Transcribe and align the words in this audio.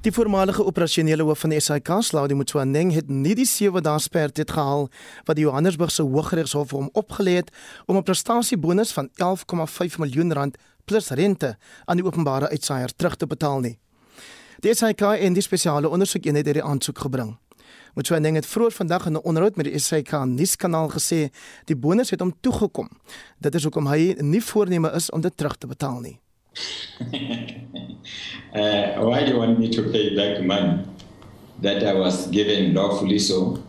Die 0.00 0.12
voormalige 0.12 0.64
operasionele 0.64 1.22
hoof 1.22 1.42
van 1.44 1.52
die 1.52 1.58
SAIK, 1.60 1.90
Slaudi 2.00 2.32
Motsoeneng, 2.34 2.88
het 2.96 3.10
nie 3.12 3.34
die 3.36 3.44
7 3.44 3.82
dae 3.84 4.00
sperdatum 4.00 4.54
gehaal 4.56 4.86
wat 5.28 5.36
die 5.36 5.44
Johannesburgse 5.44 6.06
Hooggeregshof 6.08 6.72
hom 6.72 6.88
opgelê 6.96 7.34
het 7.36 7.50
om 7.84 7.96
'n 7.96 8.02
prestasiebonus 8.02 8.92
van 8.96 9.10
11,5 9.20 9.98
miljoen 9.98 10.32
rand 10.32 10.56
plus 10.84 11.10
rente 11.10 11.56
aan 11.84 11.96
die 11.96 12.06
openbare 12.06 12.48
uitsaaier 12.48 12.96
terug 12.96 13.16
te 13.16 13.26
betaal 13.26 13.60
nie. 13.60 13.78
Die 14.60 14.74
SAIK 14.74 15.00
en 15.00 15.32
die 15.32 15.42
spesiale 15.42 15.88
ondersoekeenheid 15.88 16.46
het 16.46 16.54
die 16.54 16.64
aansoek 16.64 16.98
gebring. 16.98 17.36
Motsoeneng 17.94 18.34
het 18.34 18.46
vroeër 18.46 18.72
vandag 18.72 19.06
in 19.06 19.12
'n 19.12 19.22
onderhoud 19.22 19.56
met 19.56 19.64
die 19.66 19.78
SAIK 19.78 20.12
nuuskanaal 20.24 20.88
gesê 20.88 21.28
die 21.64 21.76
bonus 21.76 22.10
het 22.10 22.20
hom 22.20 22.34
toegekom. 22.40 22.88
Dit 23.38 23.54
is 23.54 23.62
hoekom 23.62 23.86
hy 23.86 24.16
nie 24.18 24.42
voorneme 24.44 24.92
is 24.92 25.10
om 25.10 25.20
dit 25.20 25.36
terug 25.36 25.56
te 25.56 25.66
betaal 25.66 26.00
nie. 26.00 26.19
Uh, 28.54 29.00
why 29.00 29.24
do 29.24 29.32
you 29.32 29.38
want 29.38 29.58
me 29.58 29.68
to 29.70 29.82
pay 29.90 30.14
back 30.16 30.42
money 30.44 30.84
that 31.60 31.82
I 31.84 31.94
was 31.94 32.26
given 32.28 32.74
lawfully 32.74 33.18
so 33.18 33.62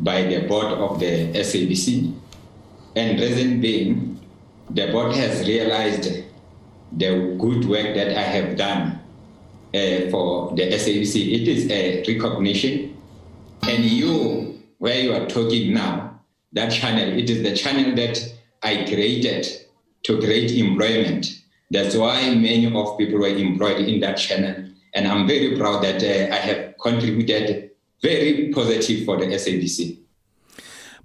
by 0.00 0.22
the 0.22 0.46
board 0.46 0.66
of 0.66 0.98
the 1.00 1.32
SABC? 1.34 2.14
And 2.96 3.20
reason 3.20 3.60
being, 3.60 4.20
the 4.70 4.90
board 4.90 5.14
has 5.14 5.46
realized 5.46 6.24
the 6.92 7.36
good 7.38 7.64
work 7.66 7.94
that 7.94 8.16
I 8.16 8.22
have 8.22 8.56
done 8.56 9.00
uh, 9.74 10.10
for 10.10 10.54
the 10.56 10.62
SABC. 10.72 11.42
It 11.42 11.48
is 11.48 11.70
a 11.70 12.04
recognition. 12.08 12.96
And 13.62 13.84
you, 13.84 14.60
where 14.78 15.00
you 15.00 15.12
are 15.12 15.26
talking 15.26 15.74
now, 15.74 16.20
that 16.52 16.70
channel, 16.70 17.18
it 17.18 17.28
is 17.28 17.42
the 17.42 17.54
channel 17.54 17.94
that 17.96 18.18
I 18.62 18.84
created 18.84 19.46
to 20.04 20.18
create 20.18 20.52
employment 20.52 21.38
That's 21.70 21.94
why 21.96 22.34
many 22.34 22.66
of 22.66 22.96
people 22.96 23.18
were 23.18 23.28
employed 23.28 23.86
in 23.86 24.00
that 24.00 24.16
channel. 24.16 24.54
And 24.94 25.06
I'm 25.06 25.26
very 25.26 25.56
proud 25.56 25.84
that 25.84 26.02
uh, 26.02 26.34
I 26.34 26.38
have 26.38 26.74
contributed 26.80 27.70
very 28.02 28.50
positive 28.52 29.04
for 29.04 29.18
the 29.18 29.26
SABC. 29.26 30.08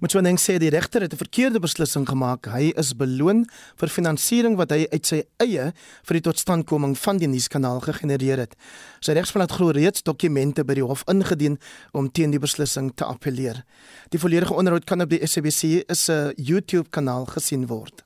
Motsoeneng 0.04 0.36
sê 0.36 0.58
die 0.58 0.68
regter 0.68 1.00
het 1.00 1.12
'n 1.14 1.16
verkeerde 1.16 1.60
beslissing 1.60 2.06
gemaak. 2.08 2.46
Hy 2.46 2.72
is 2.76 2.92
beloon 2.92 3.46
vir 3.76 3.88
finansiering 3.88 4.56
wat 4.56 4.70
hy 4.70 4.86
uit 4.92 5.06
sy 5.06 5.22
eie 5.38 5.72
vir 6.04 6.14
die 6.14 6.20
totstandkoming 6.20 6.98
van 6.98 7.16
die 7.16 7.28
nuuskanaal 7.28 7.80
gegenereer 7.80 8.38
het. 8.38 8.56
Sy 9.00 9.12
regspan 9.12 9.42
het 9.42 9.52
glo 9.52 9.70
reeds 9.70 10.02
dokumente 10.02 10.64
by 10.64 10.74
die 10.74 10.84
hof 10.84 11.04
ingedien 11.06 11.58
om 11.92 12.10
teen 12.10 12.30
die 12.30 12.40
beslissing 12.40 12.92
te 12.94 13.04
appeleer. 13.04 13.64
Die 14.10 14.18
volledige 14.18 14.54
onderhoud 14.54 14.84
kan 14.84 15.00
op 15.00 15.10
die 15.10 15.26
SABC 15.26 15.84
se 15.94 16.32
YouTube 16.36 16.90
kanaal 16.90 17.24
gesien 17.24 17.66
word. 17.66 18.04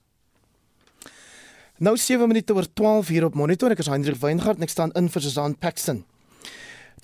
Nou 1.79 1.97
7 1.97 2.27
minute 2.27 2.55
oor 2.55 2.67
12 2.73 3.07
hier 3.07 3.25
op 3.25 3.35
monitor. 3.39 3.71
Ek 3.71 3.79
is 3.79 3.87
Hendrik 3.87 4.17
Weingart 4.19 4.59
en 4.59 4.67
ek 4.67 4.73
staan 4.73 4.91
in 4.99 5.07
vir 5.15 5.23
Susan 5.23 5.53
Paxton. 5.63 6.01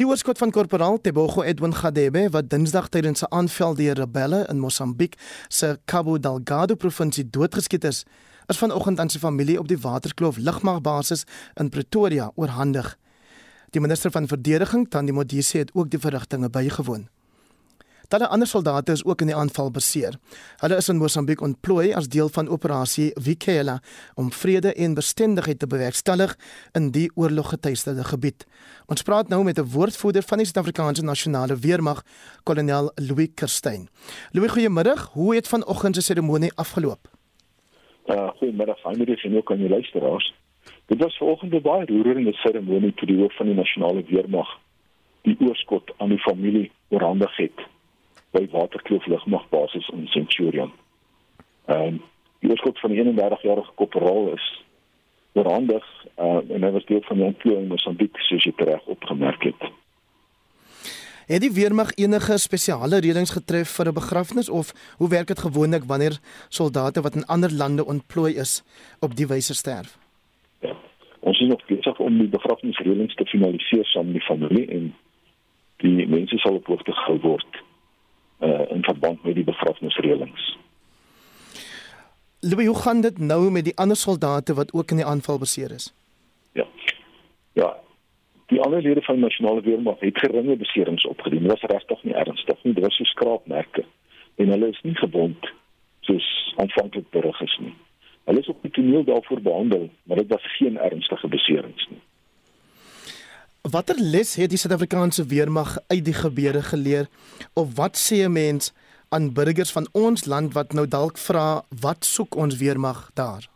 Die 0.01 0.07
oorskot 0.09 0.41
van 0.43 0.51
korporaal 0.51 0.99
Tebogo 0.99 1.45
Edwin 1.47 1.77
Gadebe 1.79 2.25
wat 2.35 2.49
Dinsdag 2.51 2.89
tydens 2.91 3.23
'n 3.23 3.31
aanval 3.31 3.79
deur 3.79 3.95
rebelle 3.95 4.43
in 4.51 4.59
Mosambiek 4.59 5.15
se 5.49 5.79
Cabo 5.87 6.19
Delgado 6.19 6.75
provinsie 6.75 7.31
doodgeskiet 7.31 7.85
is, 7.85 8.05
is 8.49 8.59
vanoggend 8.59 8.99
aan 8.99 9.09
sy 9.09 9.19
familie 9.19 9.61
op 9.61 9.69
die 9.69 9.79
Waterkloof 9.79 10.37
lugmagbasis 10.37 11.25
in 11.55 11.69
Pretoria 11.69 12.33
oorhandig. 12.35 12.99
Die 13.71 13.81
minister 13.81 14.11
van 14.11 14.27
verdediging, 14.27 14.91
Tandi 14.91 15.13
Modise, 15.13 15.59
het 15.59 15.71
ook 15.75 15.91
die 15.91 16.01
verrigtinge 16.01 16.51
bygewoon. 16.51 17.14
Talle 18.15 18.29
ander 18.29 18.47
soldate 18.47 18.93
is 18.93 19.05
ook 19.05 19.21
in 19.21 19.27
die 19.27 19.35
aanval 19.35 19.73
beseer. 19.75 20.15
Hulle 20.61 20.77
is 20.79 20.89
in 20.89 21.01
Mosambiek 21.03 21.41
ontplooi 21.43 21.89
as 21.99 22.07
deel 22.07 22.29
van 22.31 22.47
operasie 22.49 23.09
Vikela 23.19 23.81
om 24.15 24.29
vrede 24.31 24.71
en 24.85 24.95
bestendigheid 24.95 25.59
te 25.59 25.67
bewerkstellig 25.67 26.37
in 26.79 26.93
die 26.95 27.09
oorloggetuisterde 27.19 28.05
gebied. 28.05 28.47
Ons 28.87 29.03
praat 29.03 29.29
nou 29.35 29.43
met 29.43 29.59
'n 29.59 29.67
woordvoerder 29.75 30.23
van 30.23 30.39
die 30.39 30.47
Suid-Afrikaanse 30.47 31.03
Nasionale 31.03 31.57
Weermag, 31.57 32.03
kolonel 32.45 32.93
Louis 32.95 33.29
Kerstyn. 33.35 33.89
Louis, 34.31 34.51
goeiemiddag. 34.51 35.11
Hoe 35.13 35.35
het 35.35 35.49
vanoggend 35.49 35.95
se 35.95 36.03
seremonie 36.03 36.53
afgeloop? 36.55 37.11
Uh, 38.07 38.29
goeiemiddag, 38.29 38.83
Heinrich 38.83 39.25
en 39.25 39.37
ook 39.37 39.51
aan 39.51 39.59
die 39.59 39.69
luisteraars. 39.69 40.35
Dit 40.87 40.99
was 40.99 41.17
vanoggend 41.17 41.53
'n 41.53 41.63
baie 41.63 41.87
roerende 41.87 42.33
seremonie 42.33 42.95
toe 42.95 43.07
die 43.07 43.19
hoof 43.19 43.37
van 43.37 43.47
die 43.47 43.55
Nasionale 43.55 44.05
Weermag 44.07 44.49
die 45.23 45.37
oorskot 45.41 45.91
aan 45.97 46.09
die 46.09 46.19
familie 46.19 46.71
oorhandig 46.89 47.37
het 47.37 47.74
by 48.35 48.49
Waterkloof 48.51 49.07
lugmagbasis 49.07 49.89
in 49.95 50.07
Centurion. 50.17 50.73
Ehm 51.71 51.95
um, 51.95 52.03
die 52.45 52.53
oorskot 52.53 52.81
van 52.81 52.93
die 52.93 53.01
31-jarige 53.01 53.73
korporaal 53.75 54.35
is 54.35 54.47
oorhandig 55.33 55.85
uh, 56.21 56.43
en 56.53 56.67
hy 56.67 56.71
was 56.75 56.85
deel 56.91 57.01
van 57.07 57.17
die 57.17 57.25
ontplooi 57.31 57.57
in 57.57 57.71
Mosambiek 57.71 58.21
soos 58.29 58.45
jy 58.45 58.53
reg 58.69 58.85
opgemerk 58.93 59.47
het. 59.49 59.65
Het 61.25 61.41
die 61.41 61.53
weermag 61.57 61.95
enige 61.97 62.37
spesiale 62.43 63.01
reëlings 63.01 63.33
getref 63.39 63.73
vir 63.79 63.89
'n 63.89 63.97
begrafnis 63.97 64.51
of 64.61 64.75
hoe 65.01 65.09
werk 65.09 65.33
dit 65.33 65.45
gewoonlik 65.47 65.89
wanneer 65.89 66.21
soldate 66.49 67.01
wat 67.01 67.17
in 67.17 67.27
ander 67.27 67.53
lande 67.53 67.85
ontplooi 67.85 68.37
is 68.37 68.63
op 69.01 69.17
die 69.17 69.27
wyse 69.27 69.55
sterf? 69.55 69.97
Ja. 70.61 70.77
Ons 71.21 71.41
is 71.41 71.49
nog 71.49 71.65
besig 71.67 71.99
om 71.99 72.19
die 72.19 72.29
begrafnisreëlings 72.29 73.15
te 73.15 73.25
finaliseer 73.25 73.85
saam 73.85 74.05
met 74.05 74.21
die 74.21 74.29
familie 74.29 74.67
en 74.69 74.95
die 75.77 76.07
mense 76.07 76.39
sal 76.39 76.61
op 76.61 76.67
hoogte 76.67 76.93
gehou 76.93 77.21
word 77.21 77.64
uh, 78.41 78.71
in 78.71 78.83
verband 78.83 79.23
met 79.25 79.35
die 79.35 79.45
begrafnisreëlings. 79.45 80.59
Louis, 82.41 82.67
hoe 82.67 82.77
gaan 82.77 83.01
dit 83.01 83.19
nou 83.19 83.51
met 83.51 83.65
die 83.65 83.77
ander 83.77 83.97
soldate 83.97 84.55
wat 84.55 84.73
ook 84.73 84.91
in 84.91 84.97
die 84.97 85.07
aanval 85.07 85.39
beseer 85.39 85.71
is? 85.71 85.95
Ja. 86.53 86.67
Ja. 87.53 87.77
Die 88.47 88.61
ander 88.61 88.83
lede 88.83 89.03
van 89.03 89.15
die 89.15 89.25
nasionale 89.25 89.61
weermag 89.61 90.01
het 90.01 90.19
geringe 90.19 90.57
beserings 90.57 91.07
opgedoen. 91.07 91.43
Dit 91.43 91.51
was 91.51 91.71
regtig 91.71 92.03
nie 92.03 92.15
ernstig 92.15 92.63
nie. 92.63 92.75
Dit 92.75 92.85
was 92.85 92.97
so 92.97 93.05
skraapmerke 93.05 93.85
en 94.35 94.49
hulle 94.49 94.69
is 94.69 94.81
nie 94.83 94.95
gewond 94.95 95.53
soos 96.01 96.55
aanvanklik 96.57 97.11
berig 97.11 97.41
is 97.41 97.59
nie. 97.61 97.75
Hulle 98.25 98.41
is 98.41 98.49
op 98.49 98.63
die 98.63 98.71
toneel 98.71 99.05
daarvoor 99.05 99.41
behandel, 99.41 99.89
maar 100.03 100.17
dit 100.17 100.29
was 100.29 100.57
geen 100.57 100.79
ernstige 100.79 101.29
beserings 101.29 101.89
nie. 101.91 102.01
Watter 103.71 103.97
les 103.97 104.35
het 104.37 104.51
die 104.53 104.59
Suid-Afrikaanse 104.61 105.25
weermag 105.25 105.79
uit 105.89 106.03
die 106.05 106.13
gebeure 106.13 106.61
geleer 106.63 107.07
of 107.57 107.77
wat 107.77 107.97
sê 107.97 108.17
'n 108.25 108.33
mens 108.33 108.75
aan 109.09 109.33
burgers 109.33 109.73
van 109.73 109.89
ons 109.93 110.25
land 110.25 110.53
wat 110.53 110.73
nou 110.73 110.87
dalk 110.89 111.17
vra 111.19 111.65
wat 111.81 112.05
soek 112.05 112.37
ons 112.37 112.57
weermag 112.57 113.11
daar? 113.15 113.49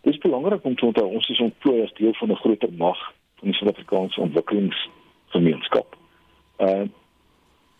Dit 0.00 0.14
is 0.14 0.18
belangrik 0.18 0.64
om 0.64 0.74
te 0.76 0.84
onthou 0.84 1.06
ons 1.06 1.28
is 1.28 1.40
ontplooi 1.40 1.82
as 1.82 1.92
deel 1.92 2.14
van 2.14 2.30
'n 2.30 2.42
groter 2.42 2.72
mag 2.72 2.98
van 3.38 3.48
die 3.48 3.54
Suid-Afrikaanse 3.58 4.20
ontwikkelingsgemeenskap. 4.20 5.96
Uh 6.58 6.84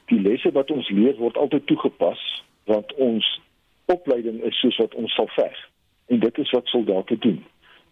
die 0.07 0.21
lesse 0.21 0.53
wat 0.53 0.71
ons 0.71 0.89
leer 0.89 1.17
word 1.17 1.37
altyd 1.37 1.67
toegepas 1.67 2.43
want 2.65 2.95
ons 2.95 3.41
opleiding 3.85 4.43
is 4.43 4.61
soos 4.61 4.77
wat 4.77 4.95
ons 4.95 5.15
sal 5.15 5.29
veg 5.29 5.71
en 6.07 6.19
dit 6.19 6.39
is 6.39 6.51
wat 6.51 6.67
soldate 6.67 7.19
doen. 7.19 7.45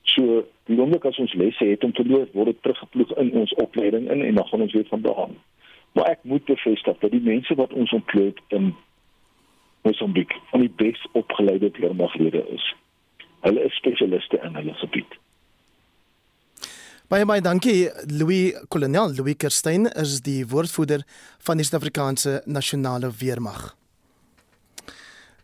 So 0.03 0.45
die 0.65 0.79
oomblik 0.79 1.05
as 1.05 1.19
ons 1.19 1.35
lesse 1.35 1.65
het 1.65 1.85
om 1.85 1.93
te 1.93 2.05
leer, 2.05 2.29
word 2.33 2.53
dit 2.53 2.63
teruggeploeg 2.63 3.15
in 3.23 3.33
ons 3.43 3.55
opleiding 3.63 4.11
in 4.11 4.25
en 4.25 4.35
dan 4.35 4.47
gaan 4.47 4.67
ons 4.67 4.73
weer 4.73 4.87
van 4.89 5.03
daar 5.03 5.25
aan. 5.27 5.37
Maar 5.93 6.13
ek 6.15 6.23
moet 6.23 6.45
bevestig 6.45 6.99
dat 6.99 7.11
die 7.11 7.23
mense 7.25 7.55
wat 7.55 7.73
ons 7.73 7.93
ontleed 7.93 8.39
in 8.49 8.75
Mosambiek 9.83 10.35
van 10.51 10.61
die 10.61 10.73
bes 10.77 11.01
opgeleide 11.13 11.71
weermaglede 11.79 12.45
is. 12.55 12.75
Hulle 13.41 13.65
is 13.65 13.77
spesialiste 13.81 14.41
in 14.45 14.55
hulle 14.55 14.75
gebied. 14.83 15.19
Baie 17.11 17.27
baie 17.27 17.43
dankie 17.43 17.89
Louis 18.07 18.55
Kolonel 18.71 19.17
Louis 19.17 19.35
Kerstyn 19.35 19.89
is 19.99 20.21
die 20.23 20.45
woordvoerder 20.47 21.03
van 21.43 21.59
die 21.59 21.67
Suid-Afrikaanse 21.67 22.43
Nasionale 22.47 23.11
Weermag. 23.19 23.80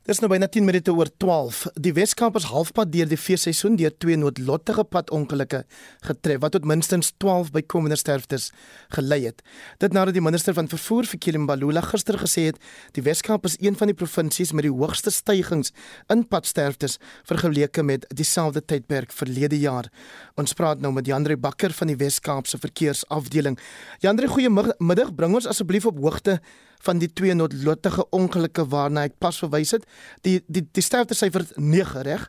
Dis 0.07 0.21
nou 0.23 0.29
byna 0.31 0.47
10 0.47 0.63
minute 0.63 0.93
oor 0.95 1.09
12. 1.19 1.65
Die 1.83 1.91
Weskaap 1.91 2.37
is 2.39 2.45
halfpad 2.47 2.93
deur 2.93 3.09
die 3.11 3.17
feesseisoen 3.19 3.75
deur 3.75 3.91
twee 3.91 4.15
noodlottige 4.15 4.85
padongelukke 4.87 5.65
getref 6.07 6.45
wat 6.45 6.53
tot 6.55 6.69
minstens 6.71 7.09
12 7.19 7.49
bykomende 7.57 7.97
sterftes 7.99 8.53
gelei 8.95 9.25
het. 9.25 9.43
Dit 9.83 9.97
nadat 9.97 10.15
die 10.15 10.23
minister 10.23 10.55
van 10.55 10.71
vervoer 10.71 11.09
vir 11.11 11.19
Kilimbalula 11.25 11.83
gister 11.89 12.21
gesê 12.21 12.45
het 12.53 12.61
die 12.95 13.03
Weskaap 13.03 13.49
is 13.51 13.57
een 13.59 13.75
van 13.81 13.91
die 13.91 13.97
provinsies 13.99 14.53
met 14.55 14.69
die 14.69 14.71
hoogste 14.71 15.11
stygings 15.11 15.73
in 16.15 16.23
padsterftes 16.31 17.01
vergeleke 17.27 17.83
met 17.83 18.07
dieselfde 18.15 18.63
tydperk 18.63 19.11
verlede 19.11 19.59
jaar. 19.59 19.91
Ons 20.39 20.55
praat 20.55 20.87
nou 20.87 20.95
met 20.95 21.11
Jandre 21.11 21.35
Bakker 21.35 21.75
van 21.75 21.91
die 21.91 21.99
Weskaap 21.99 22.47
se 22.47 22.63
verkeersafdeling. 22.63 23.59
Jandre, 24.07 24.31
goeiemiddag. 24.31 25.17
Bring 25.19 25.35
ons 25.35 25.51
asseblief 25.51 25.91
op 25.91 25.99
hoogte 25.99 26.39
van 26.87 27.03
die 27.03 27.11
twee 27.13 27.35
noodlottige 27.35 28.07
ongelukke 28.15 28.67
waarna 28.73 29.07
ek 29.11 29.19
pas 29.23 29.39
verwys 29.43 29.75
het. 29.77 29.85
Die 30.27 30.41
die 30.47 30.65
die 30.73 30.85
sterftesyfer 30.85 31.47
9, 31.57 32.03
reg? 32.07 32.27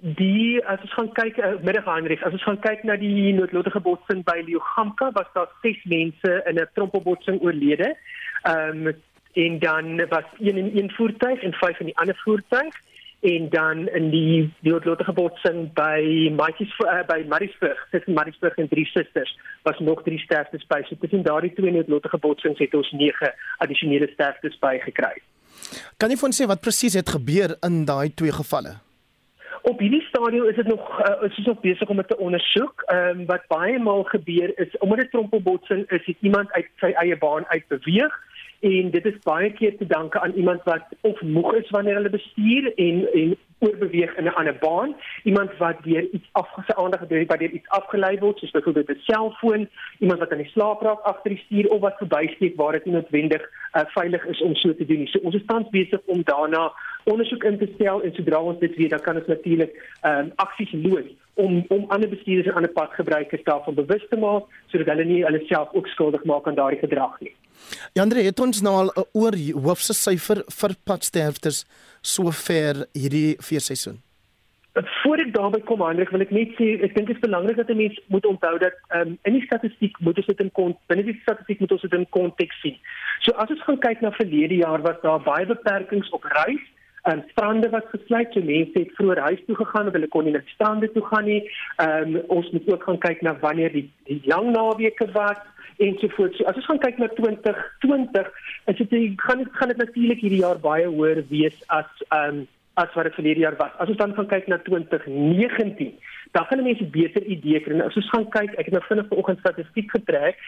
Die 0.00 0.60
as 0.64 0.80
ons 0.86 0.94
gaan 0.96 1.10
kyk 1.12 1.38
uh, 1.38 1.52
middag 1.66 1.88
Heinrich, 1.88 2.22
as 2.24 2.36
ons 2.36 2.46
gaan 2.48 2.60
kyk 2.64 2.86
na 2.88 2.96
die 3.00 3.34
noodlottige 3.36 3.82
botsing 3.84 4.24
by 4.24 4.38
Leogamka, 4.46 5.10
was 5.16 5.28
daar 5.36 5.50
6 5.62 5.84
mense 5.92 6.36
in 6.48 6.60
'n 6.60 6.68
trompelbotsing 6.74 7.40
oorlede. 7.44 7.94
Ehm 8.48 8.86
um, 8.86 8.94
en 9.32 9.58
dan 9.58 10.06
was 10.08 10.24
een 10.38 10.56
in 10.56 10.70
een 10.74 10.90
voertuig 10.90 11.42
en 11.42 11.52
vyf 11.52 11.78
in 11.80 11.86
die 11.86 11.98
ander 11.98 12.16
voertuig 12.24 12.74
en 13.20 13.48
dan 13.50 13.88
in 13.88 14.10
die 14.10 14.52
doodlottige 14.60 15.12
botsing 15.12 15.72
by 15.76 16.00
Maatjies 16.36 16.72
uh, 16.84 17.02
by 17.06 17.20
Mariesburg 17.28 17.80
tussen 17.90 18.16
Mariesburg 18.16 18.56
en 18.56 18.68
Drie 18.68 18.86
Susters 18.86 19.38
was 19.62 19.78
nog 19.78 20.02
drie 20.02 20.18
sterftes 20.18 20.66
by. 20.66 20.80
So 20.88 20.96
tussen 21.00 21.22
daardie 21.22 21.52
twee 21.52 21.72
doodlottige 21.72 22.18
botsings 22.18 22.58
het 22.58 22.74
ons 22.74 22.90
9 22.90 23.34
addisionele 23.58 24.08
sterftes 24.12 24.56
bygekry. 24.58 25.20
Kan 26.00 26.08
jy 26.12 26.16
vir 26.16 26.30
ons 26.30 26.40
sê 26.40 26.48
wat 26.48 26.64
presies 26.64 26.96
het 26.96 27.12
gebeur 27.12 27.58
in 27.66 27.84
daai 27.84 28.08
twee 28.16 28.32
gevalle? 28.32 28.78
Op 29.68 29.82
hierdie 29.84 30.00
stadium 30.08 30.48
is 30.48 30.56
dit 30.56 30.66
nog 30.72 30.80
uh, 31.04 31.20
is 31.28 31.36
ons 31.42 31.52
nog 31.52 31.60
besig 31.60 31.92
om 31.92 32.00
dit 32.00 32.08
te 32.08 32.16
ondersoek. 32.16 32.86
Ehm 32.88 33.20
um, 33.20 33.26
wat 33.28 33.44
baie 33.52 33.76
maal 33.78 34.06
gebeur 34.08 34.56
is 34.64 34.72
omdat 34.78 35.04
dit 35.04 35.10
trompelbotsing 35.12 35.84
is, 35.90 36.04
het 36.08 36.24
iemand 36.24 36.52
uit 36.56 36.72
sy 36.80 36.94
eie 37.04 37.18
baan 37.20 37.44
uit 37.52 37.68
beweeg 37.68 38.16
en 38.60 38.90
dit 38.90 39.06
is 39.06 39.18
baie 39.24 39.52
keer 39.52 39.76
te 39.76 39.86
danke 39.86 40.20
aan 40.20 40.32
iemand 40.32 40.62
wat 40.64 40.82
of 41.00 41.20
moeg 41.22 41.54
is 41.54 41.70
wanneer 41.70 41.94
hulle 41.94 42.10
bestuur 42.10 42.72
en 42.74 43.06
en 43.12 43.36
oorbeweeg 43.60 44.16
in 44.16 44.24
'n 44.24 44.34
ander 44.40 44.56
baan, 44.60 44.96
iemand 45.24 45.56
wat 45.56 45.82
deur 45.82 46.08
iets 46.12 46.28
afgese 46.32 46.76
aandag 46.76 47.00
het 47.00 47.28
by 47.28 47.36
deur 47.36 47.50
iets 47.50 47.68
afgelei 47.68 48.18
word, 48.18 48.38
soos 48.38 48.50
byvoorbeeld 48.50 48.88
'n 48.88 49.00
selfoon, 49.00 49.68
iemand 49.98 50.18
wat 50.18 50.32
aan 50.32 50.42
die 50.44 50.50
slaap 50.52 50.80
raak 50.80 51.00
agter 51.00 51.30
die 51.30 51.42
stuur 51.44 51.68
of 51.68 51.80
wat 51.80 51.96
verbysteek 51.96 52.56
waar 52.56 52.72
dit 52.72 52.84
noodwendig 52.84 53.42
uh, 53.76 53.82
veilig 53.86 54.26
is 54.26 54.40
om 54.40 54.54
so 54.54 54.74
te 54.74 54.86
doen. 54.86 55.06
So 55.06 55.18
ons 55.18 55.34
is 55.34 55.46
tans 55.46 55.68
besig 55.68 56.00
om 56.04 56.22
daarna 56.24 56.72
ondersoek 57.04 57.44
in 57.44 57.58
te 57.58 57.68
stel 57.74 58.02
en 58.02 58.14
sodra 58.14 58.40
ons 58.40 58.58
dit 58.58 58.76
weet, 58.76 58.90
dan 58.90 59.00
kan 59.00 59.16
ons 59.16 59.26
natuurlik 59.26 59.96
ehm 60.00 60.18
um, 60.18 60.32
aksies 60.36 60.72
loods 60.72 61.12
om 61.44 61.60
om 61.68 61.86
ander 61.94 62.08
bestuurders 62.08 62.50
en 62.50 62.58
ander 62.60 62.72
padgebruikers 62.72 63.44
daarvan 63.44 63.78
bewus 63.78 64.04
te 64.10 64.16
maak 64.16 64.44
sodat 64.72 64.92
hulle 64.92 65.06
nie 65.08 65.22
hulle 65.24 65.40
self 65.52 65.72
ook 65.78 65.88
skuldig 65.94 66.24
maak 66.24 66.46
aan 66.46 66.58
daardie 66.58 66.82
gedrag 66.82 67.16
nie. 67.20 67.34
Jandre 67.98 68.22
het 68.26 68.40
ons 68.40 68.62
nou 68.66 68.74
al 68.82 68.92
'n 68.94 69.08
oor 69.22 69.36
hoofse 69.66 69.94
syfer 69.94 70.44
vir 70.60 70.76
padsterftes 70.84 71.64
sover 72.02 72.86
hierdie 72.92 73.36
feesseisoen. 73.40 74.00
Voor 75.02 75.18
ek 75.18 75.32
daarby 75.34 75.58
kom, 75.66 75.80
Hendrik, 75.82 76.12
wil 76.14 76.22
ek 76.22 76.30
net 76.30 76.52
sê 76.54 76.66
ek 76.86 76.94
dink 76.94 77.08
dit 77.08 77.16
is 77.16 77.22
belangrik 77.26 77.56
dat 77.56 77.70
'n 77.70 77.76
mens 77.76 77.96
moet 78.06 78.26
onthou 78.26 78.58
dat 78.58 78.74
um, 78.94 79.18
in 79.22 79.32
die 79.32 79.46
statistiek 79.46 79.98
moet 79.98 80.16
ons 80.16 80.26
dit 80.26 80.40
in 80.40 80.52
kont 80.52 80.76
binne 80.86 81.04
die 81.04 81.18
statistiek 81.22 81.60
moet 81.60 81.72
ons 81.72 81.82
dit 81.82 81.92
in 81.92 82.06
konteks 82.08 82.60
sien. 82.60 82.76
So 83.20 83.32
as 83.32 83.50
ons 83.50 83.62
gaan 83.62 83.78
kyk 83.78 84.00
na 84.00 84.12
verlede 84.12 84.54
jaar 84.54 84.82
was 84.82 85.00
daar 85.02 85.20
baie 85.20 85.46
beperkings 85.46 86.10
op 86.10 86.24
reis 86.24 86.62
en 87.02 87.24
strande 87.30 87.68
wat 87.70 87.86
gesluit 87.92 88.32
so 88.32 88.42
mense 88.44 88.78
het 88.78 88.92
vroeër 88.98 89.22
huis 89.28 89.42
toe 89.46 89.56
gegaan 89.56 89.86
of 89.86 89.96
hulle 89.96 90.08
kon 90.08 90.24
nie 90.24 90.34
na 90.34 90.42
strande 90.54 90.90
toe 90.92 91.04
gaan 91.06 91.24
nie. 91.24 91.40
Ehm 91.76 92.16
um, 92.16 92.22
ons 92.38 92.50
moet 92.50 92.68
ook 92.72 92.84
gaan 92.88 92.98
kyk 92.98 93.22
na 93.22 93.36
wanneer 93.40 93.72
die, 93.72 93.88
die 94.04 94.20
lang 94.24 94.52
naweke 94.52 95.08
was 95.12 95.40
ensovoorts. 95.78 96.36
So 96.36 96.44
as 96.44 96.60
ons 96.60 96.70
gaan 96.70 96.84
kyk 96.84 96.98
na 96.98 97.08
2020, 97.16 98.30
is 98.72 98.80
dit 98.80 99.20
gaan 99.24 99.44
gaan 99.58 99.72
dit 99.72 99.84
natuurlik 99.84 100.24
hierdie 100.24 100.44
jaar 100.44 100.60
baie 100.60 100.86
hoër 100.86 101.24
wees 101.28 101.60
as 101.66 102.08
ehm 102.08 102.42
um, 102.42 102.48
as 102.80 102.92
wat 102.94 103.04
dit 103.04 103.14
verlede 103.14 103.40
jaar 103.40 103.56
was. 103.58 103.72
As 103.82 103.88
ons 103.92 103.98
dan 103.98 104.14
gaan 104.16 104.28
kyk 104.30 104.46
na 104.48 104.56
2019, 104.64 105.90
dan 106.32 106.44
gaan 106.48 106.62
mense 106.62 106.86
beter 106.94 107.24
idee 107.34 107.60
kry. 107.60 107.80
As 107.84 107.96
ons 107.98 108.10
gaan 108.12 108.28
kyk, 108.32 108.54
ek 108.54 108.70
het 108.70 108.76
nou 108.76 108.82
vinnig 108.86 109.08
vanoggend 109.10 109.42
statistiek 109.42 109.90
getrek. 109.96 110.38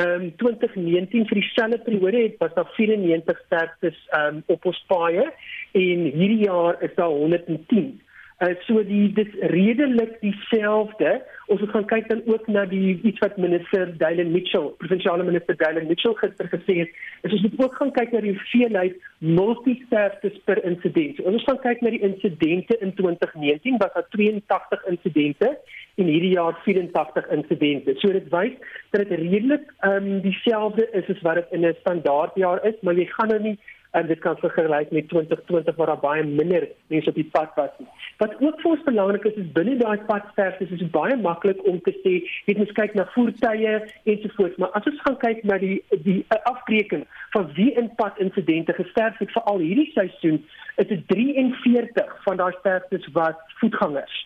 Ehm 0.00 0.26
um, 0.26 0.32
2019 0.42 1.28
vir 1.30 1.40
dieselfde 1.40 1.78
periode 1.86 2.24
het 2.26 2.36
was 2.42 2.54
daar 2.58 2.72
94 2.76 3.40
sterftes 3.46 4.00
ehm 4.10 4.40
um, 4.40 4.42
op 4.56 4.68
ons 4.72 4.82
paaie 4.90 5.28
en 5.72 6.04
hierdie 6.14 6.44
jaar 6.44 6.82
is 6.82 6.94
daar 6.94 7.08
110. 7.08 8.00
Uh, 8.38 8.52
so 8.68 8.78
die 8.86 9.08
dis 9.16 9.32
redelik 9.50 10.12
dieselfde. 10.22 11.16
Ons 11.50 11.60
moet 11.64 11.72
gaan 11.74 11.86
kyk 11.90 12.04
dan 12.06 12.20
ook 12.30 12.44
na 12.46 12.62
die 12.70 13.00
iets 13.02 13.18
wat 13.18 13.34
minister 13.36 13.90
Dylan 13.98 14.30
Mitchell, 14.30 14.68
provinsiale 14.78 15.24
minister 15.26 15.56
Dylan 15.58 15.88
Mitchell 15.90 16.14
gister 16.20 16.46
gesê 16.52 16.76
het. 16.84 16.92
Is 17.26 17.34
ons 17.34 17.42
moet 17.48 17.64
ook 17.64 17.74
gaan 17.80 17.90
kyk 17.96 18.14
na 18.14 18.20
die 18.22 18.36
hoeveelheid 18.36 18.94
multisterftes 19.18 20.36
per 20.46 20.62
insident. 20.62 21.18
So, 21.18 21.26
ons 21.32 21.48
gaan 21.48 21.58
kyk 21.64 21.82
na 21.82 21.90
die 21.96 22.04
insidente 22.06 22.78
in 22.78 22.94
2019 23.00 23.80
wat 23.82 23.98
daar 23.98 24.06
82 24.14 24.86
insidente 24.94 25.50
en 25.98 26.06
hierdie 26.06 26.36
jaar 26.36 26.54
84 26.62 27.26
insidente. 27.34 27.96
So 27.98 28.14
dit 28.14 28.28
wys 28.30 28.54
dat 28.94 29.02
dit 29.02 29.18
redelik 29.18 29.66
ehm 29.80 30.06
um, 30.12 30.20
dieselfde 30.22 30.86
is 31.00 31.10
as 31.10 31.24
wat 31.26 31.42
dit 31.42 31.58
in 31.58 31.66
'n 31.66 31.74
standaardjaar 31.80 32.62
is, 32.70 32.78
maar 32.86 32.94
jy 32.94 33.08
gaan 33.10 33.34
nou 33.34 33.40
nie 33.48 33.58
en 33.90 34.06
dit 34.06 34.18
kan 34.18 34.36
vergelyk 34.36 34.90
met 34.90 35.08
2020 35.08 35.76
waar 35.76 35.86
daar 35.86 35.98
baie 35.98 36.24
minder 36.24 36.68
mense 36.86 37.08
op 37.08 37.14
die 37.14 37.28
pad 37.32 37.50
was. 37.54 37.70
Wat 38.16 38.34
ook 38.40 38.60
vir 38.60 38.70
ons 38.70 38.84
belangrik 38.84 39.24
is, 39.24 39.34
is 39.34 39.52
binne 39.52 39.76
daai 39.80 39.98
padsterfte 40.10 40.64
is 40.64 40.78
dit 40.82 40.90
baie 40.90 41.16
maklik 41.16 41.62
om 41.66 41.80
te 41.86 41.94
sê, 42.02 42.14
jy 42.46 42.56
moet 42.58 42.72
kyk 42.76 42.94
na 42.98 43.08
voertuie 43.14 43.74
ensovoorts, 44.04 44.56
maar 44.60 44.74
as 44.78 44.88
ons 44.90 45.02
gaan 45.06 45.18
kyk 45.24 45.42
na 45.48 45.58
die 45.62 45.76
die 46.04 46.20
uh, 46.20 46.40
afbreking 46.52 47.06
van 47.36 47.50
wie 47.56 47.70
in 47.80 47.90
pad 48.00 48.20
insidente 48.24 48.76
gesterf 48.76 49.18
het 49.22 49.32
vir 49.32 49.50
al 49.52 49.62
hierdie 49.64 49.90
seisoen, 49.94 50.42
is 50.76 50.90
dit 50.92 51.04
43 51.12 52.16
van 52.24 52.40
daai 52.40 52.52
sterftes 52.60 53.08
wat 53.16 53.40
voetgangers. 53.62 54.24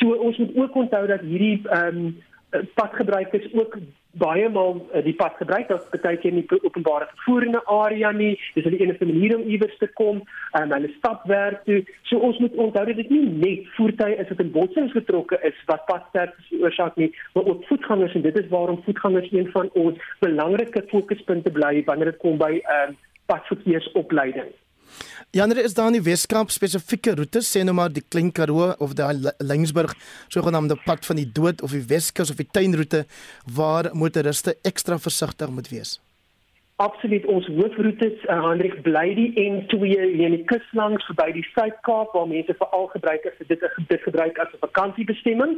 So 0.00 0.16
ons 0.16 0.38
moet 0.38 0.56
ook 0.56 0.84
onthou 0.86 1.06
dat 1.06 1.26
hierdie 1.26 1.60
ehm 1.68 2.04
um, 2.04 2.12
padgebruikers 2.76 3.46
ook 3.56 3.76
baie 4.20 4.48
maal 4.48 4.80
uh, 4.92 5.02
die 5.04 5.14
pad 5.16 5.36
gebruik 5.40 5.70
as 5.72 5.84
baie 5.92 6.18
keer 6.20 6.34
nie 6.36 6.44
openbare 6.62 7.08
vervoer 7.12 7.46
in 7.46 7.56
'n 7.56 7.66
area 7.66 8.12
nie. 8.12 8.38
Dis 8.54 8.64
hulle 8.64 8.78
enigste 8.78 9.06
manier 9.06 9.36
om 9.36 9.48
iewers 9.48 9.76
te 9.78 9.88
kom 10.00 10.22
um, 10.58 10.72
hulle 10.72 10.90
stap 10.96 11.26
werk 11.26 11.64
toe. 11.64 11.82
So 12.02 12.18
ons 12.18 12.38
moet 12.38 12.54
onthou 12.54 12.84
dat 12.86 12.96
dit 12.96 13.10
nie 13.10 13.24
net 13.44 13.68
voertuie 13.76 14.16
is 14.16 14.28
wat 14.28 14.40
in 14.40 14.52
botsings 14.52 14.92
getrokke 14.92 15.38
is 15.42 15.56
wat 15.66 15.86
padsterftes 15.86 16.48
veroorsaak 16.48 16.96
nie, 16.96 17.12
maar 17.34 17.44
ook 17.44 17.64
voetgangers 17.64 18.14
en 18.14 18.22
dit 18.22 18.38
is 18.38 18.48
waarom 18.48 18.82
voetgangers 18.84 19.32
een 19.32 19.50
van 19.50 19.70
ons 19.72 19.98
belangrike 20.20 20.84
fokuspunte 20.88 21.50
bly 21.50 21.82
wanneer 21.84 22.12
dit 22.12 22.20
kom 22.24 22.38
by 22.38 22.60
um, 22.76 22.96
padverkeersopleiding. 23.26 24.52
Janre 25.32 25.62
is 25.62 25.72
daar 25.72 25.86
in 25.88 25.94
die 25.96 26.04
Weskaap 26.04 26.50
spesifieke 26.52 27.14
roetes 27.16 27.46
sê 27.48 27.62
nou 27.64 27.72
maar 27.72 27.88
die 27.88 28.02
Klein 28.04 28.28
Karoo 28.36 28.66
of 28.84 28.90
daai 28.98 29.30
Lensburg 29.40 29.94
sogenaamde 30.28 30.76
pad 30.84 31.06
van 31.08 31.16
die 31.16 31.30
dood 31.38 31.62
of 31.64 31.72
die 31.72 31.86
Weskus 31.88 32.28
of 32.28 32.36
die 32.36 32.44
tuinroete 32.52 33.06
waar 33.56 33.86
motoriste 33.96 34.52
ekstra 34.68 34.98
versigtig 35.00 35.48
moet 35.48 35.70
wees. 35.72 35.94
Absoluut 36.84 37.24
ons 37.32 37.48
hoofroetes 37.48 38.26
uh, 38.26 38.36
Hendrik 38.44 38.74
bly 38.84 39.06
die 39.16 39.30
N2 39.40 39.88
in 40.02 40.36
die 40.36 40.42
kus 40.50 40.66
langs 40.76 41.06
verby 41.08 41.30
die 41.38 41.46
Suid-Kaap 41.54 42.12
waar 42.12 42.28
mense 42.28 42.52
veral 42.58 42.90
gebruik 42.92 43.24
as 43.30 43.40
dit 43.40 43.64
dit 43.88 44.04
gebruik 44.04 44.36
as 44.36 44.52
'n 44.52 44.60
vakansiebestemming. 44.66 45.54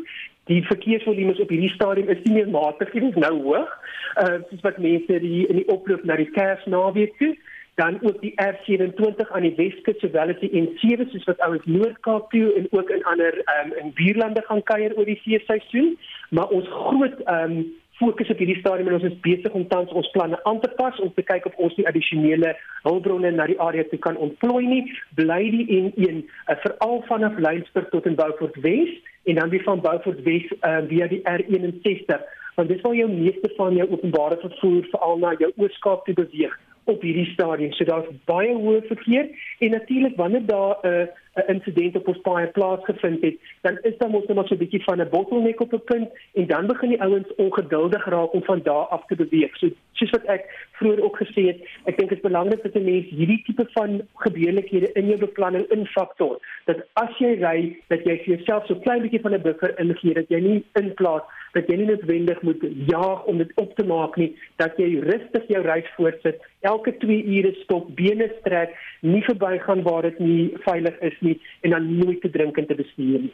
Die 0.52 0.60
verkeersvolume 0.70 1.34
op 1.34 1.50
hierdie 1.50 1.72
stadium 1.74 2.14
is 2.14 2.22
nie 2.28 2.36
meer 2.38 2.54
matig 2.54 2.94
nie, 2.94 3.08
dit 3.08 3.18
is 3.18 3.26
nou 3.26 3.34
hoog. 3.42 3.74
Uh 4.22 4.38
soos 4.52 4.62
wat 4.68 4.78
mense 4.78 5.18
die 5.26 5.42
in 5.50 5.58
die 5.64 5.66
oploop 5.66 6.06
na 6.06 6.14
die 6.22 6.30
Kersnaweek 6.30 7.18
toe 7.18 7.34
dan 7.74 7.98
ook 8.02 8.20
die 8.20 8.34
R27 8.42 9.30
aan 9.30 9.46
die 9.46 9.54
Weskus 9.56 9.98
sowel 9.98 10.30
as 10.30 10.40
die 10.42 10.52
N7 10.54 11.08
soos 11.10 11.24
wat 11.30 11.40
ouens 11.46 11.64
Noord-Kaap 11.64 12.30
toe 12.30 12.52
en 12.58 12.66
ook 12.70 12.90
in 12.90 13.04
ander 13.04 13.38
um, 13.54 13.72
in 13.82 13.92
buurlande 13.94 14.42
gaan 14.46 14.62
kuier 14.62 14.94
oor 14.96 15.08
die 15.08 15.20
feesseisoen 15.24 15.96
maar 16.30 16.48
ons 16.54 16.68
groot 16.68 17.18
um, 17.26 17.64
fokus 17.98 18.30
op 18.30 18.38
hierdie 18.42 18.58
stadium 18.58 18.88
en 18.90 18.98
ons 18.98 19.08
is 19.10 19.18
besig 19.26 19.54
om 19.58 19.66
tans 19.70 19.92
ons 19.92 20.10
planne 20.14 20.38
aan 20.50 20.60
te 20.60 20.70
pas 20.78 21.00
om 21.02 21.10
te 21.14 21.22
kyk 21.26 21.46
of 21.50 21.58
ons 21.66 21.74
die 21.78 21.86
addisionele 21.90 22.54
hulpbronne 22.86 23.30
na 23.34 23.46
die 23.50 23.58
area 23.62 23.86
toe 23.90 23.98
kan 24.06 24.18
ontplooi 24.26 24.62
nie. 24.66 24.82
Bly 25.18 25.42
die 25.54 25.66
N1 25.80 26.22
uh, 26.22 26.56
veral 26.66 27.02
vanaf 27.10 27.38
Lensburg 27.38 27.90
tot 27.94 28.06
in 28.10 28.18
Beaufort 28.18 28.58
Wes 28.66 28.90
en 29.30 29.40
dan 29.40 29.50
weer 29.50 29.62
van 29.66 29.82
Beaufort 29.82 30.22
Wes 30.26 30.46
uh, 30.60 30.80
via 30.90 31.10
die 31.10 31.22
R61 31.22 32.22
want 32.54 32.70
dis 32.70 32.82
waar 32.86 32.94
jou 32.94 33.08
meeste 33.10 33.50
van 33.56 33.74
jou 33.74 33.88
openbare 33.90 34.38
vervoer 34.42 34.86
veral 34.92 35.18
na 35.18 35.34
jou 35.38 35.50
Ooskaap 35.56 36.06
toe 36.06 36.14
beweeg 36.18 36.54
op 36.84 37.02
hierdie 37.02 37.30
stadium. 37.32 37.72
So 37.72 37.84
daar's 37.84 38.08
baie 38.24 38.54
hoë 38.54 38.86
verkeer 38.86 39.28
en 39.58 39.70
natuurlik 39.70 40.16
wanneer 40.16 40.46
daar 40.46 40.78
'n 40.82 40.88
uh, 40.88 41.06
'n 41.34 41.52
insident 41.52 41.96
op 41.96 42.08
ons 42.08 42.20
paai 42.26 42.46
plaasgevind 42.46 43.22
het, 43.22 43.36
dan 43.62 43.78
is 43.82 43.96
daar 43.98 44.10
mos 44.10 44.26
net 44.26 44.46
so 44.46 44.54
'n 44.54 44.62
bietjie 44.62 44.84
van 44.84 45.00
'n 45.00 45.08
bottleneck 45.10 45.60
op 45.60 45.72
'n 45.72 45.84
punt 45.84 46.08
en 46.34 46.46
dan 46.46 46.66
begin 46.66 46.88
die 46.88 47.02
ouens 47.02 47.34
ongeduldig 47.36 48.04
raak 48.04 48.32
om 48.32 48.44
van 48.44 48.60
daar 48.62 48.86
af 48.96 49.06
te 49.06 49.16
beweeg. 49.16 49.56
So 49.56 49.68
soos 49.92 50.10
wat 50.10 50.24
ek 50.24 50.68
vroeër 50.72 51.02
ook 51.02 51.16
gesê 51.16 51.42
het, 51.50 51.58
ek 51.84 51.96
dink 51.96 52.08
dit 52.08 52.18
is 52.18 52.28
belangrik 52.30 52.62
dat 52.62 52.74
'n 52.74 52.84
mens 52.84 53.08
hierdie 53.08 53.42
tipe 53.46 53.66
van 53.72 54.02
gebeurlikhede 54.14 54.92
in 54.92 55.06
jou 55.06 55.18
beplanning 55.18 55.66
infaktor. 55.70 56.38
Dat 56.64 56.86
as 56.92 57.18
jy 57.18 57.32
ry, 57.40 57.76
dat 57.88 58.04
jy 58.04 58.16
vir 58.16 58.36
jouself 58.36 58.66
so 58.66 58.74
klein 58.74 59.02
bietjie 59.02 59.20
van 59.20 59.34
'n 59.34 59.42
buffer 59.42 59.78
ingee 59.78 60.14
dat 60.14 60.28
jy 60.28 60.40
nie 60.40 60.64
inplaas 60.72 61.22
dat 61.54 61.70
jy 61.70 61.78
nie 61.78 61.88
noodwendig 61.88 62.40
moet 62.42 62.62
jaag 62.88 63.24
om 63.30 63.38
dit 63.38 63.50
op 63.62 63.74
te 63.78 63.86
maak 63.86 64.16
nie, 64.20 64.32
dat 64.62 64.74
jy 64.80 64.98
rustig 65.06 65.46
jou 65.52 65.62
reis 65.62 65.86
voortsit, 65.96 66.42
elke 66.66 66.94
2 67.04 67.20
ure 67.36 67.52
stop, 67.62 67.90
bene 67.98 68.28
strek, 68.40 68.74
nie 69.06 69.22
verbygaan 69.26 69.84
waar 69.86 70.08
dit 70.08 70.18
nie 70.18 70.50
veilig 70.66 70.98
is 71.06 71.16
nie 71.24 71.36
en 71.66 71.74
dan 71.76 71.88
nooit 71.98 72.20
te 72.22 72.30
drink 72.30 72.60
en 72.60 72.66
te 72.68 72.76
bestuur 72.78 73.26
nie. 73.26 73.32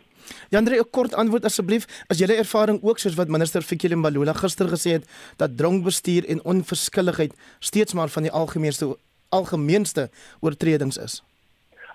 Jandre, 0.55 0.79
'n 0.81 0.91
kort 0.91 1.15
antwoord 1.15 1.45
asseblief. 1.45 1.87
As 2.09 2.19
julle 2.19 2.37
ervaring 2.39 2.83
ook 2.83 2.99
soos 2.99 3.15
wat 3.15 3.29
minister 3.29 3.63
Fikile 3.63 3.97
Mbalula 3.97 4.33
gister 4.33 4.67
gesê 4.67 4.91
het 4.99 5.05
dat 5.37 5.57
dronkbestuur 5.57 6.29
en 6.29 6.45
onverskilligheid 6.45 7.33
steeds 7.59 7.95
maar 7.95 8.09
van 8.09 8.23
die 8.23 8.33
algemeenste 8.33 8.97
algemeenste 9.31 10.11
oortredings 10.41 10.97
is. 10.97 11.23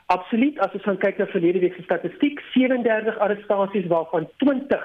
Absoluut. 0.05 0.59
As 0.59 0.73
ons 0.77 0.83
gaan 0.83 0.99
kyk 1.01 1.17
na 1.17 1.25
verlede 1.25 1.59
week 1.59 1.75
se 1.75 1.83
statistiek, 1.83 2.41
37 2.53 3.17
arrestasies 3.25 3.87
waarvan 3.91 4.27
20 4.43 4.83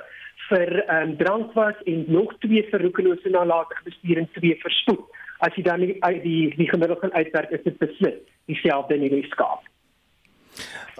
vir 0.49 0.71
um, 0.95 1.17
drank 1.21 1.53
was 1.55 1.77
en 1.87 2.05
nog 2.09 2.33
2 2.45 2.63
vir 2.71 2.85
roekelose 2.87 3.31
nalatige 3.31 3.85
bestuur 3.85 4.23
en 4.23 4.31
2 4.39 4.57
vir 4.63 4.77
spoed. 4.81 5.05
As 5.45 5.55
jy 5.57 5.65
dan 5.67 5.85
die 5.85 5.95
die, 6.25 6.41
die 6.57 6.69
gemiddelde 6.69 7.13
uitwerk 7.13 7.53
is 7.57 7.63
dit 7.65 7.77
beslis 7.79 8.17
dieselfde 8.51 8.97
in 8.97 9.07
die 9.07 9.13
Weskaap. 9.15 9.69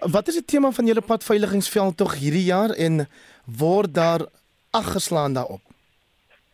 Wat 0.01 0.29
is 0.29 0.35
die 0.35 0.45
tema 0.45 0.71
van 0.71 0.87
julle 0.87 1.01
padveiligingsveld 1.01 1.97
tog 1.97 2.15
hierdie 2.19 2.45
jaar 2.45 2.71
en 2.71 3.07
word 3.45 3.95
daar 3.95 4.27
ag 4.71 4.93
geslaan 4.93 5.33
daarop? 5.33 5.61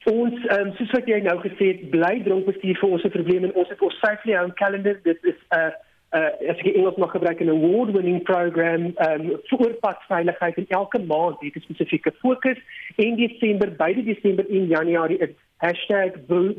Ons 0.04 0.46
ehm 0.46 0.66
um, 0.66 0.72
soos 0.78 0.90
wat 0.94 1.06
jy 1.10 1.18
nou 1.22 1.38
gesê 1.42 1.72
het, 1.72 1.90
bly 1.90 2.22
dronkbestuur 2.22 2.78
vir 2.78 2.90
ons 2.90 3.04
'n 3.04 3.10
probleem 3.10 3.44
en 3.44 3.54
ons 3.54 3.68
het 3.68 3.82
ons 3.82 3.98
safely 3.98 4.36
home 4.38 4.54
calendar. 4.54 4.96
Dit 5.02 5.18
is 5.22 5.38
'n 5.50 5.58
uh, 5.58 5.70
uh, 6.14 6.30
as 6.50 6.60
ek 6.62 6.74
Engels 6.74 6.98
mag 7.02 7.10
gebruik 7.10 7.40
'n 7.40 7.50
award 7.50 7.90
winning 7.96 8.22
program 8.22 8.82
um 9.08 9.24
vir 9.50 9.74
padveiligheid 9.86 10.56
en 10.56 10.66
elke 10.68 10.98
maand 10.98 11.40
het 11.40 11.56
'n 11.56 11.66
spesifieke 11.66 12.12
fokus 12.22 12.58
en 12.96 13.16
Desember 13.16 13.68
beide 13.76 14.02
Desember 14.04 14.44
en 14.50 14.66
Januarie 14.66 15.18
is 15.18 15.34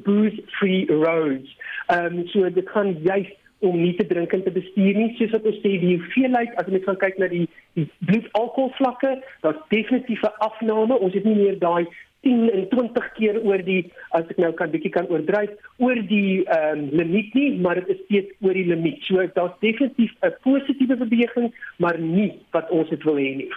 #booze-free-roads. 0.04 1.50
Um 1.98 2.28
so 2.28 2.50
dit 2.50 2.70
gaan 2.70 2.98
juist 3.02 3.37
om 3.60 3.78
nie 3.82 3.96
te 3.98 4.06
drink 4.06 4.34
en 4.34 4.44
te 4.44 4.52
bestuur 4.52 4.98
nie 4.98 5.14
soos 5.18 5.32
wat 5.32 5.46
ons 5.50 5.62
sê 5.64 5.78
die 5.82 5.96
hoeveelheid 5.96 6.58
as 6.62 6.68
jy 6.72 6.82
gaan 6.86 7.00
kyk 7.04 7.18
na 7.18 7.28
die, 7.32 7.46
die 7.80 7.88
bloedalkoholvlakke 8.10 9.16
daar's 9.46 9.64
definitief 9.70 10.22
'n 10.24 10.38
afname 10.50 11.00
ons 11.00 11.14
het 11.14 11.26
nie 11.26 11.36
meer 11.36 11.60
daai 11.60 11.88
10 12.22 12.52
en 12.52 12.68
20 12.70 13.12
keer 13.18 13.40
oor 13.46 13.62
die 13.64 13.92
as 14.18 14.28
ek 14.32 14.40
nou 14.42 14.52
kan 14.58 14.72
bietjie 14.74 14.92
kan 14.94 15.08
oordryf 15.14 15.54
oor 15.84 16.00
die 16.10 16.44
ehm 16.46 16.84
um, 16.84 16.90
limiet 17.00 17.34
nie, 17.38 17.50
maar 17.62 17.80
dit 17.82 17.94
is 17.96 18.04
steeds 18.06 18.34
oor 18.42 18.58
die 18.58 18.68
limiet. 18.68 19.04
So 19.08 19.24
daar's 19.36 19.58
definitief 19.62 20.14
'n 20.22 20.36
positiewe 20.44 20.98
beweging, 20.98 21.54
maar 21.78 22.00
nie 22.00 22.32
wat 22.52 22.70
ons 22.70 22.90
dit 22.90 23.04
wil 23.04 23.16
hê 23.22 23.36
nie. 23.44 23.52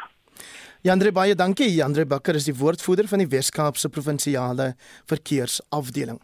Jandre 0.82 1.12
baie 1.12 1.34
dankie. 1.34 1.68
Jandre 1.74 2.06
Bakker 2.06 2.34
is 2.34 2.44
die 2.44 2.56
woordvoerder 2.56 3.08
van 3.08 3.18
die 3.18 3.28
Wes-Kaapse 3.28 3.88
Provinsiale 3.88 4.74
Verkeersafdeling. 5.04 6.20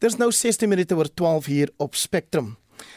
Dis 0.00 0.16
nou 0.16 0.30
16 0.32 0.68
minute 0.68 0.96
oor 0.96 1.08
12 1.14 1.46
hier 1.46 1.70
op 1.76 1.94
Spectrum. 1.94 2.56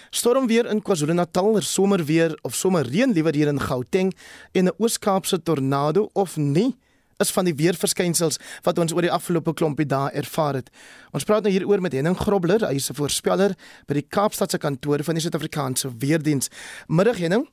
Stormweer 0.10 0.66
in 0.66 0.82
KwaZulu-Natal, 0.82 1.56
er 1.56 1.64
somerweer 1.64 2.38
of 2.44 2.56
somerreën 2.56 3.14
liewer 3.14 3.34
hier 3.34 3.48
in 3.48 3.60
Gauteng 3.60 4.14
en 4.54 4.66
'n 4.66 4.76
Oos-Kaapse 4.78 5.44
tornado 5.44 6.10
of 6.14 6.38
nie? 6.38 6.76
is 7.18 7.34
van 7.34 7.48
die 7.48 7.56
weerverskynsels 7.58 8.40
wat 8.66 8.80
ons 8.82 8.94
oor 8.94 9.06
die 9.06 9.14
afgelope 9.14 9.54
klompie 9.58 9.88
dae 9.90 10.14
ervaar 10.22 10.62
het. 10.62 10.72
Ons 11.12 11.26
praat 11.28 11.46
nou 11.46 11.54
hieroor 11.54 11.82
met 11.82 11.96
Henning 11.98 12.18
Grobler, 12.18 12.68
hy 12.68 12.76
is 12.76 12.90
'n 12.92 13.00
voorspeller 13.00 13.56
by 13.88 13.94
die 13.94 14.08
Kaapstadse 14.08 14.58
kantoor 14.58 15.04
van 15.04 15.16
die 15.16 15.22
Suid-Afrikaanse 15.22 15.90
Weerdiens. 15.98 16.50
Middag 16.88 17.18
Henning. 17.18 17.48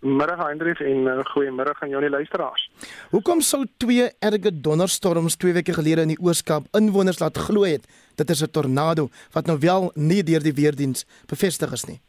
Middag 0.00 0.46
Hendrik 0.46 0.80
en 0.80 1.06
uh, 1.06 1.24
goeiemiddag 1.24 1.82
aan 1.82 1.88
julle 1.88 2.10
luisteraars. 2.10 2.70
Hoekom 3.10 3.40
sou 3.40 3.66
twee 3.78 4.10
erge 4.18 4.60
donderstorms 4.60 5.36
twee 5.36 5.52
weke 5.52 5.72
gelede 5.72 6.02
in 6.02 6.08
die 6.08 6.20
Oos-Kaap 6.20 6.66
inwoners 6.72 7.20
laat 7.20 7.38
glo 7.38 7.62
het 7.62 7.86
dit 8.14 8.30
is 8.30 8.42
'n 8.42 8.50
tornado 8.50 9.08
wat 9.32 9.46
nou 9.46 9.58
wel 9.58 9.90
nie 9.94 10.22
deur 10.22 10.42
die 10.42 10.54
Weerdiens 10.54 11.06
bevestig 11.26 11.72
is 11.72 11.84
nie? 11.84 12.00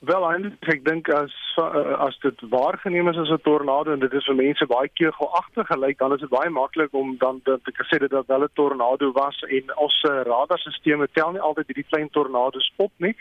Wel 0.00 0.24
ek 0.32 0.84
dink 0.84 1.08
as 1.12 1.32
eh, 1.60 1.94
as 2.00 2.16
dit 2.22 2.38
waargeneem 2.48 3.08
is 3.08 3.18
as 3.18 3.28
'n 3.28 3.42
tornado 3.44 3.92
en 3.92 4.00
dit 4.00 4.12
is 4.12 4.24
vir 4.24 4.34
mense 4.34 4.66
baie 4.66 4.88
keelagtig 4.88 5.66
gelyk 5.66 5.98
dan 5.98 6.14
is 6.14 6.20
dit 6.20 6.28
baie 6.28 6.50
maklik 6.50 6.94
om 6.94 7.16
dan 7.18 7.40
te 7.42 7.60
sê 7.90 7.98
dat 7.98 8.10
dit 8.10 8.26
wel 8.26 8.44
'n 8.44 8.54
tornado 8.54 9.12
was 9.12 9.42
en 9.42 9.76
ons 9.76 9.96
radarstelsels 10.02 11.10
tel 11.12 11.32
nie 11.32 11.40
altyd 11.40 11.66
hierdie 11.66 11.90
klein 11.90 12.10
tornado's 12.10 12.72
op 12.76 12.92
nie. 12.96 13.14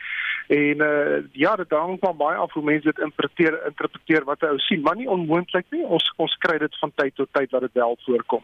En 0.47 0.81
uh, 0.81 1.23
ja, 1.31 1.55
dit 1.55 1.69
hang 1.69 1.99
maar 2.01 2.15
baie 2.15 2.37
af 2.37 2.53
hoe 2.53 2.63
mense 2.63 2.91
dit 2.91 2.99
interpreteer 2.99 3.65
interpreteer 3.65 4.23
wat 4.23 4.43
ou 4.43 4.57
sien, 4.57 4.81
maar 4.81 4.95
nie 4.95 5.09
onmoontlik 5.09 5.65
nie. 5.69 5.83
Ons 5.83 6.13
ons 6.15 6.37
kry 6.37 6.57
dit 6.57 6.79
van 6.79 6.91
tyd 6.95 7.15
tot 7.15 7.29
tyd 7.31 7.49
dat 7.49 7.61
dit 7.61 7.73
wel 7.73 7.97
voorkom. 8.05 8.43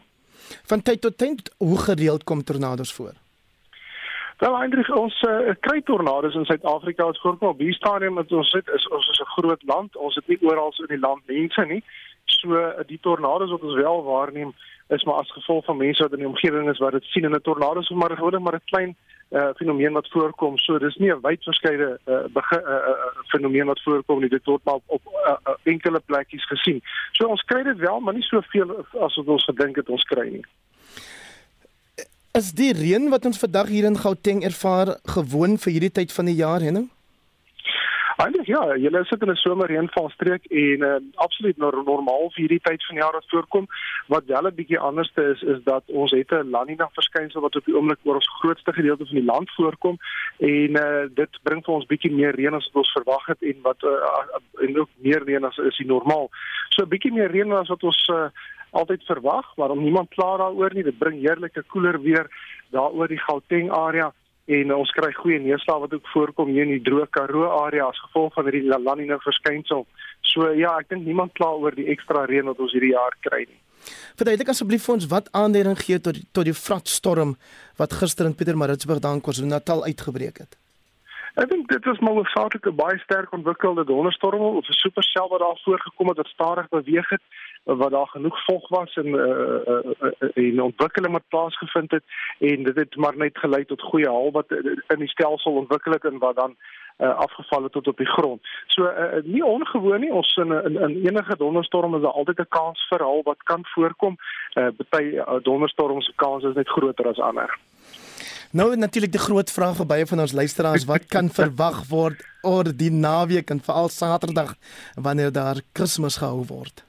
Van 0.66 0.82
tyd 0.82 1.00
tot 1.00 1.18
tyd 1.18 1.54
hoe 1.58 1.78
gereeld 1.78 2.24
kom 2.24 2.44
tornado's 2.44 2.92
voor? 2.92 3.14
Wel 4.38 4.56
eintlik 4.60 4.88
ons 4.96 5.22
uh, 5.22 5.54
kry 5.60 5.80
tornado's 5.82 6.34
in 6.34 6.44
Suid-Afrika 6.44 7.04
wat 7.04 7.20
voorkom 7.20 7.48
op 7.48 7.58
hierdie 7.58 7.76
stadium 7.78 8.18
wat 8.20 8.32
ons 8.32 8.50
sit 8.50 8.68
is 8.68 8.88
ons 8.88 9.08
is 9.08 9.20
'n 9.20 9.32
groot 9.36 9.62
land. 9.62 9.96
Ons 9.96 10.14
het 10.14 10.28
nie 10.28 10.38
oral 10.40 10.74
in 10.78 10.92
die 10.92 11.04
land 11.06 11.22
mense 11.26 11.64
nie. 11.64 11.82
So 12.40 12.56
uh, 12.56 12.84
die 12.86 13.00
tornado's 13.00 13.50
wat 13.50 13.62
ons 13.62 13.74
wel 13.74 14.02
waarneem 14.04 14.54
is 14.88 15.04
maar 15.04 15.14
as 15.14 15.32
gevolg 15.32 15.64
van 15.64 15.76
mense 15.76 16.02
wat 16.02 16.12
in 16.12 16.22
die 16.22 16.28
omgewing 16.28 16.70
is 16.70 16.78
wat 16.78 16.92
dit 16.92 17.04
sien 17.04 17.24
en 17.24 17.34
'n 17.34 17.42
tornado 17.42 17.80
is 17.80 17.88
maar 17.90 18.16
gewoonlik 18.16 18.40
maar 18.40 18.54
'n 18.54 18.70
klein 18.70 18.96
uh, 19.30 19.48
fenomeen 19.54 19.92
wat 19.92 20.08
voorkom. 20.10 20.58
So 20.58 20.78
dis 20.78 20.96
nie 20.96 21.10
'n 21.12 21.20
wyd 21.20 21.42
verskeide 21.42 21.98
uh, 22.04 22.14
uh, 22.14 22.42
uh, 22.52 22.90
fenomeen 23.26 23.66
wat 23.66 23.82
voorkom 23.82 24.20
nie. 24.20 24.28
Dit 24.28 24.44
word 24.44 24.64
maar 24.64 24.74
op, 24.74 24.82
op 24.86 25.02
uh, 25.06 25.36
uh, 25.46 25.54
enkele 25.62 26.00
plekkies 26.00 26.46
gesien. 26.46 26.80
So 27.12 27.26
ons 27.26 27.42
kry 27.42 27.62
dit 27.62 27.76
wel, 27.76 28.00
maar 28.00 28.14
nie 28.14 28.22
soveel 28.22 28.86
as 29.00 29.16
wat 29.16 29.26
ons 29.26 29.44
gedink 29.44 29.76
het 29.76 29.88
ons 29.88 30.02
kry 30.02 30.28
nie. 30.28 30.44
Is 32.32 32.52
die 32.52 32.72
reën 32.72 33.08
wat 33.08 33.24
ons 33.24 33.38
vandag 33.38 33.68
hier 33.68 33.84
in 33.84 33.98
Gauteng 33.98 34.44
ervaar 34.44 34.98
gewoon 35.02 35.58
vir 35.58 35.72
hierdie 35.72 35.92
tyd 35.92 36.12
van 36.12 36.24
die 36.24 36.34
jaar, 36.34 36.60
Henning? 36.60 36.90
Eintlik 38.16 38.46
ja, 38.48 38.62
julle 38.80 39.02
sit 39.04 39.20
in 39.22 39.30
'n 39.30 39.36
somerreënvalstreek 39.36 40.44
en 40.48 40.84
uh, 40.84 40.94
absoluut 41.14 41.56
normaal 41.56 42.30
vir 42.32 42.40
hierdie 42.42 42.64
tyd 42.64 42.86
van 42.86 42.96
jaar 42.96 43.12
wat 43.12 43.28
voorkom. 43.28 43.66
Wat 44.08 44.24
wel 44.24 44.46
'n 44.48 44.54
bietjie 44.54 44.78
anderste 44.78 45.22
is 45.32 45.42
is 45.42 45.60
dat 45.64 45.82
ons 45.86 46.10
het 46.10 46.32
'n 46.32 46.50
La 46.50 46.64
Nina 46.64 46.88
verskynsel 46.92 47.40
wat 47.40 47.56
op 47.56 47.64
die 47.64 47.76
oomblik 47.76 47.98
oor 48.02 48.14
ons 48.14 48.38
grootste 48.40 48.72
gedeelte 48.72 49.06
van 49.06 49.16
die 49.20 49.30
land 49.32 49.50
voorkom 49.50 49.98
en 50.38 50.70
uh, 50.76 51.04
dit 51.14 51.32
bring 51.42 51.64
vir 51.64 51.74
ons 51.74 51.86
bietjie 51.86 52.12
meer 52.12 52.34
reën 52.34 52.54
as 52.54 52.70
wat 52.72 52.82
ons 52.82 52.92
verwag 52.92 53.26
het 53.26 53.42
en 53.42 53.56
wat 53.62 53.82
uh, 53.82 54.64
en 54.64 54.78
ook 54.80 54.88
meer 54.96 55.22
reën 55.24 55.44
as 55.44 55.58
is 55.58 55.76
die 55.76 55.86
normaal. 55.86 56.30
So 56.68 56.82
'n 56.82 56.88
bietjie 56.88 57.12
meer 57.12 57.30
reën 57.30 57.52
as 57.52 57.68
wat 57.68 57.82
ons 57.82 58.08
uh, 58.08 58.28
altyd 58.70 59.04
verwag, 59.04 59.54
waarom 59.56 59.82
niemand 59.82 60.08
kla 60.08 60.36
daaroor 60.36 60.74
nie. 60.74 60.82
Dit 60.82 60.98
bring 60.98 61.20
heerlike 61.20 61.62
koeler 61.62 62.00
weer 62.00 62.26
daaroor 62.70 63.08
die 63.08 63.24
Gauteng 63.28 63.70
area 63.70 64.12
en 64.46 64.72
ons 64.76 64.90
kry 64.94 65.10
goeie 65.16 65.38
neerslag 65.42 65.80
wat 65.82 65.94
ook 65.96 66.08
voorkom 66.12 66.50
hier 66.54 66.66
in 66.66 66.76
die 66.76 66.84
droë 66.86 67.08
Karoo 67.10 67.48
area 67.64 67.88
as 67.90 68.00
gevolg 68.06 68.34
van 68.34 68.46
hierdie 68.46 68.68
La 68.70 68.94
Nina 68.94 69.18
verskynsel. 69.22 69.86
So 70.22 70.50
ja, 70.54 70.76
ek 70.80 70.90
dink 70.92 71.06
niemand 71.06 71.34
kla 71.38 71.52
oor 71.58 71.74
die 71.74 71.88
ekstra 71.94 72.26
reën 72.30 72.46
wat 72.46 72.60
ons 72.62 72.74
hierdie 72.76 72.94
jaar 72.94 73.16
kry 73.26 73.44
nie. 73.46 73.58
Verduidelik 74.18 74.50
asseblief 74.52 74.86
vir 74.86 74.94
ons 74.96 75.08
wat 75.10 75.28
aanleiding 75.36 75.78
gee 75.80 75.98
tot 76.02 76.18
tot 76.34 76.46
die 76.48 76.56
vratstorm 76.56 77.34
wat 77.80 77.98
gister 78.00 78.26
in 78.26 78.34
Pietermaritzburg 78.38 79.02
dan 79.02 79.20
KwaZulu-Natal 79.20 79.84
uitgebreek 79.90 80.44
het. 80.44 80.58
Ek 81.36 81.50
dink 81.50 81.68
dit 81.68 81.86
is 81.92 81.98
maar 82.00 82.16
'n 82.16 82.24
sakelike 82.32 82.72
baie 82.72 82.98
sterk 82.98 83.32
ontwikkelde 83.32 83.84
donderstorm 83.84 84.40
of 84.40 84.68
'n 84.68 84.72
supersel 84.72 85.28
wat 85.28 85.40
daar 85.40 85.60
voorgekom 85.64 86.08
het 86.08 86.16
wat 86.16 86.26
stadig 86.26 86.68
beweeg 86.68 87.08
het 87.08 87.22
wat 87.64 87.90
daar 87.90 88.06
genoeg 88.06 88.44
vog 88.44 88.68
was 88.68 88.94
en 88.94 89.10
'n 89.10 89.14
uh, 89.14 89.60
uh, 89.72 90.10
uh, 90.34 90.54
uh, 90.54 90.62
ontwikkeling 90.62 91.12
wat 91.12 91.28
plaasgevind 91.28 91.90
het 91.90 92.04
en 92.38 92.62
dit 92.62 92.76
het 92.76 92.96
maar 92.96 93.16
net 93.16 93.38
gelei 93.38 93.64
tot 93.64 93.82
goeie 93.82 94.08
haal 94.08 94.30
wat 94.30 94.50
in 94.94 94.98
die 94.98 95.08
stelsel 95.08 95.52
ontwikkel 95.52 95.92
het 95.92 96.04
en 96.04 96.18
wat 96.18 96.36
dan 96.36 96.56
uh, 96.98 97.16
afgeval 97.16 97.62
het 97.62 97.72
tot 97.72 97.88
op 97.88 97.96
die 97.96 98.12
grond. 98.16 98.40
So 98.66 98.82
uh, 98.84 99.22
nie 99.22 99.44
ongewoon 99.44 100.00
nie. 100.00 100.12
Ons 100.12 100.36
in 100.36 100.52
in, 100.52 100.80
in 100.80 101.06
enige 101.06 101.36
donderstorm 101.36 101.94
is 101.94 102.02
daar 102.02 102.10
altyd 102.10 102.38
'n 102.38 102.48
kans 102.48 102.86
vir 102.88 103.00
haal 103.00 103.22
wat 103.22 103.42
kan 103.42 103.60
voorkom. 103.62 104.16
Uh, 104.54 104.68
Party 104.88 105.04
uh, 105.04 105.34
donderstorms 105.42 106.06
se 106.06 106.12
kans 106.14 106.44
is 106.44 106.54
net 106.54 106.68
groter 106.68 107.08
as 107.08 107.20
ander. 107.20 107.58
Nou 108.56 108.76
natuurlik 108.76 109.12
die 109.12 109.20
groot 109.20 109.50
vraag 109.52 109.74
vir 109.76 109.86
baie 109.86 110.04
van 110.08 110.22
ons 110.22 110.32
luisteraars, 110.32 110.86
wat 110.88 111.04
kan 111.12 111.26
verwag 111.38 111.82
word 111.90 112.22
oor 112.40 112.70
die 112.82 112.88
naweek 112.88 113.50
en 113.52 113.60
veral 113.60 113.90
Saterdag 113.92 114.54
wanneer 114.94 115.32
daar 115.32 115.60
Kersfees 115.76 116.16
gehou 116.22 116.46
word? 116.48 116.80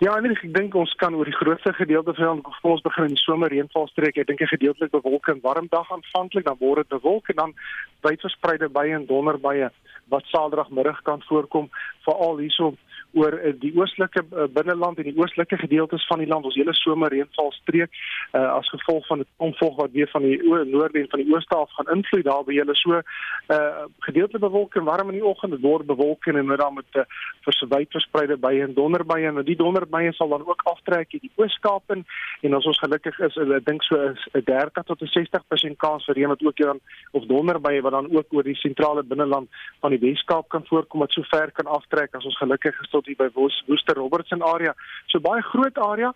Ja, 0.00 0.14
ek, 0.16 0.30
ek 0.32 0.54
dink 0.54 0.78
ons 0.78 0.94
kan 1.02 1.12
oor 1.18 1.28
die 1.28 1.36
grootste 1.36 1.74
gedeelte 1.76 2.14
van 2.16 2.40
ons 2.64 2.84
begin 2.86 3.10
in 3.10 3.18
die 3.18 3.24
somerreënvalstreek. 3.26 4.22
Ek 4.22 4.30
dink 4.30 4.40
'n 4.40 4.54
gedeeltelik 4.54 4.94
bewolk 4.96 5.28
en 5.28 5.44
warm 5.44 5.68
dag 5.68 5.92
aanvanklik, 5.92 6.48
dan 6.48 6.56
word 6.64 6.88
dit 6.88 6.96
bewolk 6.96 7.28
en 7.28 7.36
dan 7.36 7.52
wyd 8.00 8.24
verspreide 8.24 8.72
bye 8.72 8.94
en 8.94 9.06
donderbye 9.06 9.68
wat 10.08 10.24
Saterdagmiddag 10.32 11.02
kan 11.02 11.20
voorkom, 11.28 11.68
veral 12.08 12.38
hierso 12.38 12.72
oor 13.12 13.34
uh, 13.38 13.52
die 13.60 13.72
oostelike 13.76 14.24
uh, 14.30 14.46
binneland 14.52 14.98
en 14.98 15.08
die 15.10 15.16
oostelike 15.18 15.56
gedeeltes 15.56 16.06
van 16.06 16.18
die 16.18 16.28
land. 16.28 16.44
Ons 16.44 16.58
hele 16.58 16.74
somerreënvalstreek 16.74 17.90
uh, 18.32 18.48
as 18.58 18.68
gevolg 18.68 19.06
van 19.06 19.22
die 19.24 19.28
omvolg 19.36 19.76
wat 19.76 19.92
weer 19.92 20.10
van 20.12 20.22
die 20.22 20.38
noorde 20.42 21.00
en 21.00 21.10
van 21.10 21.22
die 21.24 21.32
ooste 21.34 21.56
af 21.56 21.72
gaan 21.76 21.92
invloed 21.96 22.24
daar 22.24 22.44
by 22.44 22.56
julle 22.56 22.74
so 22.74 23.00
uh, 23.00 23.84
gedeeltelike 24.08 24.46
bewolking 24.46 24.84
warm 24.84 25.12
in 25.12 25.20
die 25.20 25.26
oggend. 25.26 25.60
Word 25.62 25.86
bewolking 25.86 26.38
en 26.38 26.56
dan 26.56 26.74
met 26.74 26.88
'n 26.94 26.98
uh, 26.98 27.04
verswyd 27.44 27.90
verspreide 27.90 28.36
bye 28.36 28.62
en 28.62 28.74
donderbye 28.74 29.28
en 29.28 29.44
die 29.44 29.56
donderbye 29.56 30.12
sal 30.12 30.28
dan 30.28 30.46
ook 30.46 30.62
aftrek 30.72 31.12
in 31.16 31.22
die 31.26 31.32
ooskaap 31.40 31.90
en, 31.94 32.04
en 32.42 32.54
as 32.54 32.68
ons 32.70 32.78
gelukkig 32.78 33.18
is 33.26 33.36
ek 33.42 33.66
dink 33.66 33.82
so 33.86 33.98
is 34.10 34.22
'n 34.34 34.44
30 34.44 34.84
tot 34.86 35.02
'n 35.02 35.12
60% 35.14 35.76
kans 35.84 36.04
vir 36.06 36.14
reën 36.14 36.28
wat 36.28 36.44
ook 36.46 36.56
dan 36.56 36.80
of 37.12 37.26
donderbye 37.26 37.82
wat 37.82 37.92
dan 37.92 38.10
ook 38.16 38.26
oor 38.32 38.42
die 38.42 38.58
sentrale 38.64 39.02
binneland 39.02 39.48
van 39.80 39.90
die 39.90 40.02
Weskaap 40.02 40.48
kan 40.48 40.66
voorkom 40.66 41.00
wat 41.00 41.12
so 41.12 41.22
ver 41.22 41.50
kan 41.52 41.66
aftrek 41.66 42.14
as 42.14 42.24
ons 42.24 42.38
gelukkig 42.38 42.80
is 42.80 42.90
tot 42.90 43.01
hier 43.06 43.18
by 43.18 43.28
Woester 43.34 43.96
Robertson 43.98 44.42
area. 44.42 44.74
So 45.06 45.20
baie 45.20 45.42
groot 45.42 45.78
area. 45.78 46.12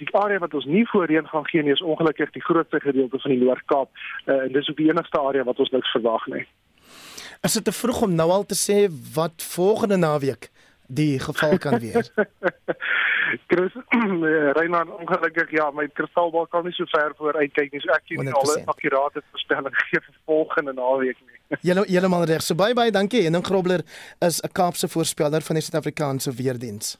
Die 0.00 0.08
area 0.16 0.38
wat 0.40 0.54
ons 0.54 0.64
nie 0.64 0.86
voorheen 0.88 1.28
gaan 1.28 1.46
gee 1.50 1.62
nie 1.62 1.72
is 1.72 1.82
ongelukkig 1.84 2.32
die 2.32 2.44
grootste 2.44 2.80
gedeelte 2.80 3.20
van 3.20 3.34
die 3.34 3.42
Noord-Kaap 3.42 3.90
uh, 3.92 4.34
en 4.46 4.52
dis 4.52 4.68
ook 4.68 4.80
die 4.80 4.88
enigste 4.88 5.20
area 5.20 5.44
wat 5.44 5.60
ons 5.60 5.72
niks 5.74 5.92
verwag 5.92 6.24
nie. 6.32 6.46
Is 7.44 7.56
dit 7.56 7.64
te 7.64 7.72
vroeg 7.72 8.02
om 8.06 8.14
nou 8.16 8.30
al 8.32 8.46
te 8.48 8.56
sê 8.56 8.86
wat 9.14 9.44
volgende 9.52 9.96
naweek 10.00 10.50
die 10.90 11.18
geval 11.22 11.58
kan 11.58 11.78
wees? 11.80 12.10
Chris 13.50 13.74
Reinhard 14.58 14.90
ongelukkig 14.90 15.52
ja, 15.54 15.70
my 15.74 15.86
kristalbal 15.94 16.48
kan 16.50 16.64
nie 16.66 16.74
so 16.74 16.86
ver 16.90 17.14
vooruit 17.18 17.52
kyk 17.54 17.74
nie. 17.74 17.82
So 17.84 17.92
ek 17.94 18.08
kan 18.08 18.26
nie 18.26 18.34
alle 18.42 18.56
akkurate 18.72 19.22
voorspellings 19.30 19.84
gee 19.90 20.02
vir 20.06 20.16
volgende 20.30 20.74
naweek 20.78 21.20
nie. 21.20 21.38
Julle 21.68 21.86
heeltemal 21.88 22.26
reg. 22.30 22.44
So 22.46 22.58
bye 22.58 22.74
bye, 22.74 22.90
dankie. 22.94 23.24
Henning 23.26 23.46
Grobler 23.46 23.84
is 24.26 24.42
'n 24.42 24.52
Kaapse 24.52 24.88
voorspeller 24.88 25.46
van 25.46 25.58
die 25.58 25.64
Suid-Afrikaanse 25.66 26.34
Weerdiens. 26.34 26.96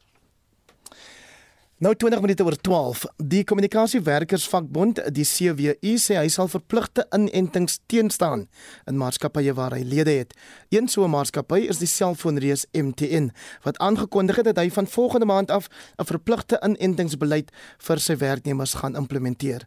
Nou 1.81 1.95
20 1.95 2.21
minute 2.21 2.43
oor 2.45 2.55
12. 2.61 3.05
Die 3.17 3.43
kommunikasiewerkersvakbond, 3.43 4.99
die 5.15 5.23
CWU, 5.25 5.93
sê 5.97 6.19
hy 6.19 6.27
sal 6.29 6.45
verpligte 6.53 7.07
inentings 7.09 7.79
teenstaan 7.89 8.43
in 8.85 8.99
maatskappye 9.01 9.55
waar 9.57 9.73
hy 9.73 9.81
lede 9.81 10.13
het. 10.19 10.35
Een 10.69 10.85
so 10.87 11.01
'n 11.01 11.09
maatskappy 11.09 11.65
is 11.73 11.81
die 11.81 11.89
selfoonreus 11.89 12.67
MTN 12.71 13.31
wat 13.63 13.79
aangekondig 13.81 14.35
het 14.35 14.45
dat 14.45 14.61
hy 14.61 14.69
van 14.69 14.87
volgende 14.87 15.25
maand 15.25 15.49
af 15.51 15.69
'n 15.97 16.05
verpligte 16.05 16.61
inentingsbeleid 16.61 17.49
vir 17.77 17.99
sy 17.99 18.17
werknemers 18.17 18.73
gaan 18.73 18.95
implementeer. 18.95 19.65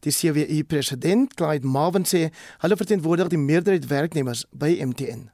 Die 0.00 0.12
CWU 0.12 0.64
president, 0.64 1.34
Clyde 1.34 1.66
Marvin 1.66 2.04
sê 2.04 2.30
hulle 2.58 2.76
verteenwoordig 2.76 3.28
die 3.28 3.38
meerderheid 3.38 3.86
werknemers 3.86 4.44
by 4.52 4.80
MTN. 4.84 5.30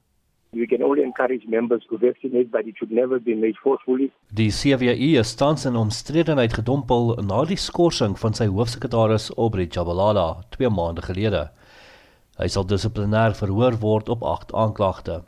We 0.52 0.66
can 0.66 0.82
only 0.82 1.02
encourage 1.02 1.46
members 1.46 1.86
to 1.88 1.98
vaccinate, 1.98 2.50
but 2.50 2.66
it 2.66 2.76
should 2.76 2.90
never 2.90 3.20
be 3.20 3.34
made 3.34 3.56
forcefully. 3.62 4.10
Die 4.34 4.50
CVE 4.50 5.18
is 5.18 5.34
tans 5.34 5.64
in 5.64 5.76
omstredenheid 5.76 6.52
gedompel 6.52 7.14
na 7.22 7.44
die 7.46 7.58
skorsing 7.58 8.16
van 8.18 8.34
sy 8.34 8.48
hoofsekretaris 8.50 9.28
Aubrey 9.36 9.68
Jabalala 9.70 10.42
2 10.56 10.72
maande 10.74 11.04
gelede. 11.06 11.44
Hy 12.40 12.48
sal 12.50 12.66
dissiplinêr 12.66 13.36
verhoor 13.38 13.78
word 13.78 14.10
op 14.10 14.24
8 14.26 14.50
aanklagte. 14.64 15.20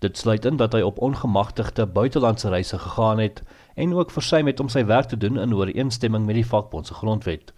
Dit 0.00 0.16
sluit 0.16 0.48
in 0.48 0.56
dat 0.56 0.72
hy 0.72 0.80
op 0.86 1.02
ongemagtigde 1.02 1.84
buitelandse 1.86 2.48
reise 2.48 2.78
gegaan 2.78 3.20
het 3.20 3.42
en 3.76 3.92
ook 3.92 4.14
versuim 4.16 4.48
het 4.48 4.60
om 4.64 4.72
sy 4.72 4.86
werk 4.88 5.10
te 5.12 5.20
doen 5.20 5.36
in 5.40 5.52
ooreenstemming 5.52 6.24
met 6.24 6.40
die 6.40 6.46
vakbond 6.46 6.88
se 6.88 6.96
grondwet. 6.96 7.52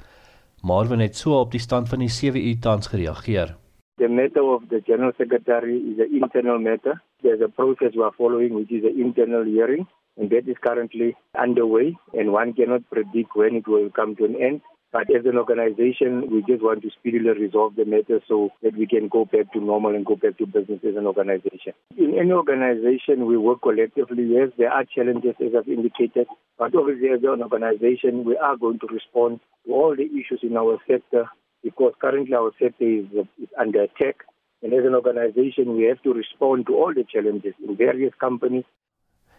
Marvin 0.62 1.00
het 1.06 1.14
so 1.16 1.38
op 1.38 1.54
die 1.54 1.62
stand 1.62 1.88
van 1.88 2.02
die 2.02 2.10
CVE 2.10 2.58
tans 2.58 2.90
gereageer. 2.90 3.54
The 3.98 4.08
matter 4.10 4.42
of 4.42 4.68
the 4.68 4.82
General 4.82 5.12
Secretary 5.16 5.78
is 5.78 5.98
an 5.98 6.10
internal 6.12 6.58
matter. 6.58 7.00
There's 7.22 7.40
a 7.40 7.48
process 7.48 7.96
we 7.96 8.02
are 8.02 8.12
following, 8.12 8.52
which 8.54 8.70
is 8.70 8.84
an 8.84 9.00
internal 9.00 9.42
hearing, 9.42 9.86
and 10.18 10.28
that 10.28 10.46
is 10.46 10.56
currently 10.62 11.16
underway, 11.34 11.96
and 12.12 12.30
one 12.30 12.52
cannot 12.52 12.82
predict 12.90 13.30
when 13.34 13.56
it 13.56 13.66
will 13.66 13.88
come 13.88 14.14
to 14.16 14.26
an 14.26 14.36
end. 14.36 14.60
But 14.92 15.08
as 15.08 15.24
an 15.24 15.38
organization, 15.38 16.28
we 16.30 16.44
just 16.46 16.62
want 16.62 16.82
to 16.82 16.90
speedily 16.90 17.30
resolve 17.40 17.76
the 17.76 17.86
matter 17.86 18.20
so 18.28 18.50
that 18.62 18.76
we 18.76 18.86
can 18.86 19.08
go 19.08 19.24
back 19.24 19.50
to 19.54 19.60
normal 19.60 19.94
and 19.94 20.04
go 20.04 20.16
back 20.16 20.36
to 20.38 20.46
business 20.46 20.80
as 20.86 20.96
an 20.96 21.06
organization. 21.06 21.72
In 21.96 22.18
any 22.20 22.32
organization, 22.32 23.24
we 23.24 23.38
work 23.38 23.62
collectively. 23.62 24.24
Yes, 24.28 24.50
there 24.58 24.70
are 24.70 24.84
challenges, 24.84 25.36
as 25.40 25.52
I've 25.56 25.68
indicated, 25.68 26.26
but 26.58 26.74
obviously, 26.74 27.08
as 27.16 27.24
an 27.24 27.42
organization, 27.42 28.24
we 28.24 28.36
are 28.36 28.58
going 28.58 28.78
to 28.80 28.88
respond 28.92 29.40
to 29.64 29.72
all 29.72 29.96
the 29.96 30.04
issues 30.04 30.40
in 30.42 30.54
our 30.58 30.76
sector 30.86 31.30
because 31.66 31.94
currently 31.98 32.34
our 32.40 32.52
sector 32.60 32.88
is, 33.00 33.06
is 33.42 33.50
under 33.58 33.82
attack. 33.82 34.16
And 34.62 34.72
as 34.72 34.84
an 34.86 34.94
organization, 34.94 35.76
we 35.76 35.82
have 35.90 36.00
to 36.06 36.12
respond 36.14 36.66
to 36.66 36.76
all 36.80 36.92
the 36.94 37.04
challenges 37.04 37.54
in 37.66 37.76
various 37.76 38.14
companies. 38.20 38.64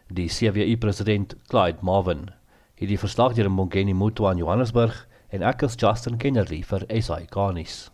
Die 0.10 0.28
CWU 0.28 0.78
president 0.80 1.36
Clyde 1.50 1.82
Marvin 1.82 2.30
het 2.78 2.92
die 2.92 3.00
verslag 3.00 3.34
deur 3.36 3.50
Mongeni 3.52 3.96
Mutwa 3.98 4.32
in 4.36 4.44
Johannesburg 4.44 4.96
en 5.36 5.44
ek 5.44 5.66
is 5.68 5.76
Justin 5.82 6.20
Kennerly 6.22 6.62
vir 6.64 6.86
SA 7.02 7.18
Garnis. 7.34 7.88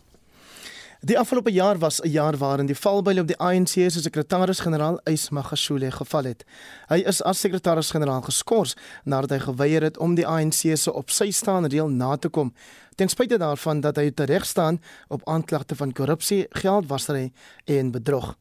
Die 1.03 1.19
afgelope 1.19 1.51
jaar 1.51 1.77
was 1.77 1.99
'n 1.99 2.09
jaar 2.09 2.37
waarin 2.37 2.65
die 2.65 2.75
valbuil 2.75 3.19
op 3.19 3.27
die 3.27 3.37
ANC 3.37 3.67
se 3.67 4.01
sekretaris-generaal 4.01 4.99
Ys 5.03 5.29
Magashule 5.29 5.91
geval 5.91 6.23
het. 6.23 6.45
Hy 6.87 6.95
is 6.95 7.21
as 7.21 7.39
sekretaris-generaal 7.39 8.21
geskort 8.21 8.77
nadat 9.03 9.29
hy 9.29 9.39
geweier 9.39 9.81
het 9.81 9.97
om 9.97 10.15
die 10.15 10.27
ANC 10.27 10.77
se 10.77 10.93
op 10.93 11.09
sy 11.09 11.31
staan 11.31 11.65
reël 11.65 11.89
na 11.89 12.15
te 12.15 12.29
kom, 12.29 12.53
ten 12.95 13.09
spyte 13.09 13.37
daarvan 13.37 13.81
dat 13.81 13.95
hy 13.95 14.11
tereg 14.11 14.45
staan 14.45 14.81
op 15.07 15.21
aanklagte 15.27 15.75
van 15.75 15.93
korrupsie, 15.93 16.45
geldwasery 16.49 17.31
en 17.65 17.91
bedrog. 17.91 18.37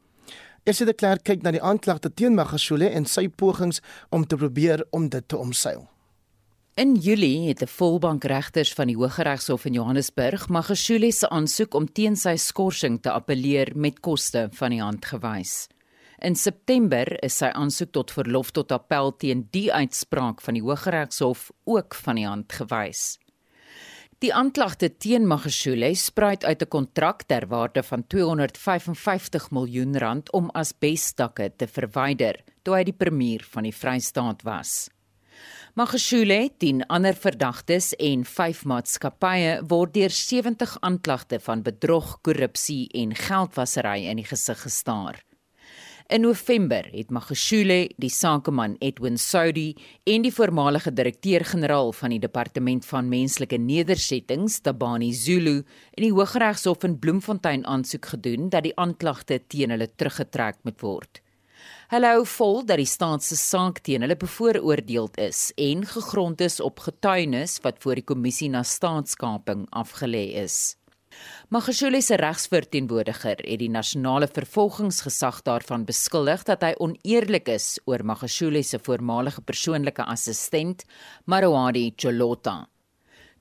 Esie 0.62 0.86
de 0.86 0.92
Klerk 0.92 1.22
kyk 1.22 1.42
na 1.42 1.50
die 1.50 1.62
aanklagte 1.62 2.14
teen 2.14 2.34
Magashule 2.34 2.88
en 2.88 3.04
sy 3.04 3.28
pogings 3.28 3.80
om 4.08 4.26
te 4.26 4.36
probeer 4.36 4.86
om 4.90 5.08
dit 5.08 5.28
te 5.28 5.36
omseil. 5.36 5.91
In 6.74 6.94
Julie 6.94 7.48
het 7.48 7.62
'n 7.62 7.66
volbank 7.66 8.24
regters 8.24 8.72
van 8.72 8.86
die 8.86 8.96
Hooggeregshof 8.96 9.64
in 9.64 9.72
Johannesburg 9.72 10.48
Magashule 10.48 11.12
se 11.12 11.28
aansoek 11.28 11.74
om 11.74 11.92
teen 11.92 12.16
sy 12.16 12.36
skorsing 12.36 13.02
te 13.02 13.10
appeleer 13.10 13.76
met 13.76 14.00
koste 14.00 14.48
van 14.52 14.70
die 14.70 14.80
hand 14.80 15.04
gewys. 15.04 15.68
In 16.18 16.34
September 16.34 17.22
is 17.24 17.36
sy 17.36 17.46
aansoek 17.46 17.92
tot 17.92 18.10
verlof 18.10 18.50
tot 18.50 18.72
appel 18.72 19.16
teen 19.16 19.48
die 19.50 19.72
uitspraak 19.72 20.40
van 20.40 20.54
die 20.54 20.62
Hooggeregshof 20.62 21.50
ook 21.64 21.94
van 21.94 22.14
die 22.14 22.26
hand 22.26 22.52
gewys. 22.52 23.18
Die 24.18 24.34
aanklagte 24.34 24.96
teen 24.96 25.26
Magashule 25.26 25.94
spruit 25.94 26.44
uit 26.44 26.62
'n 26.62 26.68
kontrak 26.68 27.22
ter 27.22 27.46
waarde 27.46 27.82
van 27.82 28.06
255 28.06 29.50
miljoen 29.50 29.98
rand 29.98 30.32
om 30.32 30.50
asbestakke 30.50 31.52
te 31.56 31.66
verwyder 31.66 32.44
toe 32.62 32.74
hy 32.74 32.84
die 32.84 32.96
premier 32.96 33.44
van 33.50 33.62
die 33.62 33.76
Vrystaat 33.76 34.42
was. 34.42 34.88
Magashule, 35.74 36.50
10 36.58 36.82
ander 36.92 37.14
verdagtes 37.16 37.94
en 37.96 38.26
5 38.28 38.58
maatskappye 38.68 39.54
word 39.70 39.94
deur 39.94 40.12
70 40.12 40.74
aanklagte 40.84 41.38
van 41.40 41.62
bedrog, 41.64 42.10
korrupsie 42.20 42.90
en 43.00 43.14
geldwasery 43.16 44.02
in 44.10 44.20
die 44.20 44.26
gesig 44.28 44.60
gestaar. 44.66 45.22
In 46.12 46.26
November 46.26 46.90
het 46.92 47.08
Magashule, 47.08 47.86
die 47.96 48.12
sakeman 48.12 48.76
Edwin 48.84 49.16
Saudi 49.16 49.70
en 50.04 50.28
die 50.28 50.34
voormalige 50.36 50.92
direkteur-generaal 50.92 51.96
van 51.96 52.12
die 52.12 52.20
Departement 52.20 52.84
van 52.92 53.08
Menslike 53.08 53.56
Nedersettings, 53.56 54.60
Tabani 54.60 55.14
Zulu, 55.16 55.62
in 55.96 56.04
die 56.04 56.12
Hooggeregshof 56.12 56.84
in 56.84 57.00
Bloemfontein 57.00 57.64
aansoek 57.64 58.12
gedoen 58.12 58.52
dat 58.52 58.68
die 58.68 58.76
aanklagte 58.76 59.40
teen 59.48 59.72
hulle 59.72 59.88
teruggetrek 59.88 60.60
moet 60.68 60.84
word. 60.84 61.24
Hulle 61.92 62.08
hou 62.08 62.22
vol 62.24 62.62
dat 62.64 62.80
die 62.80 62.88
staat 62.88 63.20
se 63.20 63.36
saak 63.36 63.82
teen 63.84 64.00
hulle 64.00 64.14
bevooroordeeld 64.16 65.18
is 65.20 65.50
en 65.60 65.82
gegrond 65.84 66.40
is 66.40 66.56
op 66.64 66.80
getuienis 66.80 67.58
wat 67.66 67.82
voor 67.84 68.00
die 68.00 68.06
kommissie 68.08 68.48
na 68.48 68.62
staatskaping 68.64 69.66
afgelê 69.76 70.22
is. 70.40 70.78
Magashule 71.52 72.00
se 72.00 72.16
regsverteenwoordiger 72.16 73.44
het 73.44 73.60
die 73.60 73.68
nasionale 73.68 74.30
vervolgingsgesag 74.32 75.44
daarvan 75.44 75.84
beskuldig 75.84 76.48
dat 76.48 76.64
hy 76.64 76.72
oneerlik 76.80 77.52
is 77.52 77.76
oor 77.84 78.00
Magashule 78.08 78.64
se 78.64 78.80
voormalige 78.80 79.44
persoonlike 79.44 80.08
assistent, 80.16 80.88
Marwadi 81.28 81.90
Jolota. 81.92 82.70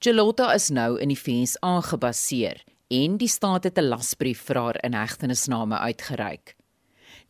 Jolota 0.03 0.51
is 0.59 0.73
nou 0.75 0.97
in 0.99 1.15
die 1.15 1.21
VS 1.23 1.55
aangebaseer 1.63 2.65
en 2.91 3.15
die 3.15 3.31
staat 3.31 3.63
het 3.63 3.79
'n 3.79 3.93
lasbrief 3.95 4.43
vir 4.43 4.59
haar 4.59 4.83
inhegtenisname 4.83 5.79
uitgereik. 5.79 6.59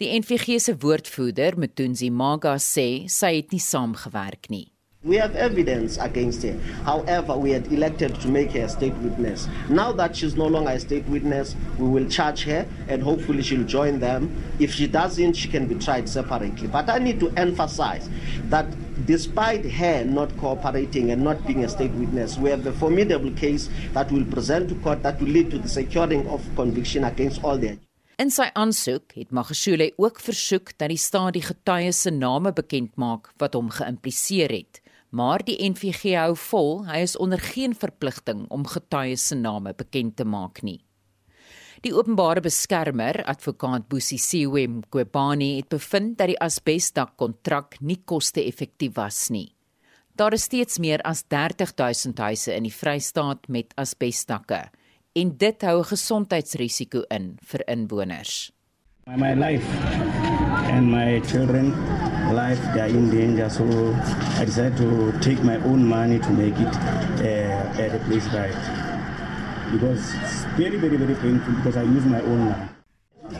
Die 0.01 0.07
NVG 0.17 0.55
se 0.57 0.73
woordvoerder, 0.81 1.53
Mthunzi 1.61 2.07
Maga, 2.09 2.55
sê 2.57 3.05
sy 3.05 3.35
het 3.35 3.51
nie 3.53 3.61
saamgewerk 3.61 4.47
nie. 4.49 4.71
We 5.05 5.19
have 5.21 5.35
evidence 5.37 5.99
against 6.01 6.41
her. 6.41 6.55
However, 6.87 7.37
we 7.37 7.51
had 7.51 7.67
elected 7.71 8.15
to 8.21 8.27
make 8.27 8.49
her 8.57 8.65
a 8.65 8.69
state 8.69 8.97
witness. 9.03 9.47
Now 9.69 9.91
that 9.91 10.15
she's 10.15 10.35
no 10.35 10.47
longer 10.47 10.71
a 10.71 10.79
state 10.79 11.05
witness, 11.07 11.53
we 11.77 11.87
will 11.87 12.09
charge 12.09 12.45
her 12.45 12.65
and 12.87 13.03
hopefully 13.03 13.43
she'll 13.43 13.63
join 13.63 13.99
them. 13.99 14.31
If 14.57 14.73
she 14.73 14.87
doesn't, 14.87 15.33
she 15.33 15.47
can 15.49 15.67
be 15.67 15.75
tried 15.75 16.09
separately. 16.09 16.67
But 16.67 16.89
I 16.89 16.97
need 16.97 17.19
to 17.19 17.29
emphasize 17.37 18.09
that 18.49 18.65
despite 19.05 19.69
her 19.69 20.03
not 20.03 20.35
cooperating 20.37 21.11
and 21.11 21.23
not 21.23 21.45
being 21.45 21.63
a 21.63 21.69
state 21.69 21.91
witness, 21.91 22.39
we 22.39 22.49
have 22.49 22.65
a 22.65 22.73
formidable 22.73 23.33
case 23.33 23.69
that 23.93 24.11
will 24.11 24.25
present 24.25 24.69
to 24.69 24.75
court 24.81 25.03
that 25.03 25.21
will 25.21 25.29
lead 25.29 25.51
to 25.51 25.59
the 25.59 25.69
securing 25.69 26.27
of 26.27 26.43
conviction 26.55 27.03
against 27.03 27.43
all 27.43 27.59
the 27.59 27.77
In 28.21 28.29
sy 28.29 28.51
aansoek 28.53 29.15
het 29.17 29.31
Magashule 29.33 29.87
ook 29.97 30.19
versoek 30.21 30.75
dat 30.77 30.91
die 30.91 30.99
staat 30.99 31.33
die 31.33 31.41
getuies 31.41 32.03
se 32.05 32.11
name 32.13 32.51
bekend 32.53 32.91
maak 33.01 33.31
wat 33.41 33.55
hom 33.57 33.71
geïmpliseer 33.73 34.51
het. 34.53 34.81
Maar 35.09 35.41
die 35.47 35.55
NVG 35.65 36.11
hou 36.19 36.35
vol, 36.37 36.83
hy 36.85 36.99
is 37.01 37.15
onder 37.17 37.41
geen 37.41 37.73
verpligting 37.73 38.43
om 38.53 38.67
getuies 38.69 39.23
se 39.31 39.37
name 39.39 39.73
bekend 39.73 40.19
te 40.19 40.27
maak 40.27 40.61
nie. 40.61 40.83
Die 41.81 41.95
openbare 41.97 42.43
beskermer, 42.45 43.23
advokaat 43.25 43.87
Boesie 43.89 44.19
Siwem 44.21 44.83
Kwebani, 44.93 45.55
het 45.57 45.71
bevind 45.73 46.19
dat 46.19 46.29
die 46.29 46.37
asbesdak 46.37 47.15
kontrak 47.17 47.79
nie 47.81 48.03
koste-effektief 48.05 48.99
was 48.99 49.31
nie. 49.33 49.47
Daar 50.13 50.37
is 50.37 50.45
steeds 50.45 50.77
meer 50.77 51.01
as 51.09 51.23
30 51.25 51.73
000 51.73 52.21
huise 52.21 52.53
in 52.53 52.69
die 52.69 52.75
Vrystaat 52.75 53.49
met 53.49 53.73
asbesdakke 53.81 54.67
en 55.13 55.37
dit 55.37 55.61
hou 55.61 55.77
'n 55.79 55.89
gesondheidsrisiko 55.91 57.03
in 57.09 57.37
vir 57.49 57.61
inwoners. 57.67 58.51
My, 59.07 59.15
my 59.17 59.33
life 59.33 59.65
and 60.71 60.91
my 60.91 61.19
children 61.25 61.73
life 62.33 62.61
they 62.73 62.81
are 62.81 62.87
in 62.87 63.09
danger 63.09 63.49
so 63.49 63.65
I 64.39 64.45
decided 64.45 64.77
to 64.77 65.11
take 65.19 65.43
my 65.43 65.57
own 65.65 65.83
money 65.83 66.19
to 66.19 66.31
make 66.31 66.55
it 66.59 66.73
uh, 67.19 67.83
at 67.83 67.91
a 67.95 67.99
place 68.07 68.27
right 68.31 68.55
because 69.73 70.13
it's 70.21 70.45
very 70.55 70.77
very 70.77 70.97
very 70.97 71.15
painful 71.15 71.53
because 71.55 71.77
I 71.77 71.83
use 71.83 72.05
my 72.05 72.21
own 72.21 72.39
money. 72.51 72.69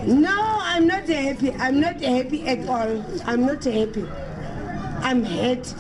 No, 0.08 0.60
I'm 0.62 0.88
not 0.88 1.08
happy. 1.08 1.52
I'm 1.52 1.80
not 1.80 2.00
happy 2.02 2.48
at 2.48 2.68
all. 2.68 3.04
I'm 3.26 3.46
not 3.46 3.64
happy. 3.64 4.06
I'm 5.04 5.24
hurt. 5.24 5.74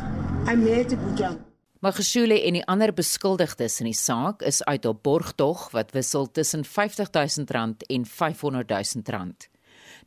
I'm 0.45 0.61
hurt, 0.67 0.89
Bujang. 0.89 1.50
Magashule 1.81 2.35
en 2.45 2.53
die 2.53 2.65
ander 2.69 2.91
beskuldigdes 2.93 3.79
in 3.81 3.87
die 3.89 3.97
saak 3.97 4.43
is 4.45 4.59
uit 4.69 4.83
op 4.85 4.99
borgtog 5.01 5.63
wat 5.73 5.95
wissel 5.95 6.27
tussen 6.29 6.61
R50000 6.61 7.87
en 7.89 8.03
R500000. 8.05 9.47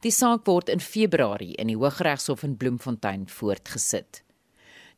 Die 0.07 0.13
saak 0.15 0.47
word 0.47 0.71
in 0.71 0.79
Februarie 0.79 1.57
in 1.59 1.73
die 1.73 1.75
Hooggeregshof 1.75 2.45
in 2.47 2.55
Bloemfontein 2.57 3.27
voortgesit. 3.27 4.23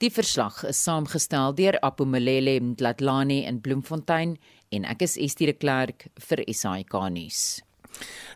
Die 0.05 0.12
verslag 0.12 0.67
is 0.69 0.83
saamgestel 0.85 1.57
deur 1.57 1.81
Apumelele 1.81 2.59
Mdlatlani 2.61 3.47
in 3.49 3.62
Bloemfontein 3.65 4.37
en 4.69 4.85
ek 4.85 5.07
is 5.09 5.17
Estie 5.17 5.49
de 5.49 5.57
Klerk 5.57 6.11
vir 6.29 6.45
SAK 6.45 6.93
nuus. 7.09 7.62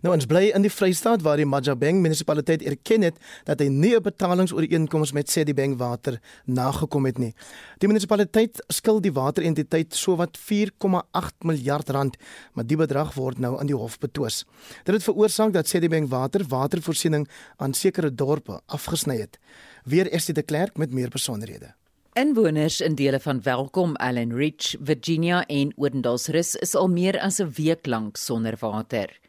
Nou 0.01 0.15
ons 0.15 0.25
bly 0.25 0.47
in 0.57 0.65
die 0.65 0.73
Vrystaat 0.73 1.21
waar 1.21 1.37
die 1.37 1.49
Majabeng 1.49 1.99
munisipaliteit 2.01 2.63
erken 2.65 3.03
het 3.05 3.19
dat 3.45 3.61
hy 3.61 3.69
nie 3.69 3.95
'n 3.97 4.03
betalingsooreenkoms 4.03 5.13
met 5.13 5.31
Sedibeng 5.31 5.77
Water 5.77 6.21
nagekom 6.47 7.05
het 7.05 7.19
nie. 7.19 7.35
Die 7.79 7.89
munisipaliteit 7.89 8.65
skuld 8.69 9.03
die 9.03 9.13
waterentiteit 9.13 9.95
sowat 9.95 10.39
4,8 10.39 11.45
miljard 11.45 11.89
rand, 11.91 12.17
maar 12.55 12.67
die 12.67 12.77
bedrag 12.77 13.15
word 13.15 13.39
nou 13.39 13.59
aan 13.59 13.67
die 13.67 13.77
hof 13.77 13.99
betwis. 13.99 14.45
Dit 14.85 14.95
het 14.95 15.05
veroorsaak 15.05 15.53
dat 15.53 15.69
Sedibeng 15.69 16.09
Water 16.09 16.45
watervoorsiening 16.49 17.29
aan 17.57 17.75
sekere 17.75 18.15
dorpe 18.15 18.61
afgesny 18.67 19.21
het. 19.21 19.39
Weer 19.85 20.13
is 20.13 20.25
dit 20.25 20.39
'n 20.39 20.45
klerk 20.45 20.77
met 20.77 20.93
meer 20.93 21.09
besonderhede. 21.09 21.75
Inwoners 22.13 22.81
in 22.81 22.95
dele 22.95 23.21
van 23.21 23.43
Welkom, 23.43 23.97
Allen 23.97 24.35
Ridge, 24.35 24.79
Virginia 24.83 25.47
en 25.47 25.73
Odendalsrus 25.77 26.55
is 26.55 26.75
al 26.75 26.89
meer 26.89 27.21
as 27.21 27.39
'n 27.41 27.53
week 27.55 27.87
lank 27.87 28.17
sonder 28.17 28.57
water. 28.59 29.21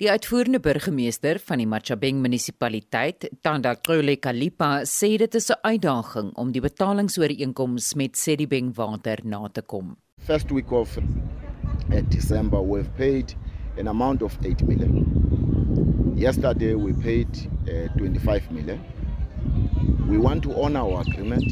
Die 0.00 0.08
uitvoerende 0.08 0.62
burgemeester 0.64 1.36
van 1.44 1.60
die 1.60 1.66
Machabeng 1.68 2.22
munisipaliteit, 2.24 3.26
Tanda 3.44 3.74
Krole 3.76 4.14
Kalipa, 4.16 4.86
sê 4.88 5.18
dit 5.20 5.34
is 5.34 5.50
'n 5.50 5.60
uitdaging 5.60 6.30
om 6.40 6.52
die 6.52 6.60
betalingsooreenkomste 6.60 7.96
met 7.96 8.16
Sedibeng 8.16 8.72
Water 8.74 9.18
na 9.24 9.48
te 9.52 9.60
kom. 9.60 9.96
First 10.16 10.50
week 10.50 10.72
of 10.72 10.96
uh, 10.96 12.00
December 12.08 12.62
we've 12.62 12.90
paid 12.96 13.36
an 13.78 13.88
amount 13.88 14.22
of 14.22 14.38
8 14.42 14.66
million. 14.66 15.04
Yesterday 16.16 16.74
we 16.74 16.94
paid 16.94 17.50
uh, 17.68 17.92
25 17.96 18.50
million. 18.50 18.80
We 20.08 20.16
want 20.18 20.42
to 20.42 20.62
honor 20.62 20.80
our 20.80 21.00
agreement, 21.00 21.44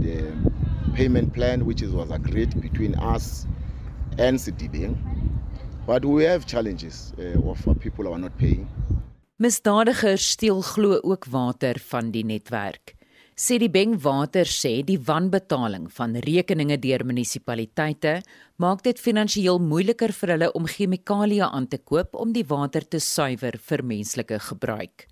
the 0.00 0.32
payment 0.94 1.32
plan 1.32 1.66
which 1.66 1.82
was 1.82 2.10
agreed 2.10 2.60
between 2.62 2.94
us 2.94 3.46
and 4.16 4.40
Sedibeng. 4.40 4.96
But 5.90 6.04
we 6.04 6.22
have 6.22 6.46
challenges 6.46 7.12
uh, 7.18 7.50
of 7.50 7.58
people 7.80 8.04
who 8.04 8.12
are 8.12 8.18
not 8.18 8.38
paying. 8.38 8.68
Misdadigers 9.42 10.22
steel 10.36 10.62
glo 10.62 11.00
ook 11.02 11.26
water 11.26 11.74
van 11.90 12.12
die 12.14 12.22
netwerk. 12.22 12.94
Sê 13.34 13.58
die 13.58 13.70
Beng 13.72 13.96
Water 14.04 14.46
sê 14.46 14.84
die 14.86 15.00
wanbetaling 15.02 15.88
van 15.96 16.14
rekeninge 16.28 16.78
deur 16.78 17.02
munisipaliteite 17.08 18.20
maak 18.62 18.84
dit 18.86 19.02
finansiëel 19.02 19.58
moeiliker 19.58 20.14
vir 20.14 20.36
hulle 20.36 20.52
om 20.54 20.70
chemikalieë 20.70 21.50
aan 21.50 21.66
te 21.66 21.82
koop 21.82 22.14
om 22.14 22.38
die 22.38 22.46
water 22.46 22.86
te 22.86 23.02
suiwer 23.02 23.58
vir 23.58 23.82
menslike 23.82 24.38
gebruik. 24.46 25.09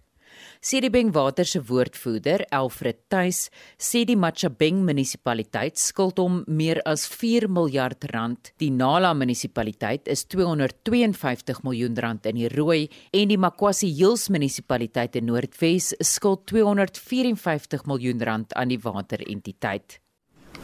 Sedibeng 0.61 1.13
Water 1.15 1.47
se 1.47 1.61
woordvoerder, 1.63 2.43
Alfred 2.51 2.97
Tuis, 3.09 3.47
sê 3.79 4.03
die 4.05 4.17
Machabeng 4.19 4.81
munisipaliteit 4.83 5.79
skuld 5.79 6.19
hom 6.19 6.41
meer 6.51 6.81
as 6.85 7.07
4 7.07 7.47
miljard 7.47 8.03
rand. 8.11 8.51
Die 8.59 8.73
Nala 8.75 9.13
munisipaliteit 9.15 10.11
is 10.11 10.25
252 10.27 11.63
miljoen 11.63 11.95
rand 12.03 12.27
in 12.27 12.41
die 12.41 12.51
rooi 12.51 12.89
en 13.15 13.31
die 13.31 13.39
Makwasi 13.39 13.93
Hills 14.01 14.27
munisipaliteit 14.35 15.15
in 15.21 15.31
Noordwes 15.31 15.93
skuld 16.03 16.49
254 16.51 17.87
miljoen 17.87 18.27
rand 18.27 18.53
aan 18.59 18.75
die 18.75 18.81
waterentiteit. 18.83 20.01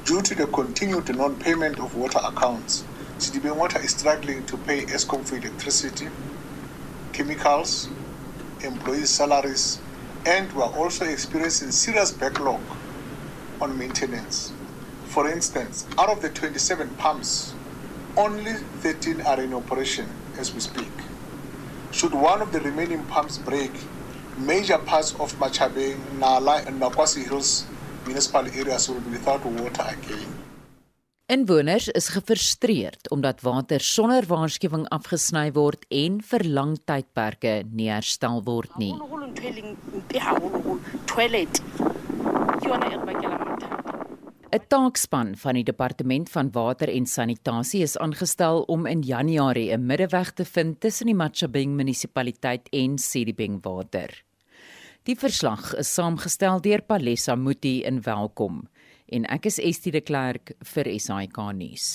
Due 0.04 0.22
to 0.22 0.34
the 0.34 0.46
continued 0.50 1.08
non-payment 1.14 1.78
of 1.78 1.94
water 1.94 2.20
accounts, 2.26 2.82
Sedibeng 3.18 3.56
Water 3.56 3.78
is 3.78 3.92
struggling 3.92 4.44
to 4.46 4.56
pay 4.66 4.82
Eskom 4.90 5.24
for 5.24 5.36
electricity, 5.36 6.08
chemicals, 7.12 7.88
employees' 8.60 9.10
salaries, 9.10 9.78
and 10.26 10.50
we 10.52 10.62
are 10.62 10.72
also 10.72 11.04
experiencing 11.04 11.70
serious 11.70 12.10
backlog 12.10 12.60
on 13.60 13.78
maintenance. 13.78 14.52
For 15.06 15.28
instance, 15.30 15.86
out 15.98 16.08
of 16.08 16.22
the 16.22 16.30
27 16.30 16.88
pumps, 16.96 17.54
only 18.16 18.52
13 18.80 19.20
are 19.22 19.40
in 19.40 19.52
operation 19.52 20.08
as 20.38 20.54
we 20.54 20.60
speak. 20.60 20.90
Should 21.90 22.14
one 22.14 22.40
of 22.40 22.52
the 22.52 22.60
remaining 22.60 23.04
pumps 23.04 23.38
break, 23.38 23.70
major 24.38 24.78
parts 24.78 25.12
of 25.14 25.32
Machabe, 25.38 25.96
Nala, 26.18 26.62
and 26.66 26.80
Nakwasi 26.80 27.24
Hills 27.28 27.66
municipal 28.06 28.46
areas 28.46 28.88
will 28.88 29.00
be 29.00 29.10
without 29.10 29.44
water 29.44 29.84
again. 29.88 30.43
Inwoners 31.26 31.86
is 31.88 32.10
gefrustreerd 32.12 33.08
omdat 33.10 33.40
water 33.40 33.80
sonder 33.80 34.26
waarskuwing 34.28 34.82
afgesny 34.92 35.46
word 35.56 35.86
en 35.88 36.18
vir 36.20 36.42
lang 36.44 36.74
tydperke 36.84 37.54
nie 37.72 37.86
herstel 37.88 38.42
word 38.44 38.74
nie. 38.76 38.92
Toilet. 41.08 41.62
'n 44.52 44.60
Taakspan 44.68 45.32
van 45.36 45.54
die 45.56 45.64
departement 45.64 46.28
van 46.28 46.52
water 46.52 46.92
en 46.92 47.06
sanitasie 47.06 47.82
is 47.82 47.96
aangestel 47.96 48.60
om 48.68 48.84
in 48.86 49.00
Januarie 49.00 49.72
'n 49.72 49.86
middeweg 49.86 50.32
te 50.32 50.44
vind 50.44 50.80
tussen 50.80 51.06
die 51.06 51.16
Machabeng 51.16 51.72
munisipaliteit 51.72 52.68
en 52.68 52.98
Sedibeng 52.98 53.64
Water. 53.64 54.24
Die 55.04 55.16
verslag 55.16 55.74
is 55.74 55.94
saamgestel 55.94 56.60
deur 56.60 56.82
Palesa 56.82 57.34
Muti 57.34 57.82
in 57.82 58.02
Welkom 58.02 58.68
en 59.06 59.26
ek 59.28 59.46
is 59.50 59.60
Estie 59.60 59.92
de 59.92 60.00
Klerk 60.00 60.54
vir 60.74 60.90
SAK 60.98 61.38
nuus. 61.54 61.88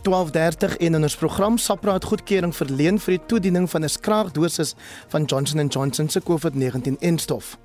.30 0.00 0.76
en 0.80 0.94
in 0.96 1.02
ons 1.02 1.16
program 1.16 1.58
Sapra 1.60 1.92
het 1.92 2.06
goedkeuring 2.08 2.54
verleen 2.56 2.98
vir 2.98 3.18
die 3.18 3.26
toediening 3.26 3.68
van 3.70 3.84
'n 3.84 3.88
skraagdosis 3.88 4.74
van 5.08 5.24
Johnson 5.24 5.68
& 5.68 5.74
Johnson 5.74 6.08
se 6.08 6.20
COVID-19-enstof. 6.20 7.58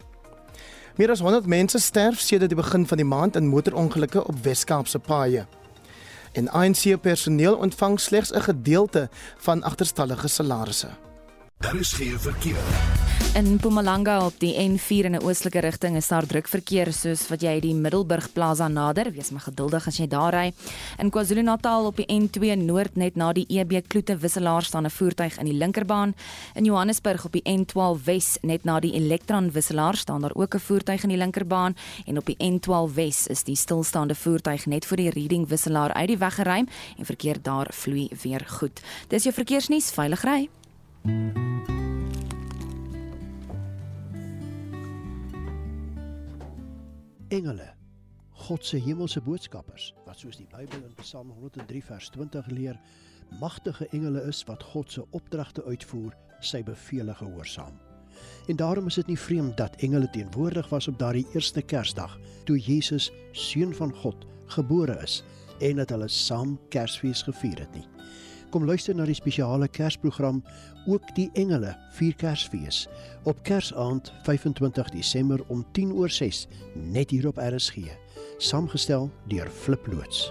Meer 0.98 1.12
as 1.12 1.20
100 1.20 1.46
mense 1.46 1.80
sterf 1.80 2.20
sedert 2.20 2.50
die 2.50 2.62
begin 2.62 2.88
van 2.88 2.98
die 2.98 3.06
maand 3.06 3.36
in 3.36 3.48
motorongelukke 3.48 4.28
op 4.28 4.44
Wes-Kaapse 4.44 5.00
paaie 5.00 5.48
en 6.36 6.50
ANC 6.52 7.00
personeel 7.02 7.56
ontvang 7.56 8.00
slegs 8.00 8.32
'n 8.32 8.42
gedeelte 8.42 9.10
van 9.38 9.64
agterstallige 9.64 10.28
salarisse. 10.28 10.90
Daar 11.58 11.76
is 11.76 11.94
geen 11.94 12.20
verkeer. 12.20 12.64
In 13.34 13.54
Mpumalanga 13.54 14.26
op 14.26 14.34
die 14.38 14.54
N4 14.54 15.06
in 15.06 15.16
'n 15.16 15.24
oostelike 15.24 15.60
rigting 15.60 15.96
is 15.96 16.08
daar 16.08 16.26
druk 16.26 16.48
verkeer 16.48 16.94
soos 16.94 17.28
wat 17.28 17.42
jy 17.42 17.60
die 17.60 17.74
Middelburg 17.74 18.34
Plaza 18.34 18.68
nader, 18.68 19.12
wees 19.12 19.30
maar 19.30 19.42
geduldig 19.42 19.88
as 19.88 19.98
jy 19.98 20.08
daar 20.08 20.34
ry. 20.34 20.54
In 20.98 21.10
KwaZulu-Natal 21.10 21.86
op 21.86 21.96
die 21.96 22.06
N2 22.06 22.56
noord 22.56 22.96
net 22.96 23.16
na 23.16 23.34
die 23.34 23.46
EB 23.48 23.88
Kloete 23.88 24.18
wisselaar 24.18 24.64
staan 24.64 24.86
'n 24.86 24.90
voertuig 24.90 25.38
in 25.38 25.46
die 25.46 25.58
linkerbaan. 25.58 26.16
In 26.54 26.64
Johannesburg 26.64 27.26
op 27.26 27.32
die 27.32 27.44
N12 27.44 28.04
Wes 28.04 28.38
net 28.42 28.64
na 28.64 28.80
die 28.80 28.94
Elektron 28.94 29.52
wisselaar 29.52 29.96
staan 29.96 30.22
daar 30.22 30.36
ook 30.36 30.56
'n 30.56 30.60
voertuig 30.60 31.04
in 31.04 31.10
die 31.10 31.18
linkerbaan 31.18 31.76
en 32.06 32.18
op 32.18 32.26
die 32.26 32.38
N12 32.38 32.94
Wes 32.94 33.28
is 33.28 33.44
die 33.44 33.56
stilstaande 33.56 34.16
voertuig 34.16 34.66
net 34.66 34.86
voor 34.86 34.98
die 34.98 35.10
Reading 35.10 35.48
wisselaar 35.48 35.94
uit 35.94 36.08
die 36.08 36.18
weg 36.18 36.36
geruim 36.36 36.68
en 36.98 37.06
verkeer 37.06 37.42
daar 37.42 37.68
vloei 37.74 38.10
weer 38.22 38.46
goed. 38.48 38.82
Dis 39.08 39.24
jou 39.24 39.34
verkeersnuus, 39.34 39.92
veilig 39.92 40.24
ry. 40.24 40.50
Engele, 41.06 41.34
God 48.32 48.66
se 48.66 48.78
hemelse 48.78 49.22
boodskappers, 49.22 49.94
wat 50.06 50.18
soos 50.18 50.38
die 50.38 50.48
Bybel 50.50 50.82
in 50.82 50.96
Psalm 51.04 51.30
103 51.30 51.84
vers 51.86 52.10
20 52.10 52.50
leer, 52.50 52.80
magtige 53.38 53.86
engele 53.94 54.24
is 54.26 54.42
wat 54.50 54.64
God 54.64 54.92
se 54.92 55.06
opdragte 55.14 55.62
uitvoer, 55.70 56.18
sy 56.42 56.64
bevele 56.66 57.14
gehoorsaam. 57.14 57.78
En 58.50 58.58
daarom 58.58 58.90
is 58.90 58.98
dit 58.98 59.14
nie 59.14 59.20
vreemd 59.20 59.58
dat 59.62 59.78
engele 59.86 60.10
teenwoordig 60.10 60.70
was 60.74 60.88
op 60.88 60.98
daardie 60.98 61.28
eerste 61.34 61.62
Kersdag 61.62 62.18
toe 62.50 62.58
Jesus, 62.58 63.12
seun 63.32 63.78
van 63.78 63.94
God, 63.94 64.26
gebore 64.58 64.98
is 65.04 65.22
en 65.62 65.78
dat 65.78 65.90
hulle 65.94 66.10
saam 66.10 66.58
Kersfees 66.74 67.22
gevier 67.22 67.60
het 67.60 67.74
nie. 67.78 67.95
Kom 68.56 68.64
luister 68.64 68.96
na 68.96 69.04
die 69.04 69.18
spesiale 69.18 69.68
Kersprogram 69.68 70.38
ook 70.88 71.10
die 71.18 71.26
engele 71.36 71.74
vier 71.98 72.16
Kersfees 72.16 72.86
op 73.28 73.42
Kersaand 73.44 74.14
25 74.24 74.94
Desember 74.96 75.44
om 75.52 75.66
10 75.76 75.92
oor 75.92 76.10
6 76.10 76.46
net 76.96 77.12
hier 77.12 77.28
op 77.28 77.44
RSG 77.44 77.92
saamgestel 78.40 79.12
deur 79.28 79.52
Flip 79.52 79.92
loods. 79.92 80.30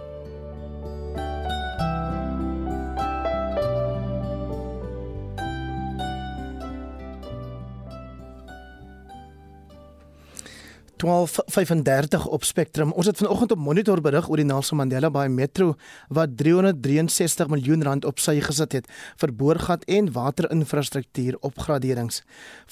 12:35 11.05 12.27
op 12.29 12.45
Spectrum. 12.45 12.93
Ons 12.93 13.07
het 13.07 13.17
vanoggend 13.17 13.51
op 13.51 13.59
Monitor 13.59 14.01
berig 14.01 14.29
oor 14.29 14.41
die 14.41 14.45
Nelson 14.45 14.77
Mandela 14.77 15.11
Bay 15.11 15.29
Metro 15.29 15.75
wat 16.09 16.37
363 16.37 17.49
miljoen 17.49 17.83
rand 17.83 18.05
op 18.05 18.19
sy 18.19 18.39
gesit 18.41 18.73
het 18.73 18.89
vir 19.21 19.35
boorgat 19.37 19.85
en 19.85 20.09
waterinfrastruktuur 20.13 21.37
opgraderings. 21.41 22.23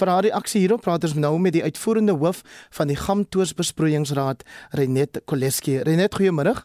Vir 0.01 0.09
haar 0.09 0.25
reaksie 0.25 0.62
hierop 0.64 0.81
praat 0.81 1.05
ons 1.05 1.14
nou 1.14 1.35
met 1.38 1.53
die 1.53 1.62
uitvoerende 1.62 2.16
hoof 2.16 2.40
van 2.71 2.88
die 2.88 2.97
Gamtoos 2.97 3.53
Besproeiingsraad, 3.55 4.47
Renet 4.71 5.21
Koleski. 5.25 5.83
Renet, 5.85 6.16
goeiemôre. 6.16 6.57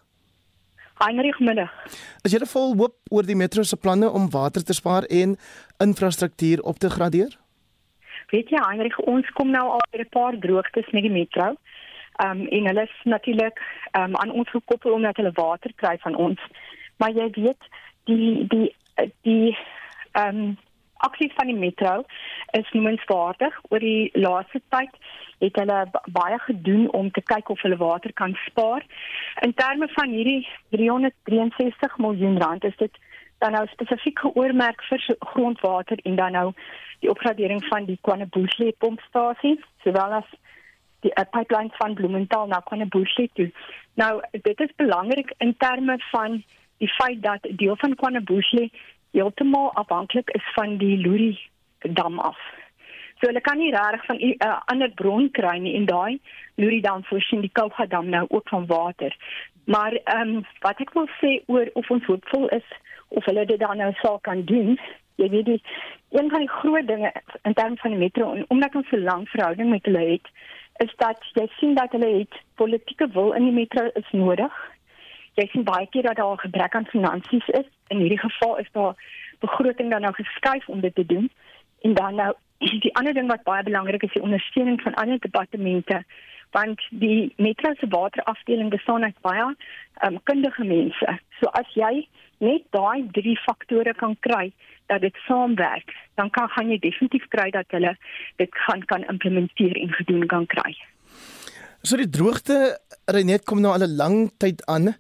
Heinrich 1.04 1.40
middag. 1.40 1.74
Is 2.24 2.32
jy 2.32 2.48
vol 2.48 2.78
hoop 2.80 2.96
oor 3.12 3.28
die 3.28 3.36
metro 3.36 3.64
se 3.64 3.76
planne 3.76 4.08
om 4.10 4.32
water 4.32 4.64
te 4.64 4.74
spaar 4.74 5.04
en 5.04 5.36
infrastruktuur 5.84 6.64
op 6.64 6.80
te 6.80 6.90
gradeer? 6.90 7.36
Weet 8.28 8.50
jy 8.52 8.60
Heinrich, 8.60 8.98
ons 9.08 9.30
kom 9.38 9.52
nou 9.56 9.64
al 9.72 9.84
by 9.92 10.02
'n 10.04 10.10
paar 10.12 10.36
droogtes 10.46 10.90
met 10.92 11.04
die 11.04 11.12
metro. 11.12 11.56
Ehm 12.18 12.42
um, 12.42 12.48
en 12.48 12.66
hulle 12.66 12.84
is 12.84 12.96
natuurlik 13.04 13.62
ehm 13.92 14.04
um, 14.04 14.16
aan 14.16 14.32
ons 14.32 14.50
gekoppel 14.50 14.92
omdat 14.92 15.16
hulle 15.16 15.32
water 15.34 15.72
kry 15.76 15.98
van 15.98 16.16
ons. 16.16 16.40
Maar 16.98 17.12
jy 17.12 17.30
weet 17.32 17.64
die 18.04 18.48
die 18.48 18.74
die 19.22 19.58
ehm 20.12 20.38
um, 20.38 20.58
aksies 20.98 21.34
van 21.36 21.46
die 21.46 21.56
metro 21.56 22.04
is 22.52 22.72
noemenswaardig 22.72 23.60
oor 23.70 23.80
die 23.80 24.10
laaste 24.14 24.62
tyd 24.70 24.94
het 25.40 25.56
hulle 25.56 25.80
baie 26.06 26.40
gedoen 26.40 26.92
om 26.92 27.12
te 27.12 27.22
kyk 27.22 27.50
of 27.50 27.62
hulle 27.62 27.78
water 27.78 28.14
kan 28.14 28.38
spaar. 28.46 28.86
In 29.46 29.54
terme 29.54 29.88
van 29.88 30.10
hierdie 30.10 30.48
363 30.70 31.98
miljoen 31.98 32.42
rand 32.42 32.64
is 32.64 32.78
dit 32.78 32.98
dan 33.38 33.52
nou 33.52 33.68
spesifiek 33.68 34.20
geoormerk 34.20 34.84
vir 34.90 35.16
grondwater 35.20 36.00
en 36.04 36.16
dan 36.16 36.32
nou 36.32 36.52
die 37.00 37.10
opgradering 37.10 37.64
van 37.70 37.86
die 37.86 37.98
KwaNobuhle 38.02 38.74
pompstasie 38.78 39.58
sowel 39.84 40.20
as 40.22 40.30
die 41.06 41.14
uh, 41.14 41.26
pipeline 41.32 41.74
van 41.78 41.94
Bloemfontein 41.94 42.50
na 42.50 42.62
KwaNobuhle 42.66 43.30
toe. 43.34 43.50
Nou 43.94 44.22
dit 44.32 44.60
is 44.60 44.76
belangrik 44.76 45.34
in 45.38 45.58
terme 45.58 45.98
van 46.12 46.44
die 46.78 46.90
feit 46.98 47.22
dat 47.22 47.46
deel 47.50 47.76
van 47.76 47.96
KwaNobuhle 47.96 48.70
heeltemal 49.12 49.74
afhanklik 49.74 50.30
is 50.30 50.54
van 50.54 50.78
die 50.78 50.98
Luri 50.98 51.38
dam 51.80 52.20
af. 52.20 52.40
So 53.18 53.30
hulle 53.30 53.42
kan 53.42 53.58
nie 53.58 53.72
regtig 53.74 54.06
van 54.06 54.18
'n 54.18 54.36
uh, 54.46 54.58
ander 54.66 54.90
bron 54.90 55.32
kry 55.32 55.58
nie 55.58 55.76
en 55.76 55.86
daai 55.86 56.20
Luri 56.56 56.82
dam 56.82 57.04
voorsien 57.04 57.42
die 57.42 57.54
Kouga 57.54 57.86
dam 57.86 58.10
nou 58.10 58.26
ook 58.30 58.50
van 58.50 58.66
water. 58.66 59.16
Maar 59.66 59.94
ehm 59.94 60.36
um, 60.36 60.46
wat 60.60 60.80
ek 60.80 60.94
wil 60.94 61.10
sê 61.22 61.42
oor 61.46 61.70
of 61.74 61.90
ons 61.90 62.06
hoopvol 62.06 62.48
is 62.48 62.68
of 63.08 63.26
hulle 63.26 63.46
dit 63.46 63.60
dan 63.60 63.78
nou 63.78 63.92
sal 64.02 64.20
kan 64.20 64.44
doen. 64.44 64.80
Jy 65.16 65.30
weet 65.30 65.46
die 65.46 65.62
een 66.10 66.30
van 66.30 66.40
die 66.40 66.50
groot 66.50 66.88
dinge 66.88 67.12
in 67.42 67.54
terme 67.54 67.76
van 67.76 67.92
die 67.92 68.00
metro 68.00 68.34
en 68.34 68.46
omdat 68.48 68.76
ons 68.76 68.90
so 68.90 68.98
lank 68.98 69.30
verhouding 69.30 69.70
met 69.70 69.86
hulle 69.86 70.06
het, 70.12 70.28
is 70.78 70.94
dat 70.96 71.30
jy 71.34 71.48
sien 71.58 71.76
dat 71.76 71.92
hulle 71.92 72.10
het 72.20 72.42
politieke 72.56 73.08
wil 73.14 73.32
in 73.32 73.44
die 73.44 73.54
metro 73.54 73.90
is 73.94 74.12
nodig. 74.12 74.54
Jy 75.34 75.48
sien 75.52 75.64
baie 75.64 75.88
keer 75.90 76.04
dat 76.10 76.16
daar 76.16 76.34
'n 76.34 76.46
gebrek 76.46 76.76
aan 76.76 76.86
finansies 76.86 77.48
is. 77.48 77.68
In 77.88 77.98
hierdie 77.98 78.20
geval 78.20 78.58
is 78.58 78.72
daar 78.72 78.96
begroting 79.40 79.92
dan 79.92 80.02
nou 80.02 80.14
geskuif 80.14 80.68
om 80.68 80.80
dit 80.80 80.96
te 80.96 81.06
doen. 81.06 81.30
En 81.82 81.94
dan 81.94 82.16
nou 82.16 82.34
die 82.86 82.96
ander 82.96 83.14
ding 83.14 83.28
wat 83.28 83.44
baie 83.44 83.64
belangrik 83.64 84.04
is, 84.04 84.14
die 84.14 84.22
ondersteuning 84.22 84.82
van 84.82 84.94
ander 84.94 85.20
departemente 85.20 86.04
want 86.52 86.82
die 86.90 87.34
metro 87.38 87.74
se 87.74 87.88
waterafdeling 87.88 88.70
bestaan 88.70 89.04
uit 89.04 89.22
baie 89.22 89.56
um, 90.06 90.20
kundige 90.24 90.64
mense. 90.64 91.20
So 91.40 91.50
as 91.60 91.74
jy 91.74 92.08
net 92.44 92.66
daai 92.76 93.08
drie 93.12 93.38
faktore 93.46 93.94
kan 93.98 94.16
kry 94.20 94.52
dat 94.88 95.02
dit 95.02 95.16
saamwerk, 95.28 95.92
dan 96.16 96.30
kan 96.30 96.50
gaan 96.50 96.70
jy 96.72 96.80
definitief 96.80 97.28
kry 97.34 97.50
dat 97.52 97.66
hulle 97.76 97.96
dit 98.42 98.50
gaan 98.68 98.86
kan 98.86 99.04
implementeer 99.12 99.76
en 99.82 99.92
gedoen 100.00 100.28
kan 100.28 100.46
kry. 100.46 100.76
So 101.84 101.98
die 101.98 102.10
droogte 102.10 102.78
Renet 103.06 103.46
kom 103.46 103.62
nou 103.62 103.74
al 103.74 103.86
'n 103.88 103.96
lang 103.96 104.32
tyd 104.38 104.66
aan. 104.66 104.96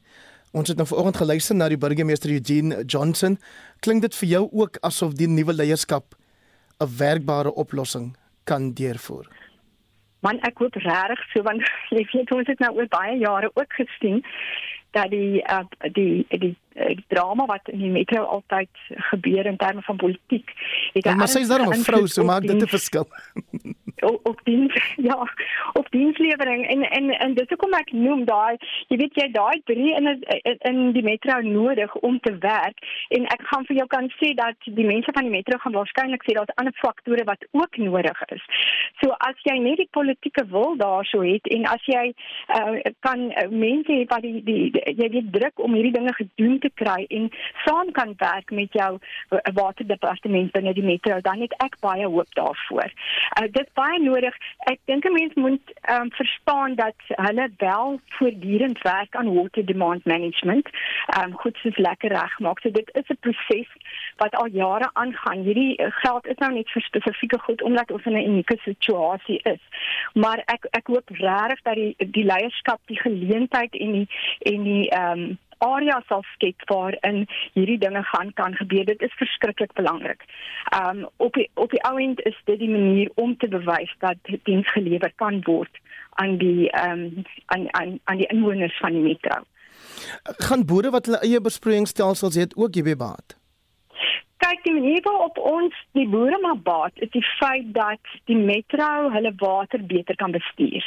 Ons 0.51 0.67
het 0.67 0.77
nou 0.77 0.87
vanoggend 0.87 1.17
geluister 1.17 1.55
na 1.55 1.67
die 1.67 1.77
burgemeester 1.77 2.29
Eugene 2.31 2.83
Johnson. 2.85 3.37
Klink 3.79 4.01
dit 4.01 4.15
vir 4.15 4.29
jou 4.29 4.49
ook 4.51 4.77
asof 4.81 5.13
die 5.13 5.27
nuwe 5.27 5.53
leierskap 5.53 6.15
'n 6.79 6.97
werkbare 6.97 7.53
oplossing 7.53 8.15
kan 8.43 8.73
deurvoer? 8.73 9.27
Man 10.21 10.39
ek 10.39 10.57
hoop 10.57 10.75
regtig 10.75 11.19
so 11.33 11.43
want 11.43 11.61
jy 11.95 12.07
weet 12.13 12.31
ons 12.31 12.47
het 12.47 12.59
nou 12.59 12.75
oor 12.75 12.87
baie 12.87 13.17
jare 13.17 13.51
ook 13.53 13.73
gesien 13.73 14.23
dat 14.91 15.09
die 15.09 15.43
uh, 15.43 15.65
die 15.93 16.25
die 16.29 16.55
drama 17.07 17.45
wat 17.45 17.69
in 17.69 17.79
die 17.79 17.91
metro 17.91 18.23
altyd 18.23 18.69
gebeur 19.11 19.45
in 19.45 19.57
terme 19.57 19.81
van 19.81 19.95
politiek. 19.95 20.51
Ja, 20.93 21.15
maar 21.15 21.27
sy 21.27 21.39
is 21.39 21.47
dan 21.47 21.67
'n 21.69 21.83
vrou, 21.83 22.07
so 22.07 22.23
maak 22.23 22.47
dit 22.47 22.61
'n 22.61 22.67
verskil. 22.67 23.07
op 24.05 24.39
diens 24.43 24.73
ja 25.09 25.17
op 25.73 25.91
dienslewering 25.91 26.67
en 26.67 26.81
en 26.89 27.09
en 27.09 27.33
dis 27.33 27.49
hoekom 27.49 27.73
ek 27.73 27.91
noem 27.91 28.25
daai 28.25 28.57
jy 28.87 28.97
weet 29.01 29.19
jy 29.21 29.27
daai 29.31 29.61
drie 29.65 29.93
in 29.95 30.09
in, 30.61 30.91
die 30.93 31.03
metro 31.03 31.39
nodig 31.41 31.95
om 31.95 32.19
te 32.19 32.33
werk 32.43 32.83
en 33.09 33.25
ek 33.33 33.45
gaan 33.51 33.65
vir 33.69 33.79
jou 33.81 33.87
kan 33.87 34.09
sê 34.19 34.33
dat 34.37 34.55
die 34.65 34.85
mense 34.85 35.11
van 35.13 35.27
die 35.27 35.33
metro 35.33 35.57
gaan 35.63 35.77
waarskynlik 35.77 36.25
sê 36.27 36.35
daar's 36.37 36.53
ander 36.55 36.75
faktore 36.81 37.23
wat 37.27 37.45
ook 37.51 37.77
nodig 37.77 38.21
is. 38.35 38.43
So 39.01 39.15
as 39.29 39.39
jy 39.45 39.57
net 39.63 39.81
die 39.81 39.89
politieke 39.91 40.45
wil 40.51 40.77
daarso 40.79 41.21
het 41.25 41.47
en 41.53 41.65
as 41.69 41.83
jy 41.89 42.05
uh, 42.11 42.77
kan 43.05 43.27
uh, 43.31 43.47
mense 43.51 43.91
hê 43.91 44.05
wat 44.09 44.23
die, 44.25 44.41
die, 44.45 44.71
die 44.75 44.95
jy 44.97 45.09
weet 45.15 45.31
druk 45.33 45.63
om 45.63 45.75
hierdie 45.77 45.95
dinge 45.95 46.13
gedoen 46.17 46.57
te 46.63 46.71
kry 46.81 47.05
en 47.19 47.29
saam 47.65 47.91
kan 47.97 48.15
werk 48.21 48.51
met 48.51 48.73
jou 48.77 48.91
uh, 48.97 49.41
waterdepartement 49.59 50.53
binne 50.55 50.73
die 50.77 50.85
metro 50.85 51.19
dan 51.25 51.43
het 51.45 51.55
ek 51.63 51.79
baie 51.83 52.07
hoop 52.07 52.31
daarvoor. 52.39 52.93
Uh, 53.37 53.47
dit 53.51 53.73
baie 53.79 53.86
nodig. 53.95 54.35
Ek 54.57 54.79
dink 54.85 55.05
'n 55.05 55.13
mens 55.13 55.33
moet 55.33 55.73
um, 55.89 56.11
verstaan 56.11 56.75
dat 56.75 56.95
hulle 57.07 57.49
wel 57.57 57.99
voortdurend 58.07 58.81
werk 58.81 59.15
aan 59.15 59.33
water 59.33 59.65
demand 59.65 60.05
management. 60.05 60.69
Um, 61.17 61.33
goed 61.33 61.57
soos 61.57 61.77
lekker 61.77 62.09
regmaak. 62.09 62.59
So 62.59 62.71
dit 62.71 62.89
is 62.93 63.07
'n 63.07 63.17
proses 63.19 63.67
wat 64.17 64.35
al 64.35 64.47
jare 64.47 64.89
aangaan. 64.93 65.41
Hierdie 65.41 65.77
eh, 65.77 65.87
geld 65.89 66.27
is 66.27 66.37
nou 66.37 66.53
net 66.53 66.69
vir 66.69 66.81
spesifieke 66.81 67.39
goed 67.39 67.61
omdat 67.61 67.91
ons 67.91 68.05
in 68.05 68.13
'n 68.13 68.29
unieke 68.29 68.57
situasie 68.63 69.39
is. 69.43 69.63
Maar 70.13 70.41
ek 70.45 70.67
ek 70.69 70.87
hoop 70.87 71.09
regtig 71.09 71.61
dat 71.61 71.75
die 71.75 71.95
die 71.97 72.25
leierskap 72.25 72.79
die 72.85 72.99
geleentheid 72.99 73.75
en 73.75 73.91
die 73.91 74.07
en 74.39 74.63
die 74.63 74.89
um, 74.99 75.37
area 75.57 76.01
sal 76.07 76.23
skep 76.33 76.61
waar 76.69 76.97
in 77.01 77.25
hierdie 77.53 77.77
dinge 77.77 78.03
gaan 78.03 78.33
kan 78.33 78.55
gebeur. 78.55 78.85
Dit 78.85 79.01
is 79.01 79.13
verskriklik 79.19 79.73
belangrik. 79.73 80.23
Um 80.83 81.07
op 81.17 81.33
die, 81.33 81.49
op 81.53 81.71
die 81.71 81.83
ouend 81.83 82.21
is 82.21 82.37
dit 82.45 82.59
die 82.59 82.69
manier 82.69 83.11
om 83.15 83.37
te 83.37 83.47
bewys 83.47 83.93
dat 83.99 84.17
diens 84.43 84.71
gelewer 84.71 85.11
kan 85.15 85.41
word 85.45 85.81
aan 86.21 86.37
die 86.37 86.69
um 86.83 87.23
aan 87.45 87.67
aan 87.73 87.99
aan 88.03 88.17
die 88.17 88.29
inwoners 88.33 88.77
van 88.77 88.91
die 88.91 89.01
metro. 89.01 89.43
Gaan 90.23 90.65
boere 90.65 90.89
wat 90.89 91.05
hulle 91.05 91.21
eie 91.25 91.41
besproeiingsstelsels 91.41 92.35
het 92.35 92.55
ook 92.55 92.73
hierby 92.73 92.95
baat? 92.95 93.37
Kyk 94.43 94.63
die 94.63 94.73
manier 94.73 95.01
waarop 95.05 95.37
ons 95.37 95.75
die 95.97 96.07
boere 96.09 96.37
maar 96.41 96.59
baat 96.69 97.01
is 97.05 97.09
die 97.15 97.25
feit 97.39 97.73
dat 97.73 98.11
die 98.29 98.37
metro 98.37 99.09
hulle 99.13 99.33
water 99.41 99.83
beter 99.93 100.15
kan 100.15 100.31
bestuur. 100.35 100.85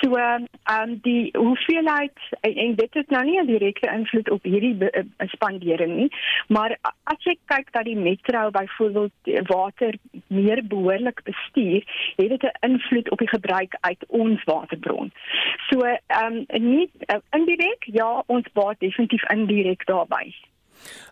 So 0.00 0.16
ehm 0.16 0.46
um, 0.74 0.98
die 1.02 1.30
hoeveelheid 1.36 2.18
en, 2.40 2.54
en 2.64 2.74
dit 2.74 2.94
het 2.94 3.10
nou 3.10 3.24
nie 3.24 3.38
'n 3.40 3.46
direkte 3.46 3.90
invloed 3.92 4.30
op 4.30 4.42
hierdie 4.42 4.76
uh, 4.90 5.04
spandering 5.34 5.96
nie, 5.96 6.10
maar 6.48 6.76
as 7.04 7.24
jy 7.24 7.36
kyk 7.44 7.72
dat 7.72 7.84
die 7.84 7.96
metro 7.96 8.50
byvoorbeeld 8.50 9.12
water 9.48 9.94
meer 10.26 10.66
behoorlik 10.66 11.22
bestuur, 11.24 11.82
het 12.16 12.28
dit 12.28 12.42
'n 12.42 12.70
invloed 12.70 13.10
op 13.10 13.18
die 13.18 13.28
gebruik 13.28 13.76
uit 13.80 14.04
ons 14.08 14.44
waterbron. 14.44 15.12
So 15.70 15.80
ehm 15.80 16.44
um, 16.48 16.70
nie 16.70 16.90
uh, 17.06 17.20
indirek 17.30 17.84
ja, 17.84 18.22
ons 18.26 18.46
baat 18.52 18.78
definitief 18.78 19.24
indirek 19.30 19.86
daarbey. 19.86 20.34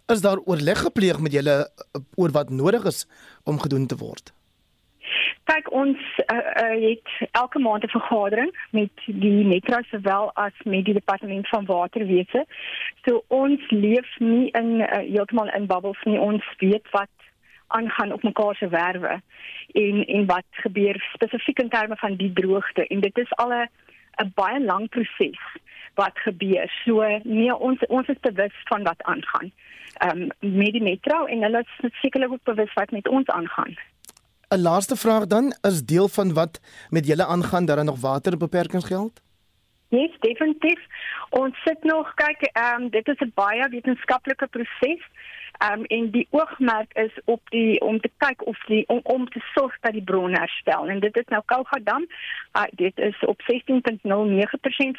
Is 0.06 0.20
daar 0.20 0.38
oorleg 0.44 0.80
gepleeg 0.80 1.20
met 1.20 1.32
julle 1.32 1.56
uh, 1.60 2.02
oor 2.16 2.30
wat 2.30 2.50
nodig 2.50 2.84
is 2.84 3.06
om 3.44 3.60
gedoen 3.60 3.86
te 3.86 3.96
word? 3.96 4.32
Kyk 5.48 5.70
ons 5.72 5.98
uh, 5.98 6.36
uh, 6.36 6.76
het 6.88 7.28
elke 7.30 7.58
maand 7.58 7.84
'n 7.84 7.96
vergadering 7.96 8.52
met 8.70 8.92
die 9.06 9.44
metro 9.44 9.80
sowel 9.90 10.30
as 10.34 10.52
met 10.64 10.84
die 10.84 10.94
departement 10.94 11.48
van 11.48 11.64
waterwese. 11.64 12.44
So 13.04 13.24
ons 13.26 13.70
leef 13.70 14.08
nie 14.18 14.50
in 14.50 14.80
uh, 14.80 14.86
heeltemal 15.12 15.48
in 15.56 15.66
bubbles 15.66 16.02
nie. 16.04 16.20
Ons 16.20 16.44
weet 16.58 16.90
wat 16.90 17.14
aangaan 17.68 18.12
op 18.12 18.22
mekaar 18.22 18.54
se 18.54 18.68
werwe 18.68 19.20
en 19.72 20.06
en 20.06 20.26
wat 20.26 20.48
gebeur 20.50 21.08
spesifiek 21.14 21.58
in 21.58 21.68
terme 21.68 21.96
van 21.96 22.16
die 22.16 22.32
droogte 22.32 22.86
en 22.86 23.00
dit 23.00 23.18
is 23.18 23.32
al 23.36 23.52
'n 23.52 24.32
baie 24.34 24.60
lang 24.64 24.88
proses 24.88 25.40
wat 25.98 26.18
gebeur. 26.26 26.70
So 26.84 27.04
nee, 27.24 27.54
ons 27.68 27.86
ons 27.86 28.08
is 28.14 28.20
bewus 28.20 28.56
van 28.70 28.82
wat 28.90 29.02
aangaan. 29.12 29.52
Ehm 29.98 30.22
um, 30.22 30.56
met 30.62 30.72
die 30.76 30.82
metro 30.82 31.24
en 31.26 31.42
hulle 31.46 31.64
is 31.66 32.00
sekerlik 32.00 32.32
ook 32.32 32.44
bewus 32.50 32.74
wat 32.74 32.90
met 32.90 33.08
ons 33.08 33.26
aangaan. 33.26 33.74
'n 34.48 34.62
Laaste 34.68 34.96
vraag 34.96 35.26
dan, 35.26 35.54
is 35.70 35.84
deel 35.84 36.08
van 36.08 36.32
wat 36.34 36.60
met 36.90 37.06
julle 37.06 37.26
aangaan 37.26 37.64
dat 37.64 37.76
daar 37.76 37.84
nog 37.84 38.00
waterbeperkings 38.00 38.86
geld? 38.86 39.20
Nee, 39.88 40.14
definitief. 40.20 40.80
Ons 41.30 41.62
sit 41.64 41.82
nog 41.84 42.14
kyk, 42.14 42.40
ehm 42.52 42.82
um, 42.82 42.90
dit 42.90 43.08
is 43.08 43.20
'n 43.20 43.32
baie 43.34 43.68
wetenskaplike 43.68 44.46
proses. 44.46 45.02
Ehm 45.58 45.78
um, 45.78 45.84
en 45.84 46.10
die 46.10 46.26
oogmerk 46.30 46.92
is 46.92 47.12
op 47.24 47.40
die 47.50 47.80
om 47.80 48.00
te 48.00 48.10
kyk 48.16 48.46
of 48.46 48.64
die 48.66 48.84
om, 48.88 49.00
om 49.02 49.28
te 49.28 49.40
sorg 49.54 49.76
dat 49.80 49.92
die 49.92 50.02
bron 50.02 50.36
herstel. 50.36 50.88
En 50.88 51.00
dit 51.00 51.16
is 51.16 51.28
nou 51.28 51.42
Kougadam. 51.44 52.06
Uh, 52.56 52.62
dit 52.70 52.98
is 52.98 53.18
op 53.24 53.42
16.09% 53.42 53.48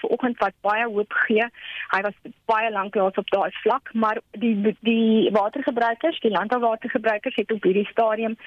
vanoggend 0.04 0.38
wat 0.38 0.54
baie 0.62 0.86
hoop 0.86 1.14
gee. 1.14 1.46
Hy 1.90 2.02
was 2.02 2.18
baie 2.46 2.72
lank 2.72 2.96
lank 2.96 3.18
op 3.18 3.30
daai 3.30 3.52
vlak, 3.52 3.94
maar 3.94 4.20
die 4.32 4.76
die 4.80 5.32
watergebruikers, 5.32 6.20
die 6.20 6.32
landbouwatergebruikers 6.32 7.36
het 7.36 7.52
op 7.52 7.64
hierdie 7.64 7.88
stadium 7.88 8.38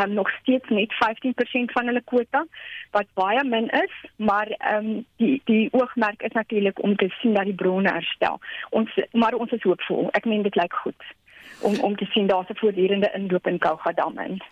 um, 0.00 0.12
nog 0.12 0.30
steeds 0.40 0.68
net 0.68 0.92
15% 0.92 1.72
van 1.76 1.86
hulle 1.86 2.02
kwota 2.04 2.44
wat 2.90 3.06
baie 3.14 3.44
min 3.44 3.68
is, 3.68 3.94
maar 4.16 4.46
ehm 4.58 4.86
um, 4.86 5.06
die 5.16 5.40
die 5.44 5.68
oogmerk 5.72 6.22
is 6.22 6.32
natuurlik 6.32 6.82
om 6.82 6.96
te 6.96 7.08
sien 7.20 7.34
dat 7.34 7.44
die 7.44 7.54
bronne 7.54 7.92
herstel. 7.92 8.40
Ons 8.70 8.90
maar 9.12 9.34
ons 9.34 9.50
is 9.50 9.62
hoopvol. 9.62 10.08
Ek 10.10 10.24
meen 10.24 10.42
dit 10.42 10.54
lyk 10.54 10.72
goed 10.84 11.12
om 11.60 11.80
om 11.80 11.96
te 11.96 12.04
sien 12.04 12.26
daar's 12.26 12.48
'n 12.48 12.56
voortdurende 12.56 13.10
inloop 13.14 13.46
in 13.46 13.58
Kougadam 13.58 14.18
in. 14.18 14.42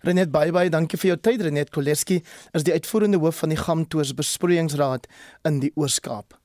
Renet 0.00 0.30
baie 0.30 0.52
baie 0.52 0.70
dankie 0.70 0.98
vir 0.98 1.08
jou 1.08 1.20
tyd 1.20 1.42
Renet 1.42 1.70
Koleski 1.70 2.22
is 2.52 2.62
die 2.62 2.72
uitvoerende 2.72 3.18
hoof 3.18 3.38
van 3.38 3.48
die 3.48 3.58
Gamtoos 3.58 4.14
Besproeiingsraad 4.14 5.06
in 5.42 5.60
die 5.60 5.72
Oos-Kaap. 5.74 6.41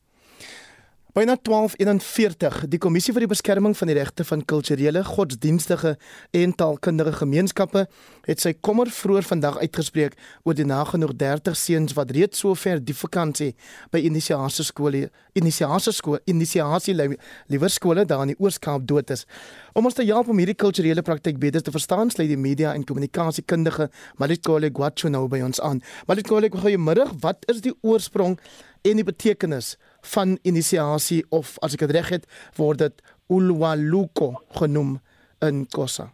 Byna 1.18 1.34
1241 1.42 2.68
die 2.70 2.78
kommissie 2.78 3.10
vir 3.10 3.24
die 3.24 3.30
beskerming 3.32 3.74
van 3.74 3.90
die 3.90 3.96
regte 3.98 4.22
van 4.22 4.44
kulturele, 4.46 5.02
godsdienstige 5.02 5.96
en 6.38 6.52
taalkundige 6.54 7.16
gemeenskappe 7.24 7.88
het 8.28 8.44
sy 8.44 8.52
kommer 8.62 8.92
vroeër 8.94 9.26
vandag 9.26 9.58
uitgespreek 9.64 10.14
oor 10.46 10.54
die 10.60 10.68
nagenoeg 10.70 11.16
30 11.18 11.58
seuns 11.58 11.96
wat 11.98 12.14
reeds 12.14 12.44
sover 12.46 12.84
die 12.86 12.94
vakansie 13.00 13.56
by 13.90 14.04
inisiasie 14.12 14.68
skole, 14.70 15.08
inisiasie 15.34 15.96
skole, 15.98 16.22
inisiasie 16.30 16.94
liewer 17.00 17.74
skole 17.74 18.06
daar 18.06 18.28
in 18.28 18.36
die 18.36 18.38
Oos-Kaap 18.38 18.86
dood 18.86 19.10
is. 19.18 19.26
Om 19.74 19.90
ons 19.90 19.98
te 19.98 20.06
help 20.06 20.30
om 20.30 20.38
hierdie 20.38 20.60
kulturele 20.68 21.02
praktyk 21.02 21.42
beter 21.42 21.66
te 21.66 21.74
verstaan, 21.74 22.14
sluit 22.14 22.30
die 22.30 22.38
media 22.38 22.78
en 22.78 22.86
kommunikasiekundige 22.86 23.90
Malikole 24.22 24.70
Gwacho 24.70 25.10
nou 25.10 25.26
by 25.26 25.42
ons 25.50 25.66
aan. 25.66 25.82
Malikole, 26.06 26.54
goeiemôre. 26.54 27.10
Wat 27.26 27.42
is 27.50 27.66
die 27.66 27.74
oorsprong 27.82 28.38
en 28.86 29.02
die 29.02 29.08
betekenis 29.08 29.80
van 30.14 30.38
inisiasie 30.44 31.26
of 31.30 31.58
as 31.66 31.74
ek 31.74 31.86
dit 31.86 31.96
reg 32.00 32.10
het 32.10 32.28
word 32.56 32.86
dit 32.86 33.02
ulwaluko 33.30 34.34
genoem 34.60 35.00
in 35.42 35.66
Kosa. 35.68 36.12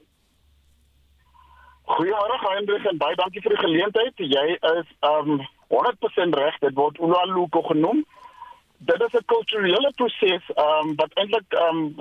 Goeiemôre 1.84 2.38
Hendrik 2.44 2.86
en 2.90 2.98
baie 2.98 3.16
dankie 3.20 3.42
vir 3.44 3.56
die 3.56 3.64
geleentheid. 3.64 4.22
Jy 4.34 4.58
is 4.80 4.92
um 5.08 5.42
100% 5.74 6.38
reg, 6.40 6.60
dit 6.64 6.76
word 6.80 7.00
ulwaluko 7.00 7.64
genoem. 7.70 8.04
Dit 8.88 9.02
is 9.02 9.14
'n 9.20 9.26
kulturele 9.32 9.92
proses 10.00 10.44
um 10.68 10.96
wat 10.96 11.12
eintlik 11.20 11.58
um 11.68 11.96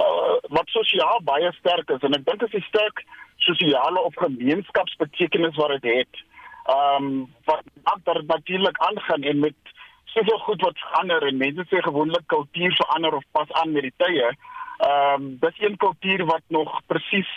wat 0.56 0.68
sosiaal 0.76 1.20
baie 1.22 1.52
sterk 1.58 1.90
is 1.90 2.02
en 2.02 2.14
ek 2.14 2.24
dink 2.26 2.40
dit 2.40 2.54
is 2.54 2.62
'n 2.62 2.68
sterk 2.68 3.04
sosiale 3.36 4.00
of 4.00 4.14
gemeenskapsbetekenis 4.14 5.56
wat 5.56 5.80
dit 5.80 5.86
het. 5.98 6.14
Um 6.76 7.28
wat 7.44 7.64
ander 7.82 8.24
natuurlik 8.24 8.78
aangaan 8.78 9.22
en 9.22 9.38
met 9.38 9.71
soveel 10.12 10.38
goed 10.38 10.60
wat 10.60 10.78
verander 10.78 11.26
en 11.26 11.36
mense 11.40 11.64
sê 11.70 11.80
gewoonlik 11.82 12.26
kultuur 12.26 12.74
verander 12.80 13.14
of 13.16 13.24
pas 13.32 13.52
aan 13.60 13.72
met 13.72 13.88
die 13.88 13.94
tye. 13.96 14.28
Ehm 14.82 15.22
um, 15.22 15.36
dis 15.40 15.60
een 15.60 15.76
kultuur 15.76 16.24
wat 16.30 16.42
nog 16.48 16.80
presies 16.86 17.30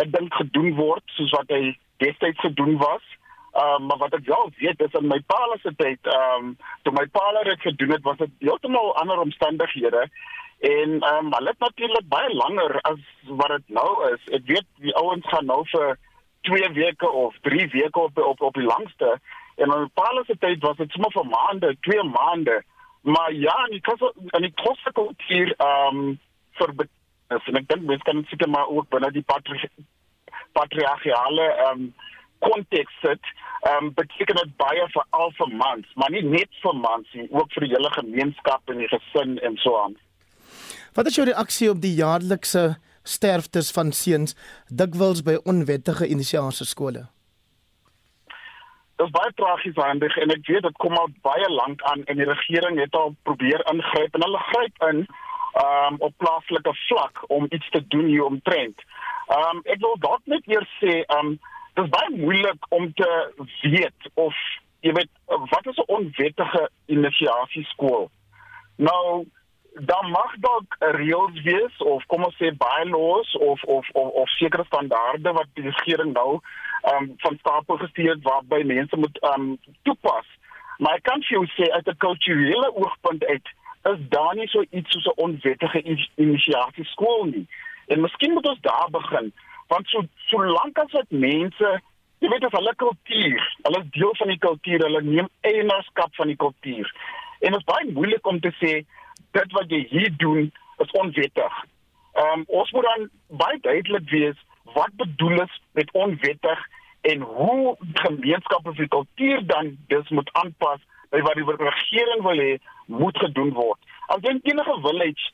ek 0.00 0.12
dink 0.12 0.34
gedoen 0.34 0.74
word 0.74 1.16
soos 1.16 1.32
wat 1.36 1.50
hy 1.52 1.74
destyds 2.04 2.40
gedoen 2.40 2.76
was. 2.80 3.04
Ehm 3.52 3.82
um, 3.82 3.86
maar 3.86 4.00
wat 4.04 4.14
ek 4.18 4.28
wel 4.28 4.52
weet 4.58 4.80
is 4.86 5.00
in 5.00 5.08
my 5.08 5.20
pa 5.32 5.40
se 5.62 5.74
tyd, 5.76 6.00
ehm 6.06 6.46
um, 6.52 6.54
toe 6.82 6.94
my 6.98 7.06
pa 7.16 7.42
dit 7.42 7.60
gedoen 7.60 7.96
het, 7.96 8.06
was 8.08 8.16
dit 8.22 8.38
heeltemal 8.46 8.94
ander 9.02 9.20
omstandighede. 9.26 10.06
En 10.60 10.90
ehm 11.00 11.26
um, 11.26 11.34
hulle 11.36 11.52
het 11.52 11.58
natuurlik 11.58 12.08
baie 12.08 12.34
langer 12.34 12.80
as 12.80 13.04
wat 13.28 13.56
dit 13.56 13.76
nou 13.80 13.90
is. 14.12 14.32
Ek 14.38 14.46
weet 14.46 14.68
die 14.86 14.96
ouens 14.96 15.28
gaan 15.28 15.46
nou 15.46 15.62
vir 15.74 15.98
2 16.48 16.72
weke 16.72 17.10
of 17.10 17.36
3 17.42 17.68
weke 17.68 18.00
op 18.00 18.18
op 18.18 18.40
op 18.40 18.54
die 18.54 18.68
langste 18.70 19.18
En 19.62 19.74
in 19.76 19.90
Paulus 19.94 20.26
se 20.26 20.36
tyd 20.38 20.62
was 20.66 20.76
dit 20.76 20.90
sommer 20.94 21.12
vir 21.14 21.28
maande, 21.30 21.76
twee 21.86 22.02
maande. 22.02 22.62
Maar 23.02 23.32
ja, 23.34 23.54
en 23.66 23.76
ek 23.78 23.88
en 24.38 24.46
ek 24.46 24.58
trots 24.62 24.90
ek 24.90 25.00
hier 25.28 25.54
ehm 25.56 26.02
um, 26.02 26.12
vir 26.58 26.74
en 27.32 27.58
ek 27.60 27.68
dink 27.70 27.86
mens 27.88 28.02
kan 28.06 28.24
seker 28.30 28.50
maar 28.52 28.68
ook 28.68 28.90
binne 28.92 29.10
die 29.14 29.24
patri 29.26 29.58
patriargale 30.58 31.48
ehm 31.52 31.86
um, 31.86 31.92
konteks 32.42 32.94
sit. 33.02 33.32
Ehm 33.62 33.88
um, 33.88 33.92
beteken 33.98 34.38
dit 34.42 34.54
baie 34.60 34.86
vir 34.94 35.04
al 35.18 35.34
vir 35.38 35.50
mans, 35.64 35.86
maar 35.94 36.10
nie 36.14 36.24
net 36.26 36.50
vir 36.62 36.78
mans 36.78 37.18
nie, 37.18 37.28
ook 37.30 37.52
vir 37.54 37.66
die 37.66 37.74
hele 37.74 37.92
gemeenskap 37.96 38.74
en 38.74 38.82
die 38.82 38.90
gesin 38.90 39.38
en 39.46 39.58
so 39.64 39.78
aan. 39.84 39.98
Wat 40.94 41.06
is 41.08 41.16
jou 41.16 41.26
reaksie 41.26 41.70
op 41.70 41.80
die 41.80 41.94
jaarlikse 41.96 42.74
sterftes 43.02 43.70
van 43.74 43.92
seuns 43.96 44.36
dikwels 44.68 45.22
by 45.26 45.38
onwettige 45.48 46.06
inisiasie 46.06 46.66
skole? 46.68 47.06
Dit 49.02 49.10
is 49.10 49.18
baie 49.18 49.32
tragies 49.34 49.78
handig 49.82 50.16
en 50.22 50.30
ek 50.30 50.46
weet 50.46 50.62
dit 50.62 50.76
kom 50.78 50.92
al 50.94 51.08
baie 51.26 51.46
lank 51.50 51.80
aan 51.90 52.04
en 52.06 52.20
die 52.20 52.26
regering 52.28 52.76
het 52.78 52.94
al 52.94 53.16
probeer 53.26 53.64
ingryp 53.72 54.14
en 54.14 54.22
hulle 54.22 54.42
gryp 54.50 54.84
in 54.88 55.00
um, 55.62 55.96
op 56.06 56.14
plaaslike 56.22 56.74
vlak 56.84 57.24
om 57.26 57.48
iets 57.50 57.70
te 57.74 57.80
doen 57.94 58.06
hier 58.06 58.28
omtrent. 58.28 58.84
Um 59.38 59.64
ek 59.74 59.82
wil 59.82 59.98
dalk 60.04 60.22
net 60.30 60.46
eers 60.46 60.70
sê 60.78 61.00
um 61.16 61.32
dit 61.34 61.82
is 61.82 61.90
baie 61.96 62.12
moeilik 62.14 62.70
om 62.78 62.86
te 63.00 63.10
weet 63.74 64.06
of 64.14 64.38
jy 64.86 64.94
weet 65.00 65.10
wat 65.50 65.66
is 65.72 65.82
'n 65.82 65.94
onwettige 65.98 66.62
inisiasie 66.86 67.64
skool. 67.74 68.06
Nou 68.78 69.26
dan 69.74 70.10
mag 70.10 70.34
dalk 70.38 70.76
reëls 70.78 71.42
wees 71.42 71.76
of 71.78 72.04
kom 72.06 72.24
ons 72.24 72.36
sê 72.36 72.52
bylaws 72.56 73.36
of 73.36 73.62
of 73.62 73.88
of 73.92 74.08
of 74.22 74.34
sekere 74.36 74.64
standaarde 74.64 75.32
wat 75.32 75.48
die 75.54 75.64
regering 75.64 76.12
nou 76.12 76.40
um, 76.92 77.12
van 77.24 77.38
stapel 77.38 77.76
gestuur 77.76 78.18
waarby 78.22 78.62
mense 78.64 78.96
moet 78.96 79.18
um, 79.32 79.56
toepas. 79.82 80.28
Maar 80.78 81.00
ek 81.00 81.06
kan 81.08 81.24
vir 81.24 81.38
jou 81.38 81.46
sê 81.56 81.70
uit 81.72 81.88
'n 81.88 82.02
kulturele 82.04 82.74
oogpunt 82.74 83.24
uit 83.24 83.48
is 83.92 83.98
daar 84.08 84.34
nie 84.34 84.48
so 84.48 84.64
iets 84.70 84.90
soos 84.90 85.06
'n 85.06 85.20
onwettige 85.24 85.82
inisiatief 86.16 86.88
skool 86.88 87.24
nie. 87.24 87.46
En 87.86 88.00
miskien 88.00 88.32
moet 88.32 88.48
ons 88.48 88.60
daar 88.60 88.90
begin 88.90 89.32
want 89.68 89.88
so 89.88 90.02
solank 90.28 90.78
as 90.78 90.90
dit 90.90 91.10
mense 91.10 91.80
jy 92.22 92.28
weet 92.28 92.44
as 92.44 92.54
hulle 92.54 92.74
kultuur, 92.76 93.46
hulle 93.66 93.78
is 93.82 93.90
deel 93.90 94.14
van 94.14 94.28
die 94.28 94.38
kultuur, 94.38 94.84
hulle 94.86 95.02
neem 95.02 95.28
eienaarskap 95.40 96.14
van 96.14 96.26
die 96.26 96.36
kultuur. 96.36 96.92
En 97.40 97.50
dit 97.50 97.60
is 97.60 97.70
baie 97.70 97.92
moeilik 97.92 98.26
om 98.26 98.38
te 98.40 98.52
sê 98.60 98.84
dit 99.36 99.52
wat 99.58 99.70
jy 99.70 99.82
hier 99.90 100.12
doen 100.16 100.52
is 100.84 100.94
onwettig. 101.02 101.58
Ehm 102.12 102.40
um, 102.40 102.44
ons 102.46 102.70
moet 102.76 102.88
dan 102.90 103.08
baie 103.42 103.58
duidelik 103.60 104.08
wees 104.10 104.38
wat 104.76 104.96
bedoel 104.96 105.42
is 105.42 105.60
met 105.72 105.92
onwettig 105.92 106.66
en 107.00 107.20
hoe 107.20 107.76
gemeenskappe 107.92 108.74
se 108.74 108.88
kultuur 108.88 109.46
dan 109.46 109.76
dis 109.86 110.08
moet 110.08 110.32
aanpas 110.32 110.80
by 111.10 111.20
wat 111.20 111.34
die 111.34 111.46
regering 111.64 112.22
wil 112.22 112.42
hê 112.46 112.58
moet 112.86 113.18
gedoen 113.18 113.52
word. 113.52 113.78
As 114.06 114.20
jy 114.22 114.38
enige 114.42 114.76
village 114.86 115.32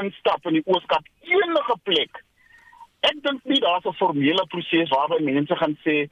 instap 0.00 0.46
in 0.48 0.60
die 0.60 0.66
Ooskaap 0.66 1.08
enige 1.28 1.76
plek 1.88 2.22
ek 3.08 3.18
dink 3.26 3.44
nie 3.50 3.60
daar's 3.60 3.86
'n 3.86 3.98
formele 4.00 4.44
proses 4.54 4.92
waarby 4.94 5.18
mense 5.24 5.56
gaan 5.56 5.76
sê 5.84 6.08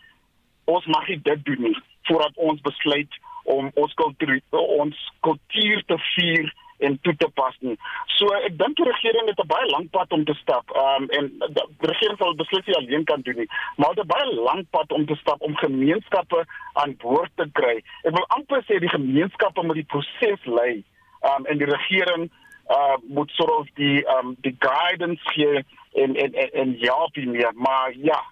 ons 0.64 0.86
mag 0.86 1.06
dit 1.06 1.44
doen 1.44 1.62
nie 1.62 1.76
voordat 2.08 2.36
ons 2.36 2.60
besluit 2.60 3.12
om 3.44 3.70
ons 3.74 3.94
kultuur 3.94 4.40
ons 4.50 4.96
kultuur 5.20 5.84
te 5.86 5.98
vier 6.14 6.52
en 6.80 6.98
toe 7.02 7.14
te 7.16 7.28
pas 7.34 7.56
nie. 7.60 7.76
So 8.16 8.32
ek 8.48 8.58
dink 8.58 8.76
die 8.76 8.88
regering 8.88 9.28
het 9.30 9.40
'n 9.40 9.52
baie 9.52 9.66
lank 9.70 9.90
pad 9.90 10.12
om 10.16 10.24
te 10.24 10.34
stap. 10.42 10.70
Ehm 10.70 11.02
um, 11.02 11.08
en 11.18 11.24
die 11.56 11.88
regering 11.92 12.18
sal 12.18 12.34
beslis 12.34 12.66
nie 12.66 12.76
alleen 12.76 13.04
kan 13.04 13.20
doen 13.20 13.36
nie, 13.36 13.50
maar 13.76 13.94
'n 13.96 14.06
baie 14.06 14.34
lank 14.34 14.66
pad 14.70 14.92
om 14.92 15.06
te 15.06 15.16
stap 15.22 15.40
om 15.40 15.56
gemeenskappe 15.56 16.44
aan 16.72 16.96
boord 16.96 17.30
te 17.34 17.46
kry. 17.52 17.76
Ek 18.04 18.16
wil 18.16 18.26
amper 18.36 18.62
sê 18.64 18.78
die 18.78 18.96
gemeenskappe 18.96 19.62
moet 19.62 19.80
die 19.82 19.90
proses 19.94 20.44
lei. 20.44 20.84
Ehm 21.20 21.40
um, 21.40 21.46
en 21.46 21.58
die 21.58 21.70
regering 21.76 22.30
uh 22.70 22.96
moet 23.02 23.30
sort 23.30 23.56
of 23.58 23.66
die 23.74 24.04
ehm 24.06 24.26
um, 24.26 24.36
die 24.40 24.56
guidance 24.58 25.64
en 25.92 26.16
en 26.16 26.32
en, 26.32 26.52
en 26.52 26.76
ja, 26.78 27.08
meer, 27.14 27.52
maar 27.54 27.92
ja. 27.96 28.22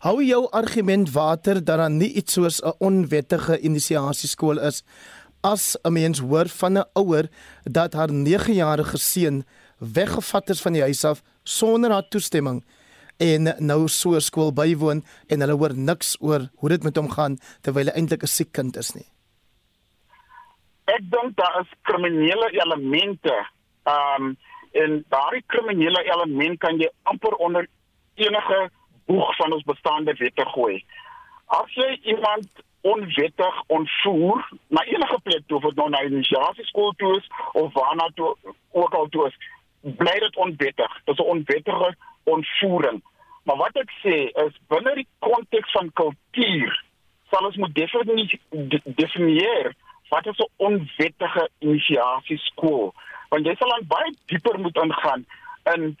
Hou 0.00 0.22
jou 0.24 0.46
argument 0.50 1.12
water 1.12 1.54
dat 1.64 1.76
daar 1.76 1.90
nie 1.90 2.12
iets 2.12 2.32
soos 2.32 2.60
'n 2.62 2.72
onwettige 2.78 3.58
inisiasieskool 3.60 4.58
is 4.58 4.82
as 5.42 5.76
'n 5.82 5.92
mens 5.92 6.18
hoor 6.18 6.48
van 6.48 6.78
'n 6.78 6.88
ouer 6.92 7.28
dat 7.64 7.92
haar 7.92 8.12
9-jarige 8.12 8.98
seun 8.98 9.44
weggevat 9.78 10.50
is 10.50 10.60
van 10.60 10.72
die 10.72 10.82
huis 10.82 11.04
af 11.04 11.22
sonder 11.42 11.90
haar 11.90 12.08
toestemming 12.08 12.64
en 13.16 13.54
nou 13.58 13.88
so 13.88 14.18
skool 14.18 14.52
bywoon 14.52 15.04
en 15.28 15.40
hulle 15.40 15.56
hoor 15.56 15.74
niks 15.76 16.16
oor 16.20 16.48
hoe 16.56 16.68
dit 16.68 16.82
met 16.82 16.96
hom 16.96 17.10
gaan 17.10 17.38
terwyl 17.60 17.90
hy 17.90 17.94
eintlik 17.96 18.22
'n 18.22 18.34
siek 18.36 18.52
kind 18.52 18.76
is 18.76 18.94
nie. 18.94 19.08
Ek 20.84 21.02
dink 21.10 21.36
daar 21.36 21.60
is 21.60 21.70
kriminele 21.82 22.48
elemente. 22.62 23.34
Um 23.84 24.36
en 24.72 25.04
daardie 25.08 25.42
kriminele 25.46 26.02
element 26.14 26.58
kan 26.58 26.78
jy 26.78 26.88
amper 27.02 27.34
onder 27.34 27.66
enige 28.14 28.70
boeg 29.06 29.36
van 29.36 29.52
ons 29.52 29.64
bestaande 29.64 30.14
wette 30.18 30.44
gooi. 30.54 30.84
As 31.46 31.74
jy 31.74 31.98
iemand 32.02 32.48
onwettig 32.80 33.62
ontvoer 33.66 34.48
na 34.68 34.84
enige 34.84 35.20
plek 35.22 35.42
toe 35.46 35.60
dit 35.60 35.74
nou 35.74 35.88
na 35.88 36.00
'n 36.00 36.12
inisiatieskool 36.12 36.92
toe 36.96 37.16
is 37.16 37.26
of 37.52 37.72
waarna 37.72 38.10
toe 38.14 38.36
ook 38.70 38.94
al 38.94 39.08
toe 39.08 39.26
is 39.26 39.36
bly 39.80 40.18
dit 40.18 40.36
onwettig. 40.36 41.00
Dis 41.04 41.18
'n 41.18 41.32
onwettige 41.34 41.96
ontvoering. 42.24 43.02
Maar 43.42 43.56
wat 43.56 43.76
ek 43.76 43.90
sê 44.04 44.16
is 44.46 44.54
binne 44.68 44.94
die 44.94 45.08
konteks 45.18 45.70
van 45.70 45.92
kultuur 45.92 46.84
sal 47.30 47.46
ons 47.46 47.56
moet 47.56 47.74
definitief 47.74 48.40
definieer 48.84 49.74
wat 50.08 50.26
is 50.26 50.38
'n 50.38 50.52
onwettige 50.56 51.48
inisiasie 51.58 52.38
skool 52.38 52.94
want 53.30 53.46
jy 53.46 53.54
sal 53.54 53.68
dan 53.68 53.86
baie 53.86 54.14
dieper 54.26 54.58
moet 54.58 54.76
ingaan 54.76 55.26
in 55.74 55.98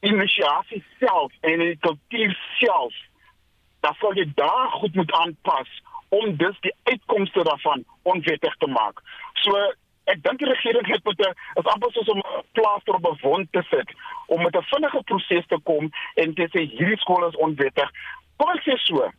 inisiasie 0.00 0.84
self 0.98 1.32
en 1.40 1.60
in 1.60 1.72
die 1.72 1.78
kultuur 1.78 2.36
self. 2.58 2.94
Dan 3.80 3.96
sal 4.00 4.14
jy 4.14 4.26
daar 4.34 4.70
goed 4.78 4.94
moet 4.94 5.12
aanpas 5.12 5.70
om 6.10 6.36
dus 6.36 6.60
die 6.60 6.74
uitkomste 6.82 7.42
daarvan 7.42 7.84
onwettig 8.02 8.56
te 8.56 8.66
maak. 8.66 9.02
So 9.42 9.56
ek 10.10 10.22
dink 10.24 10.40
die 10.42 10.48
regering 10.48 10.86
het 10.90 11.04
met 11.04 11.20
'n 11.26 11.34
is 11.60 11.70
amper 11.72 11.92
soos 11.92 12.08
om 12.14 12.18
'n 12.18 12.42
plaaster 12.52 12.94
op 12.94 13.06
'n 13.06 13.18
wond 13.22 13.52
te 13.52 13.62
sit 13.70 13.94
om 14.26 14.42
met 14.42 14.56
'n 14.56 14.70
vinnige 14.72 15.02
proses 15.02 15.46
te 15.46 15.58
kom 15.62 15.90
en 16.14 16.34
te 16.34 16.48
sê 16.52 16.60
hierdie 16.76 16.98
skool 16.98 17.28
is 17.28 17.36
onwettig. 17.36 17.90
Kom 18.36 18.48
ek 18.50 18.62
sê 18.62 18.76
so. 18.76 19.10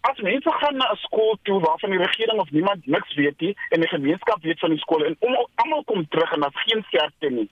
As 0.00 0.20
mense 0.20 0.52
gaan 0.52 0.76
na 0.76 0.92
'n 0.92 0.96
skool 0.96 1.38
toe 1.42 1.60
waarvan 1.60 1.90
die 1.90 2.04
regering 2.06 2.40
of 2.40 2.50
niemand 2.50 2.86
niks 2.86 3.14
weet 3.14 3.40
nie 3.40 3.56
en 3.68 3.80
die 3.80 3.88
gemeenskap 3.88 4.42
weet 4.42 4.58
van 4.58 4.70
die 4.70 4.78
skool 4.78 5.04
en 5.04 5.16
almal 5.54 5.84
kom 5.84 6.08
terug 6.08 6.32
en 6.32 6.40
daar's 6.40 6.62
geen 6.62 6.84
sterkte 6.86 7.30
nie. 7.30 7.50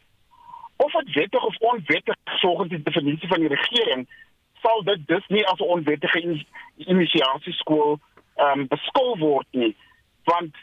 Of 0.77 0.93
dit 0.93 1.13
wettig 1.13 1.45
of 1.45 1.57
onwettig 1.57 2.17
volgens 2.25 2.69
die 2.69 2.83
definisie 2.83 3.29
van 3.29 3.41
die 3.41 3.49
regering 3.49 4.09
sal 4.67 4.83
dit 4.91 5.07
dus 5.07 5.27
nie 5.29 5.45
as 5.47 5.61
'n 5.61 5.73
onwettige 5.77 6.21
in 6.21 6.47
inisiasie 6.77 7.55
skool 7.63 7.99
ehm 8.37 8.61
um, 8.61 8.67
beskou 8.75 9.19
word 9.19 9.49
nie 9.51 9.75
want 10.25 10.55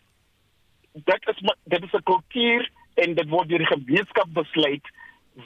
dit 0.93 1.27
is 1.33 1.39
dit 1.63 1.83
is 1.83 1.93
'n 1.93 2.03
kultuur 2.11 2.69
en 2.93 3.15
dit 3.15 3.29
word 3.29 3.49
deur 3.49 3.65
die 3.65 3.73
gemeenskap 3.75 4.29
besluit 4.33 4.85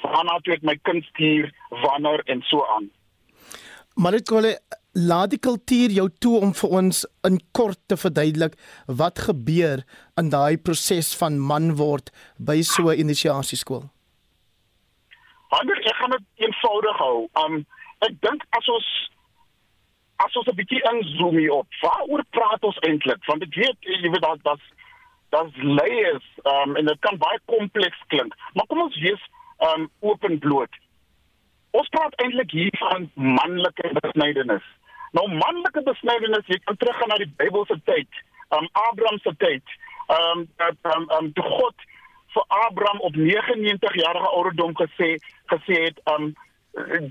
waarna 0.02 0.40
toe 0.40 0.54
ek 0.54 0.64
my 0.64 0.78
kind 0.82 1.06
stuur 1.14 1.52
wanneer 1.70 2.22
en 2.26 2.42
so 2.42 2.66
aan 2.76 2.90
Maar 3.98 4.12
dit 4.12 4.28
kolle 4.30 4.60
laat 4.94 5.32
die 5.34 5.42
kultuur 5.42 5.94
jou 5.94 6.10
toe 6.22 6.40
om 6.46 6.52
vir 6.54 6.74
ons 6.80 7.00
in 7.26 7.40
kort 7.58 7.80
te 7.90 7.98
verduidelik 7.98 8.58
wat 9.00 9.24
gebeur 9.26 9.82
in 10.22 10.30
daai 10.30 10.58
proses 10.58 11.16
van 11.18 11.40
man 11.52 11.72
word 11.80 12.12
by 12.38 12.62
so 12.62 12.90
'n 12.90 13.00
inisiasieskool. 13.04 13.90
Ander 15.50 15.78
ek 15.78 15.96
gaan 15.96 16.14
dit 16.18 16.26
eenvoudig 16.46 16.98
hou. 16.98 17.28
Um 17.44 17.66
ek 18.06 18.18
dink 18.22 18.44
as 18.58 18.68
ons 18.68 18.88
as 20.26 20.36
ons 20.36 20.48
'n 20.50 20.58
bietjie 20.58 20.82
inzoom 20.92 21.38
hier 21.38 21.54
op, 21.54 21.68
waaroor 21.82 22.24
praat 22.30 22.64
ons 22.64 22.80
eintlik? 22.88 23.22
Want 23.26 23.44
ek 23.44 23.56
weet 23.56 23.78
jy 23.82 24.10
weet 24.10 24.22
dat 24.22 24.44
dat 24.44 24.62
dat 25.30 25.50
layers 25.56 26.28
um 26.44 26.76
en 26.76 26.86
dit 26.86 27.00
kan 27.00 27.18
baie 27.18 27.40
kompleks 27.46 28.00
klink. 28.08 28.36
Maar 28.54 28.66
kom 28.66 28.82
ons 28.82 29.00
wees 29.00 29.24
um 29.70 29.90
openbloot. 30.00 30.74
Ons 31.72 31.90
praat 31.90 32.16
eintlik 32.24 32.52
hier 32.52 32.78
van 32.80 33.10
manlike 33.14 33.92
besnydenis. 34.00 34.64
Nou 35.12 35.28
manlike 35.28 35.84
besnydenis, 35.84 36.48
jy 36.48 36.60
kan 36.64 36.78
teruggaan 36.78 37.12
na 37.14 37.20
die 37.22 37.34
Bybelse 37.40 37.80
tyd, 37.90 38.24
um 38.56 38.70
Abraham 38.72 39.20
se 39.20 39.36
tyd. 39.44 39.78
Um 40.18 40.48
dat 40.62 40.96
um 40.96 41.10
um 41.20 41.32
die 41.36 41.44
God 41.44 41.88
vir 42.34 42.44
Abraham 42.48 43.00
op 43.00 43.16
99 43.16 43.96
jarige 44.02 44.30
ouderdom 44.30 44.76
gesê 44.80 45.16
gesê 45.54 45.82
het 45.90 46.00
um 46.16 46.34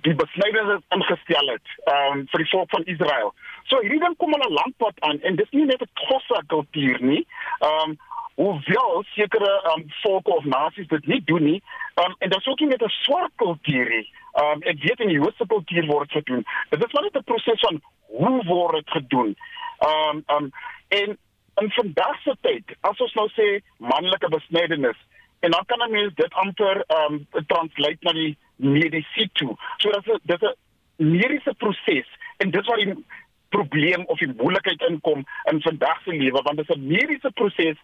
die 0.07 0.14
besnydenis 0.14 0.83
ingestel 0.95 1.49
het 1.51 1.71
um, 1.91 2.25
vir 2.31 2.43
die 2.43 2.51
volk 2.51 2.71
van 2.71 2.85
Israel. 2.85 3.33
So 3.71 3.81
hierdie 3.83 4.03
ding 4.03 4.17
kom 4.21 4.35
al 4.35 4.45
'n 4.47 4.59
lank 4.59 4.77
pad 4.83 5.01
aan 5.09 5.21
en 5.21 5.37
dis 5.37 5.51
nie 5.51 5.64
net 5.64 5.83
'n 5.83 5.91
Xhosa 6.03 6.43
kultuur 6.47 7.03
nie. 7.03 7.27
Um, 7.61 7.99
hoewel 8.37 9.05
sekere 9.14 9.53
um, 9.73 9.85
volke 10.03 10.31
of 10.31 10.45
nasies 10.45 10.89
dit 10.89 11.07
nie 11.07 11.23
doen 11.25 11.43
nie. 11.43 11.62
Um, 11.95 12.14
en 12.19 12.31
daar's 12.31 12.47
ook 12.47 12.61
nie 12.61 12.69
net 12.69 12.83
'n 12.83 12.99
swart 13.03 13.33
kultuur 13.37 13.89
nie. 13.89 14.09
Um, 14.43 14.62
ek 14.62 14.79
weet 14.83 15.01
in 15.01 15.09
die 15.09 15.19
Joodse 15.19 15.47
kultuur 15.47 15.87
word 15.87 16.12
dit 16.12 16.27
gedoen. 16.27 16.45
Dit 16.71 16.85
is 16.85 16.93
maar 16.93 17.03
net 17.03 17.17
'n 17.17 17.25
proses 17.25 17.61
van 17.61 17.83
hoe 18.07 18.45
word 18.45 18.75
dit 18.75 18.91
gedoen. 18.91 19.37
Um, 19.81 20.23
um, 20.27 20.51
en 20.89 21.19
in 21.61 21.71
vandag 21.71 22.21
se 22.23 22.37
tyd, 22.41 22.77
as 22.81 23.01
ons 23.01 23.14
nou 23.14 23.29
sê 23.29 23.61
manlike 23.77 24.29
besnydenis 24.29 24.97
en 25.41 25.51
dan 25.51 25.64
kan 25.67 25.83
'n 25.83 25.91
mens 25.91 26.14
dit 26.14 26.35
amper 26.35 26.85
um, 26.87 27.27
translate 27.47 27.99
na 28.01 28.12
die 28.12 28.37
mediese 28.57 29.29
toe. 29.33 29.57
So 29.77 29.91
dat 29.91 30.21
dit 30.23 30.43
'n 30.43 30.55
mediese 30.97 31.55
proses 31.57 32.09
en 32.37 32.51
dit 32.51 32.67
waar 32.67 32.77
die 32.77 33.05
probleem 33.49 34.05
of 34.07 34.19
die 34.19 34.33
moeilikheid 34.37 34.81
inkom 34.81 35.25
in 35.51 35.61
vandag 35.61 36.03
se 36.03 36.11
lewe 36.11 36.43
want 36.43 36.57
dit 36.57 36.69
is 36.69 36.77
'n 36.77 36.87
mediese 36.87 37.31
proses 37.31 37.79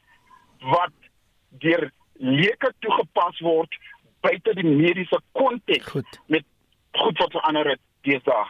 wat 0.59 0.93
deur 1.49 1.91
leuke 2.13 2.73
toegepas 2.79 3.39
word 3.41 3.79
buite 4.21 4.55
die 4.55 4.67
mediese 4.67 5.21
konteks 5.33 5.93
met 6.27 6.45
goed 6.93 7.19
wat 7.19 7.31
verander 7.31 7.69
het 7.69 7.81
deesdae. 8.01 8.47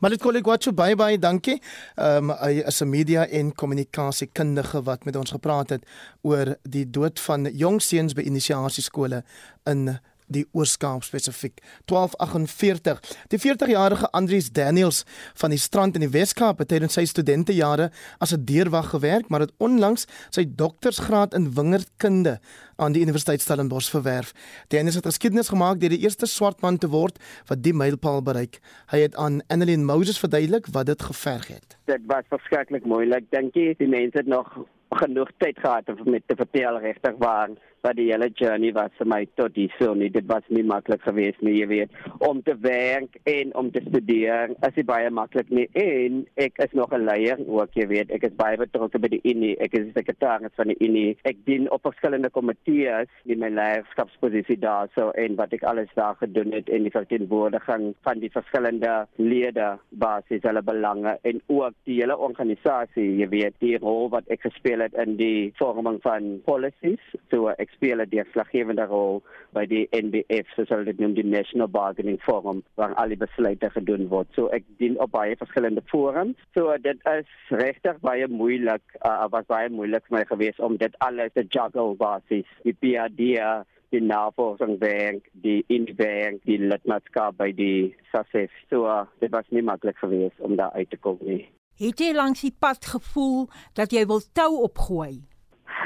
Dit 0.00 0.22
wat 0.46 0.62
so 0.62 0.72
baie 0.72 0.94
baie 0.96 1.18
dankie. 1.18 1.60
Ehm 1.96 2.30
um, 2.30 2.36
hy 2.38 2.62
is 2.66 2.80
'n 2.80 2.88
media 2.88 3.26
en 3.26 3.54
kommunikasiekundige 3.54 4.82
wat 4.82 5.04
met 5.04 5.16
ons 5.16 5.30
gepraat 5.30 5.70
het 5.70 5.86
oor 6.22 6.56
die 6.62 6.90
dood 6.90 7.20
van 7.20 7.44
jong 7.44 7.82
seuns 7.82 8.12
by 8.12 8.22
inisiasieskole 8.22 9.24
in 9.64 9.98
die 10.34 10.44
Oorskaap 10.52 11.04
spesifiek 11.06 11.62
1248 11.90 13.00
die 13.32 13.40
40-jarige 13.42 14.10
Andries 14.12 14.50
Daniels 14.54 15.04
van 15.40 15.54
die 15.54 15.60
strand 15.62 15.98
in 15.98 16.06
die 16.06 16.12
Weskaap 16.14 16.62
het 16.62 16.72
tydens 16.74 16.98
sy 16.98 17.06
studentejare 17.10 17.90
as 18.18 18.34
'n 18.34 18.44
deurwag 18.44 18.90
gewerk 18.90 19.28
maar 19.28 19.46
het 19.46 19.54
onlangs 19.58 20.06
sy 20.30 20.44
doktorsgraad 20.46 21.34
in 21.34 21.52
wingerdkunde 21.54 22.38
aan 22.76 22.92
die 22.92 23.02
Universiteit 23.02 23.40
Stellenbosch 23.40 23.90
verwerf. 23.90 24.32
Daniels 24.68 24.94
het 24.98 25.06
geskiedenis 25.06 25.48
gemaak 25.48 25.80
deur 25.80 25.94
die 25.94 26.02
eerste 26.02 26.26
swart 26.26 26.62
man 26.62 26.78
te 26.78 26.88
word 26.90 27.18
wat 27.46 27.62
die 27.62 27.74
mylpaal 27.74 28.22
bereik. 28.22 28.58
Hy 28.90 29.04
het 29.06 29.16
aan 29.16 29.42
Annelien 29.46 29.84
Moses 29.84 30.18
verduidelik 30.18 30.66
wat 30.72 30.86
dit 30.86 31.02
geverg 31.02 31.46
het. 31.48 31.76
Dit 31.90 32.02
was 32.10 32.24
verskriklik 32.28 32.84
moeilik. 32.84 33.30
Dink 33.30 33.54
jy 33.54 33.74
die 33.78 33.90
mense 33.90 34.18
het 34.18 34.30
nog 34.30 34.50
genoeg 34.94 35.30
tyd 35.38 35.58
gehad 35.58 35.88
om 35.88 36.10
met 36.10 36.22
te 36.26 36.36
vertel 36.36 36.78
regtig 36.78 37.14
waar 37.18 37.50
wat 37.84 37.98
die 37.98 38.08
hele 38.10 38.30
journey 38.32 38.72
was 38.76 38.92
vir 38.98 39.08
my 39.10 39.20
tot 39.38 39.56
hier 39.58 39.72
so 39.78 39.94
nie. 39.94 40.10
Dit 40.12 40.26
was 40.30 40.46
nie 40.48 40.64
maklik 40.66 41.04
geweest 41.04 41.42
nie 41.44 41.58
jy 41.58 41.68
weet. 41.70 41.98
Om 42.24 42.42
te 42.46 42.56
werk 42.64 43.18
en 43.28 43.52
om 43.60 43.70
te 43.74 43.82
studeer 43.88 44.54
is 44.54 44.78
nie 44.78 44.86
baie 44.88 45.10
maklik 45.12 45.50
nie. 45.54 45.66
En 45.80 46.24
ek 46.40 46.58
is 46.64 46.72
nog 46.72 46.92
'n 46.92 47.04
leier 47.04 47.38
ook 47.46 47.76
jy 47.76 47.86
weet. 47.88 48.10
Ek 48.10 48.24
is 48.24 48.36
baie 48.36 48.56
betrokke 48.56 48.98
by 48.98 49.08
die 49.08 49.20
Unie. 49.24 49.56
Ek 49.58 49.74
is 49.74 49.92
sekretaris 49.94 50.54
van 50.56 50.68
die 50.72 50.80
Unie. 50.80 51.16
Ek 51.24 51.36
dien 51.44 51.70
op 51.70 51.82
verskillende 51.82 52.30
komitees 52.30 53.08
in 53.24 53.38
my 53.38 53.48
leierskapsposisie 53.48 54.58
daar 54.58 54.88
so 54.94 55.10
en 55.10 55.36
wat 55.36 55.52
ek 55.52 55.62
alles 55.62 55.92
daar 55.94 56.16
gedoen 56.20 56.52
het 56.52 56.68
en 56.68 56.82
die 56.82 56.94
verteenwoordiging 56.94 57.94
van 58.02 58.20
die 58.20 58.30
verskillende 58.30 59.06
lede 59.16 59.78
basis 59.90 60.42
hulle 60.42 60.62
belange 60.62 61.18
en 61.22 61.40
ook 61.46 61.74
die 61.84 62.00
hele 62.00 62.16
organisasie 62.16 63.16
jy 63.20 63.28
weet 63.28 63.54
die 63.60 63.76
rol 63.78 64.08
wat 64.14 64.28
ek 64.32 64.44
gespeel 64.46 64.84
het 64.84 64.94
in 64.94 65.16
die 65.20 65.52
vorming 65.58 66.00
van 66.04 66.40
policies. 66.46 67.02
So 67.30 67.52
ek 67.58 67.73
speel 67.74 68.00
'n 68.00 68.08
deurslaggewende 68.08 68.86
rol 68.90 69.22
by 69.52 69.66
die 69.66 69.84
NBF, 69.90 70.48
soos 70.54 70.72
hulle 70.72 70.84
dit 70.84 70.98
noem, 70.98 71.14
die 71.14 71.26
National 71.26 71.68
Bargaining 71.68 72.20
Forum, 72.22 72.62
waar 72.74 72.94
al 72.94 73.08
die 73.08 73.20
besluite 73.20 73.70
gedoen 73.70 74.08
word. 74.08 74.28
So 74.34 74.48
ek 74.48 74.64
dien 74.78 74.98
op 75.00 75.10
baie 75.10 75.36
verskillende 75.36 75.82
forums. 75.92 76.36
So 76.54 76.74
dit 76.78 76.98
is 77.18 77.30
regtig 77.50 78.00
baie 78.00 78.28
moeilik, 78.28 78.82
uh, 79.04 79.28
was 79.30 79.46
baie 79.46 79.68
moeilik 79.68 80.06
vir 80.08 80.18
my 80.18 80.24
gewees 80.24 80.58
om 80.58 80.76
dit 80.76 80.98
alles 80.98 81.32
te 81.34 81.46
juggle 81.48 81.94
basis. 81.94 82.48
Die 82.64 82.74
PAD 82.74 83.20
die 83.94 84.02
navorsing 84.02 84.78
bank 84.82 85.28
die 85.46 85.60
inbank 85.72 86.42
die 86.48 86.58
lidmaatskap 86.58 87.38
by 87.38 87.50
die 87.54 87.94
SASF 88.10 88.54
so 88.70 88.88
uh, 88.90 89.04
dit 89.22 89.32
was 89.34 89.46
nie 89.54 89.62
maklik 89.66 89.98
geweest 90.02 90.40
om 90.40 90.56
daar 90.58 90.74
uit 90.78 90.90
te 90.90 90.98
kom 90.98 91.20
nie 91.22 91.44
het 91.82 92.00
jy 92.02 92.10
langs 92.16 92.44
die 92.46 92.54
pad 92.66 92.86
gevoel 92.94 93.46
dat 93.78 93.94
jy 93.94 94.04
wil 94.10 94.22
tou 94.38 94.50
opgooi 94.66 95.22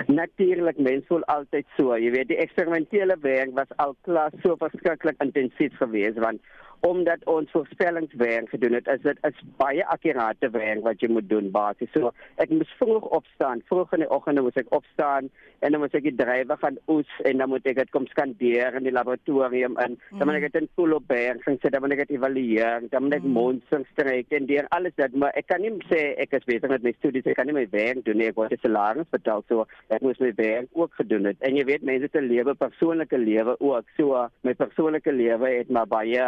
Natuurlik 0.06 0.78
mens 0.78 1.06
voel 1.06 1.24
altyd 1.24 1.66
so. 1.76 1.96
Jy 1.98 2.10
weet 2.14 2.30
die 2.30 2.38
eksperimentele 2.38 3.16
werk 3.24 3.54
was 3.56 3.72
al 3.76 3.96
klaar 4.06 4.32
so 4.42 4.56
verskriklik 4.60 5.18
intensief 5.24 5.74
geweest 5.82 6.20
want 6.22 6.40
omdat 6.80 7.24
ons 7.24 7.50
voorspellingswerk 7.50 8.48
gedoen 8.48 8.76
het, 8.78 8.86
is 8.86 9.02
dit 9.02 9.18
is 9.26 9.42
baie 9.58 9.84
akkurate 9.86 10.50
werk 10.54 10.84
wat 10.86 11.02
jy 11.02 11.10
moet 11.10 11.28
doen 11.30 11.50
basies. 11.54 11.90
So 11.94 12.12
ek 12.42 12.52
moes 12.54 12.70
vroeg 12.78 13.06
opstaan. 13.18 13.62
Vroeg 13.70 13.94
in 13.96 14.04
die 14.04 14.10
oggend 14.14 14.42
moet 14.42 14.60
ek 14.60 14.70
opstaan 14.74 15.30
en 15.58 15.74
dan 15.74 15.82
moet 15.82 15.94
ek 15.98 16.06
die 16.06 16.14
drywer 16.18 16.60
gaan 16.62 16.78
oes 16.92 17.10
en 17.26 17.42
dan 17.42 17.50
moet 17.50 17.66
ek 17.66 17.80
dit 17.80 17.90
kom 17.94 18.06
skandeer 18.12 18.76
in 18.78 18.86
die 18.86 18.94
laboratorium 18.94 19.74
en 19.82 19.96
mm. 19.96 20.20
dan 20.20 20.30
moet 20.30 20.38
ek 20.38 20.46
dit 20.48 20.60
in 20.62 20.70
full 20.78 20.94
op 20.94 21.08
berg 21.10 21.48
en 21.50 21.58
sê 21.58 21.72
dan 21.74 21.82
moet 21.82 21.96
ek 21.96 22.04
dit 22.06 22.14
evalueer. 22.18 22.86
Dan 22.92 23.06
moet 23.06 23.18
ek 23.18 23.26
mm. 23.26 23.34
monsters 23.38 23.90
trek 23.98 24.36
en 24.38 24.46
deur 24.50 24.70
alles 24.76 24.94
dit, 25.00 25.18
maar 25.18 25.34
ek 25.38 25.48
kan 25.50 25.64
nie 25.64 25.74
sê 25.90 26.02
ek 26.22 26.38
is 26.38 26.46
besig 26.48 26.70
met 26.70 26.86
my 26.86 26.94
studies. 26.98 27.26
Ek 27.26 27.38
kan 27.40 27.50
nie 27.50 27.56
my 27.58 27.66
werk 27.74 28.04
doen 28.06 28.20
nie. 28.20 28.30
Ek 28.30 28.38
word 28.38 28.54
salaris 28.62 29.10
betaal 29.14 29.44
so 29.50 29.66
ek 29.94 30.04
moet 30.04 30.22
my 30.22 30.32
werk 30.38 30.78
ook 30.78 30.94
gedoen 31.00 31.30
het. 31.32 31.42
En 31.46 31.58
jy 31.58 31.66
weet 31.68 31.86
mense 31.86 32.10
se 32.12 32.22
lewe, 32.22 32.54
persoonlike 32.58 33.18
lewe 33.18 33.58
ook. 33.58 33.90
So 33.98 34.28
my 34.46 34.54
persoonlike 34.58 35.12
lewe 35.14 35.58
het 35.58 35.74
maar 35.74 35.90
baie 35.90 36.24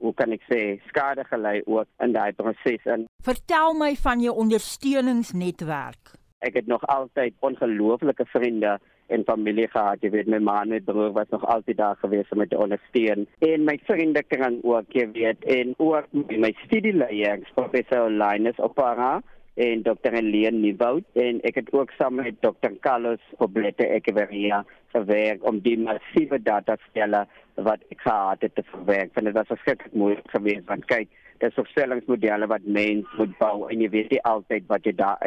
hoe 0.00 0.14
kan 0.14 0.32
ek 0.36 0.46
sê 0.48 0.60
skade 0.88 1.24
gelei 1.28 1.60
ook 1.66 1.88
in 2.04 2.16
daai 2.16 2.32
proses 2.32 2.86
en 2.86 3.06
vertel 3.26 3.76
my 3.78 3.92
van 4.06 4.24
jou 4.24 4.34
ondersteuningsnetwerk 4.46 6.16
Ek 6.40 6.54
het 6.56 6.66
nog 6.66 6.80
altyd 6.88 7.34
ongelooflike 7.44 8.24
vriende 8.32 8.78
en 9.12 9.24
familie 9.28 9.66
gehad. 9.68 10.00
Jy 10.00 10.10
weet 10.14 10.28
my 10.32 10.38
ma 10.40 10.60
en 10.62 10.70
my 10.72 10.78
broer 10.86 11.10
was 11.12 11.28
nog 11.34 11.44
altyd 11.44 11.76
daar 11.76 11.98
gewees 12.00 12.30
om 12.32 12.40
my 12.40 12.46
te 12.48 12.56
ondersteun. 12.56 13.26
En 13.44 13.66
my 13.68 13.76
vriende 13.84 14.22
kan 14.22 14.56
ook, 14.62 14.88
jy 14.96 15.04
weet, 15.12 15.44
en 15.44 15.74
ook 15.76 16.08
my 16.12 16.52
studieleier, 16.62 17.44
professor 17.58 18.08
Linus 18.08 18.58
Opara 18.58 19.18
en 19.54 19.82
Dr. 19.82 20.12
Helene 20.14 20.58
Nieuwoud 20.58 21.04
en 21.18 21.40
ek 21.48 21.60
het 21.60 21.72
ook 21.72 21.90
saam 21.98 22.20
met 22.20 22.38
Dr. 22.40 22.72
Carlos 22.80 23.22
Poblete 23.38 23.86
Echeverria 23.86 24.64
gewerk 24.94 25.44
om 25.46 25.60
die 25.64 25.76
massiewe 25.78 26.38
datastelle 26.42 27.26
wat 27.54 27.82
ek 27.90 28.04
gehad 28.06 28.46
het 28.46 28.54
te 28.54 28.64
verwerk. 28.70 29.14
Want 29.14 29.26
dit 29.26 29.36
was 29.36 29.50
verskriklik 29.52 29.92
moeilik 29.92 30.30
geweest 30.34 30.66
want 30.70 30.86
kyk, 30.90 31.10
dis 31.42 31.60
opstellingsmodelle 31.60 32.46
wat 32.50 32.64
mens 32.64 33.08
moet 33.18 33.32
bou 33.40 33.68
en 33.68 33.82
jy 33.82 33.90
weet 33.92 34.14
nie 34.14 34.22
altyd 34.28 34.68
wat 34.68 34.86
jy 34.86 34.94
daar 34.96 35.20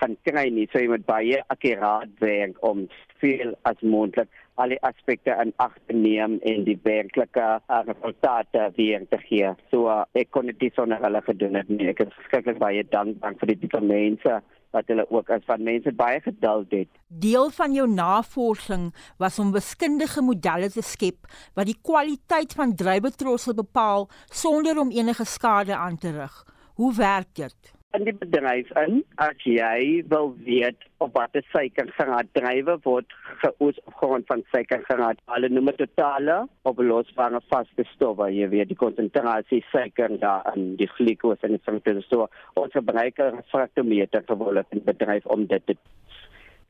uit 0.00 0.08
gaan 0.08 0.16
kry 0.24 0.48
nie. 0.50 0.68
So 0.72 0.80
jy 0.80 0.88
moet 0.88 1.06
baie 1.06 1.42
akkuraat 1.48 2.12
werk 2.20 2.56
om 2.64 2.88
veel 3.20 3.54
as 3.64 3.80
moontlik 3.82 4.28
alle 4.60 4.76
aspekte 4.84 5.32
in 5.42 5.52
ag 5.56 5.74
te 5.86 5.94
neem 5.96 6.38
en 6.44 6.64
die 6.64 6.78
werklike 6.84 7.60
uh, 7.60 7.82
resultate 7.86 8.72
weer 8.76 9.06
te 9.08 9.18
gee. 9.24 9.54
So 9.70 9.88
uh, 9.88 10.04
ek 10.12 10.30
kon 10.30 10.50
dit 10.50 10.74
sonder 10.74 11.00
hulle 11.00 11.22
gedoen 11.24 11.56
het 11.56 11.68
nie. 11.68 11.88
Ek 11.88 12.02
is 12.04 12.16
verskriklik 12.18 12.60
baie 12.60 12.84
dankbaar 12.84 13.38
vir 13.40 13.54
die 13.54 13.60
tipe 13.62 13.80
mense 13.80 14.40
wat 14.70 14.86
hulle 14.86 15.06
ook 15.10 15.32
as 15.34 15.42
van 15.48 15.64
mense 15.66 15.90
baie 15.98 16.20
geduld 16.22 16.70
het. 16.76 16.90
Deel 17.08 17.50
van 17.56 17.72
jou 17.74 17.88
navorsing 17.90 18.90
was 19.18 19.40
om 19.42 19.50
wiskundige 19.56 20.22
modelle 20.22 20.70
te 20.70 20.84
skep 20.86 21.26
wat 21.58 21.66
die 21.66 21.78
kwaliteit 21.80 22.54
van 22.54 22.76
druiwetrossel 22.76 23.56
bepaal 23.58 24.06
sonder 24.30 24.78
om 24.78 24.94
enige 24.94 25.26
skade 25.26 25.74
aan 25.74 25.98
te 25.98 26.14
rig. 26.20 26.40
Hoe 26.78 26.94
werk 26.94 27.34
dit? 27.34 27.79
In 27.96 28.04
die 28.06 28.14
bedryf 28.14 28.70
in 28.78 29.00
as 29.24 29.44
jy 29.46 30.02
wil 30.12 30.30
weet 30.46 30.78
of 31.02 31.10
wat 31.16 31.32
die 31.34 31.42
suikergraad 31.50 32.28
drywe 32.38 32.76
word 32.84 33.16
geoes 33.42 33.80
op 33.90 33.96
grond 34.02 34.28
van 34.30 34.44
suikergraad 34.52 35.22
alle 35.36 35.50
noem 35.50 35.72
dit 35.72 35.80
totale 35.82 36.36
op 36.70 36.82
losbare 36.90 37.40
vaste 37.50 37.86
stowwe 37.90 38.28
jy 38.30 38.46
weet 38.54 38.70
die 38.70 38.78
konsentrasie 38.82 39.62
suiker 39.72 40.14
daar 40.22 40.46
in 40.54 40.76
die 40.78 40.88
glikose 40.96 41.48
en 41.48 41.58
dit 41.58 41.96
is 41.96 42.08
so. 42.10 42.28
Ons 42.54 42.72
gebruik 42.72 43.18
'n 43.18 43.42
fraktometer 43.50 44.22
gewoonlik 44.26 44.66
in 44.70 44.84
bedryf 44.84 45.26
om 45.26 45.46
dit 45.46 45.66
te 45.66 45.76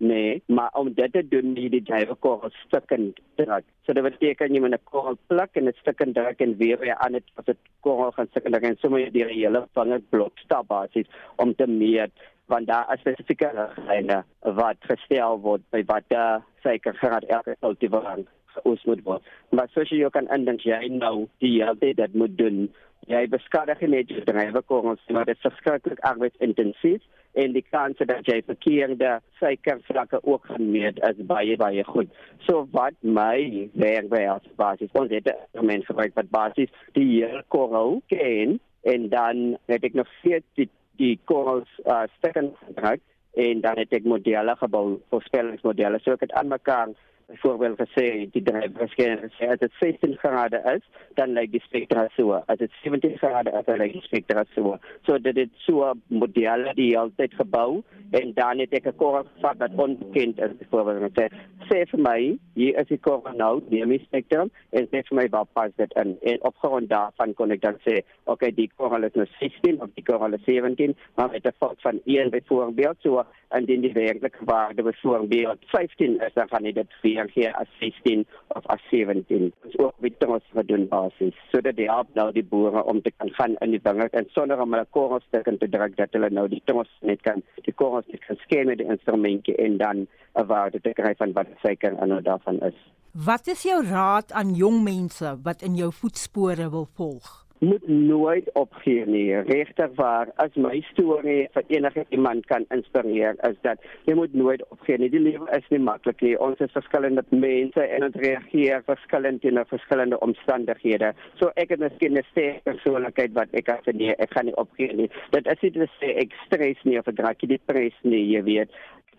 Nee, 0.02 0.42
maar 0.46 0.70
om 0.72 0.92
dit 0.94 1.12
te 1.12 1.20
doen, 1.28 1.50
moet 1.52 1.58
jy 1.60 1.68
die 1.74 1.82
druiwekorrel 1.84 2.52
stukkend 2.56 3.18
druk. 3.36 3.66
So 3.84 3.92
dit 3.92 4.06
beteken 4.06 4.54
jy 4.56 4.62
moet 4.64 4.72
'n 4.72 4.88
korrel 4.88 5.18
pluk 5.28 5.58
en 5.60 5.68
dit 5.68 5.76
stukkend 5.76 6.14
druk 6.16 6.40
en 6.40 6.56
weer 6.56 6.78
weer 6.80 6.96
aan 7.04 7.12
dit 7.12 7.26
as 7.34 7.44
dit 7.44 7.58
korrel 7.80 8.12
gaan 8.16 8.30
stukkend 8.30 8.54
druk 8.54 8.64
en 8.64 8.78
so 8.80 8.88
moet 8.88 9.00
jy 9.00 9.10
die 9.10 9.24
hele 9.24 9.66
vingerblok 9.74 10.38
stap 10.38 10.68
basies 10.68 11.06
om 11.36 11.54
te 11.54 11.66
meet 11.66 12.12
want 12.46 12.66
daar 12.66 12.88
is 12.94 13.00
spesifieke 13.00 13.50
riglyne 13.54 14.24
wat 14.40 14.76
gestel 14.80 15.38
word 15.40 15.62
by 15.70 15.84
watter 15.84 16.42
suikergraad 16.62 17.24
elke 17.24 17.56
kultivar 17.60 18.24
geoes 18.54 18.84
moet 18.84 19.04
word. 19.04 19.22
Maar 19.50 19.68
soos 19.68 19.90
jy 19.90 20.08
kan 20.10 20.32
indink 20.32 20.64
jy 20.64 20.88
nou 20.88 21.28
die 21.44 21.62
hele 21.62 21.94
dit 21.94 22.14
moet 22.14 22.38
doen. 22.38 22.70
Jy 23.06 23.28
beskadig 23.28 23.80
net 23.80 24.08
die 24.08 24.24
druiwekorrels, 24.24 25.04
maar 25.08 25.24
dit 25.24 25.36
is 25.36 25.42
verskriklik 25.42 26.00
arbeidsintensief 26.00 27.02
en 27.32 27.52
die 27.52 27.64
kans 27.70 27.98
dat 27.98 28.26
jy 28.26 28.40
verkeerde 28.46 29.20
suikervlakke 29.38 30.20
ook 30.22 30.46
gaan 30.46 30.70
meet 30.70 30.98
is 31.10 31.20
baie 31.26 31.56
baie 31.56 31.84
goed. 31.84 32.10
So 32.46 32.66
wat 32.74 32.96
my 33.00 33.70
werk 33.72 34.08
by 34.10 34.24
as 34.34 34.48
basis 34.56 34.90
ons 34.92 35.10
het 35.10 35.28
'n 35.28 35.66
mens 35.66 35.86
gebruik 35.86 36.14
wat 36.14 36.30
basis 36.30 36.70
die 36.92 37.26
korrel 37.48 38.02
ken 38.06 38.60
en 38.82 39.08
dan 39.08 39.58
het 39.66 39.84
ek 39.84 39.94
nog 39.94 40.08
vier 40.22 40.42
die, 40.54 40.68
die 40.96 41.18
korrels 41.24 41.68
uh, 41.84 42.02
stukken 42.16 42.54
gebruik 42.66 43.00
en 43.34 43.60
dan 43.60 43.78
het 43.78 43.92
ek 43.92 44.04
modelle 44.04 44.56
gebou, 44.56 45.00
voorspellingsmodelle 45.10 46.00
so 46.00 46.12
ek 46.12 46.20
het 46.20 46.32
aan 46.32 46.48
mekaar 46.48 46.88
byvoorbeeld 47.30 47.80
gesê 47.80 48.06
die 48.34 48.42
dryfverskeie 48.42 49.30
sê 49.38 49.50
as 49.54 49.60
dit 49.62 49.72
16 49.80 50.16
grade 50.22 50.60
is, 50.74 50.84
dan 51.18 51.34
lyk 51.38 51.52
die 51.54 51.62
spektra 51.64 52.08
so. 52.16 52.40
As 52.46 52.58
dit 52.58 52.72
17 52.82 53.18
grade 53.22 53.52
is, 53.54 53.66
dan 53.66 53.80
lyk 53.82 53.96
die 53.98 54.06
spektra 54.06 54.44
so. 54.54 54.76
So 55.06 55.18
dit 55.18 55.36
het 55.36 55.54
so 55.66 55.92
modelle 56.08 56.74
die 56.78 56.92
altyd 56.98 57.34
gebou 57.40 57.82
en 58.20 58.32
dan 58.34 58.58
het 58.58 58.74
ek 58.74 58.86
'n 58.86 58.96
korrel 58.96 59.26
gevat 59.34 59.58
wat 59.58 59.76
onbekend 59.76 60.38
is 60.38 60.56
byvoorbeeld 60.58 61.18
sê 61.18 61.28
sê 61.70 61.84
vir 61.90 62.00
my 62.00 62.20
hier 62.54 62.78
is 62.80 62.88
die 62.88 62.98
korrel 62.98 63.36
nou, 63.36 63.62
neem 63.70 63.92
die 63.94 64.02
spektrum 64.04 64.50
en 64.72 64.88
sê 64.90 65.02
vir 65.08 65.16
my 65.18 65.26
wat 65.34 65.52
pas 65.54 65.72
dit 65.76 65.92
in. 66.02 66.16
En 66.22 66.38
op 66.48 66.56
grond 66.62 66.88
daarvan 66.90 67.34
kon 67.34 67.54
ek 67.54 67.62
dan 67.62 67.78
sê, 67.86 68.00
okay, 68.24 68.50
die 68.50 68.70
korrel 68.76 69.04
is 69.04 69.14
nou 69.14 69.26
16 69.38 69.80
of 69.80 69.90
die 69.94 70.04
korrel 70.04 70.34
is 70.34 70.44
17, 70.48 70.96
maar 71.16 71.30
met 71.30 71.46
'n 71.46 71.58
fout 71.58 71.80
van 71.82 72.00
1 72.04 72.30
byvoorbeeld 72.30 72.98
so 73.02 73.24
en 73.50 73.66
dan 73.66 73.80
die 73.80 73.92
werklike 73.92 74.44
waarde 74.44 74.82
byvoorbeeld 74.82 75.58
15 75.66 76.20
is 76.20 76.34
dan 76.34 76.48
gaan 76.48 76.62
dit 76.62 76.92
vir 77.02 77.10
reageer 77.20 77.52
as 77.60 77.68
16 77.80 78.26
of 78.56 78.66
as 78.66 78.80
17. 78.90 79.52
Ons 79.64 79.78
ook 79.78 79.94
met 79.98 80.26
ons 80.26 80.44
gedoen 80.54 80.86
basis 80.88 81.36
sodat 81.50 81.76
die 81.76 81.88
help 81.90 82.08
nou 82.14 82.28
die 82.32 82.44
boere 82.44 82.84
om 82.84 83.02
te 83.02 83.12
kan 83.16 83.32
gaan 83.38 83.56
in 83.64 83.74
die 83.74 83.82
wingerd 83.82 84.14
en 84.14 84.28
sonder 84.36 84.60
om 84.60 84.72
hulle 84.74 84.86
korrelstukken 84.96 85.58
te 85.58 85.68
druk 85.68 85.96
dat 85.96 86.14
hulle 86.16 86.30
nou 86.30 86.46
die 86.48 86.62
tongos 86.64 86.90
net 87.00 87.22
kan 87.26 87.42
die 87.66 87.74
korrels 87.74 88.08
net 88.12 88.24
kan 88.26 88.40
sken 88.44 88.70
met 88.70 88.80
die 88.82 88.88
instrumente 88.88 89.56
en 89.56 89.76
dan 89.82 90.06
'n 90.34 90.46
waarde 90.46 90.80
te 90.80 90.92
kry 90.92 91.14
van 91.18 91.32
wat 91.32 91.46
seker 91.62 91.96
en 91.96 92.08
nou 92.08 92.22
daarvan 92.22 92.60
is. 92.60 92.78
Wat 93.12 93.46
is 93.46 93.62
jou 93.62 93.84
raad 93.86 94.32
aan 94.32 94.54
jong 94.54 94.82
mense 94.82 95.38
wat 95.42 95.62
in 95.62 95.74
jou 95.74 95.92
voetspore 95.92 96.70
wil 96.70 96.88
volg? 96.94 97.49
Moet 97.60 97.88
nooit 97.88 98.52
opgee 98.52 99.04
nie. 99.06 99.34
Regtig 99.34 99.90
waar, 99.94 100.30
as 100.36 100.54
my 100.56 100.80
storie 100.90 101.48
vir 101.54 101.64
enige 101.68 102.04
iemand 102.08 102.46
kan 102.46 102.64
inspireer, 102.74 103.36
is 103.48 103.56
dat 103.66 103.82
jy 104.08 104.14
moet 104.16 104.34
nooit 104.34 104.64
opgee 104.68 104.98
nie. 104.98 105.10
Die 105.12 105.20
lewe 105.20 105.48
is 105.56 105.66
nie 105.68 105.82
maklik 105.84 106.22
nie. 106.24 106.36
Ons 106.40 106.62
is 106.64 106.72
verskillende 106.72 107.24
mense 107.28 107.84
en 107.84 108.06
ons 108.08 108.16
reageer 108.24 108.84
verskillend 108.88 109.44
in 109.44 109.60
verskillende 109.72 110.20
omstandighede. 110.24 111.12
So 111.40 111.52
ek 111.60 111.74
het 111.76 111.84
miskien 111.84 112.16
'n 112.16 112.24
sterk 112.30 112.64
persoonlikheid 112.64 113.36
wat 113.36 113.52
ek 113.52 113.68
as 113.68 113.92
nee, 113.92 114.14
ek 114.16 114.32
gaan 114.32 114.48
nie 114.48 114.56
opgee 114.56 114.92
nie. 114.96 115.10
Dit 115.30 115.46
is 115.46 115.60
nie 115.62 115.70
te 115.70 115.88
sê 116.00 116.16
ek 116.24 116.32
stres 116.46 116.80
nie 116.84 116.98
of 116.98 117.08
ek 117.08 117.18
raak 117.18 117.42
nie 117.42 117.56
depress 117.56 117.96
nie, 118.02 118.24
jy 118.32 118.42
weet. 118.42 118.70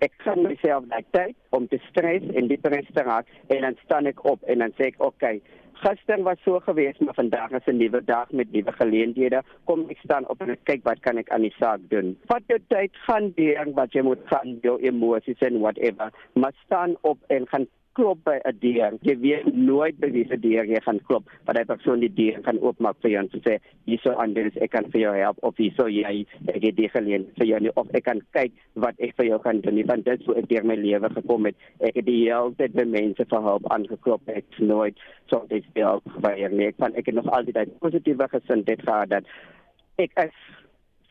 Ek 0.02 0.14
kan 0.24 0.40
myself 0.42 0.86
net 0.90 1.06
tyd 1.14 1.36
om 1.54 1.68
te 1.70 1.78
stres 1.92 2.24
en 2.34 2.48
depress 2.50 2.88
te 2.96 3.04
raak 3.06 3.28
en 3.54 3.62
dan 3.68 3.76
staan 3.84 4.08
ek 4.10 4.24
op 4.26 4.42
en 4.50 4.64
dan 4.64 4.74
sê 4.78 4.88
ek, 4.88 4.96
"Oké, 4.98 5.06
okay, 5.08 5.42
gister 5.82 6.24
was 6.24 6.38
so 6.46 6.60
gewees, 6.60 6.98
maar 7.00 7.14
vandag 7.14 7.52
is 7.52 7.68
'n 7.68 7.78
nuwe 7.78 8.02
dag 8.06 8.32
met 8.32 8.52
nuwe 8.52 8.72
geleenthede. 8.72 9.42
Kom 9.66 9.90
ek 9.90 9.98
staan 9.98 10.28
op 10.28 10.42
en 10.42 10.58
kyk 10.64 10.84
wat 10.84 11.00
kan 11.00 11.18
ek 11.18 11.30
aan 11.30 11.42
die 11.42 11.56
saak 11.60 11.82
doen. 11.90 12.18
Vat 12.30 12.44
jou 12.48 12.60
tyd, 12.68 12.92
gaan 13.08 13.32
doen 13.36 13.74
wat 13.74 13.94
jy 13.94 14.02
moet 14.02 14.24
gaan, 14.26 14.60
jou 14.62 14.78
emosies 14.82 15.40
en 15.40 15.60
whatever. 15.60 16.10
Maar 16.34 16.54
staan 16.66 16.96
op 17.02 17.18
en 17.28 17.48
gaan 17.48 17.68
klop 17.94 18.24
by 18.24 18.38
'n 18.46 18.58
deur. 18.60 18.94
Jy 19.02 19.16
weet 19.20 19.54
nooit 19.54 20.00
by 20.00 20.10
wie 20.12 20.26
se 20.28 20.38
deur 20.38 20.66
jy 20.66 20.80
gaan 20.86 21.00
klop, 21.08 21.24
maar 21.46 21.56
daai 21.56 21.66
persoon 21.66 22.00
die 22.00 22.14
deur 22.14 22.40
kan 22.42 22.60
oopmaak 22.60 22.96
vir 23.02 23.12
jou 23.12 23.22
en 23.22 23.42
sê, 23.46 23.60
"Hierso 23.86 24.12
anders, 24.12 24.56
ek 24.58 24.72
kan 24.72 24.86
vir 24.92 25.02
jou 25.02 25.14
help 25.16 25.38
of 25.44 25.58
hierso 25.58 25.88
jy 25.88 26.26
ek 26.48 26.62
het 26.64 26.76
die 26.76 26.90
geleen 26.90 27.26
vir 27.38 27.48
jou 27.48 27.60
nie, 27.60 27.72
of 27.76 27.88
ek 27.94 28.04
kan 28.04 28.22
kyk 28.34 28.52
wat 28.76 28.96
ek 29.00 29.16
vir 29.16 29.26
jou 29.26 29.40
kan 29.40 29.62
doen." 29.62 29.86
Want 29.86 30.06
dit 30.06 30.24
sou 30.24 30.36
ek 30.36 30.48
deur 30.48 30.64
my 30.64 30.76
lewe 30.76 31.10
gekom 31.10 31.46
het. 31.46 31.56
Ek 31.80 31.96
het 31.96 32.06
die 32.06 32.26
hele 32.26 32.54
tyd 32.58 32.74
by 32.74 32.84
mense 32.84 33.26
vir 33.26 33.42
hulp 33.42 33.72
aangeklop. 33.72 34.22
Ek 34.28 34.46
nooit 34.60 34.96
so 35.28 35.46
dit 35.50 35.64
speel 35.64 36.02
by 36.20 36.48
nie. 36.52 36.68
Ek 36.68 36.76
van 36.78 36.96
ek 36.96 37.06
het 37.06 37.16
nog 37.16 37.28
altyd 37.28 37.58
'n 37.58 37.72
positiewe 37.80 38.28
gesindheid 38.28 38.82
gehad 38.82 39.10
dat 39.10 39.24
ek 39.98 40.12
is 40.16 40.36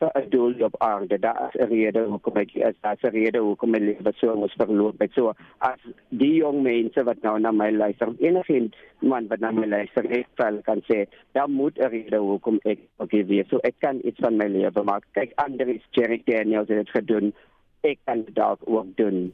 vir 0.01 0.11
'n 0.21 0.29
doel 0.29 0.53
op 0.67 0.75
aarde. 0.81 1.19
Daar 1.19 1.39
is 1.47 1.61
'n 1.61 1.69
rede 1.73 2.01
hoekom 2.11 2.35
ek 2.43 2.53
is. 2.53 2.75
Daar 2.81 2.97
is 2.97 3.03
'n 3.03 3.13
rede 3.17 3.39
hoekom 3.39 3.69
my 3.71 3.79
lewe 3.79 4.11
so 4.15 4.35
moes 4.35 4.53
verloop 4.57 4.99
het. 4.99 5.11
So 5.13 5.33
as 5.57 5.81
die 6.09 6.35
jong 6.35 6.61
mense 6.63 7.03
wat 7.03 7.21
nou 7.21 7.39
na 7.39 7.51
my 7.51 7.71
luister, 7.71 8.07
enige 8.19 8.69
man 8.99 9.27
wat 9.27 9.39
na 9.39 9.51
my 9.51 9.67
luister, 9.67 10.05
ek 10.11 10.27
sal 10.37 10.61
kan 10.61 10.81
sê, 10.89 11.05
daar 11.31 11.49
moet 11.49 11.77
'n 11.77 11.89
rede 11.89 12.17
hoekom 12.17 12.59
ek 12.63 12.79
okay 12.97 13.25
wees. 13.25 13.47
So 13.49 13.57
ek 13.57 13.75
kan 13.79 13.99
iets 14.03 14.19
van 14.19 14.37
my 14.37 14.47
lewe 14.47 14.83
maak. 14.83 15.03
Kyk, 15.11 15.31
ander 15.35 15.67
is 15.67 15.85
Jerry 15.91 16.21
Daniels 16.25 16.67
het 16.67 16.89
gedoen. 16.89 17.33
Ek 17.81 17.97
kan 18.05 18.23
dit 18.23 18.39
ook 18.65 18.95
doen. 18.95 19.33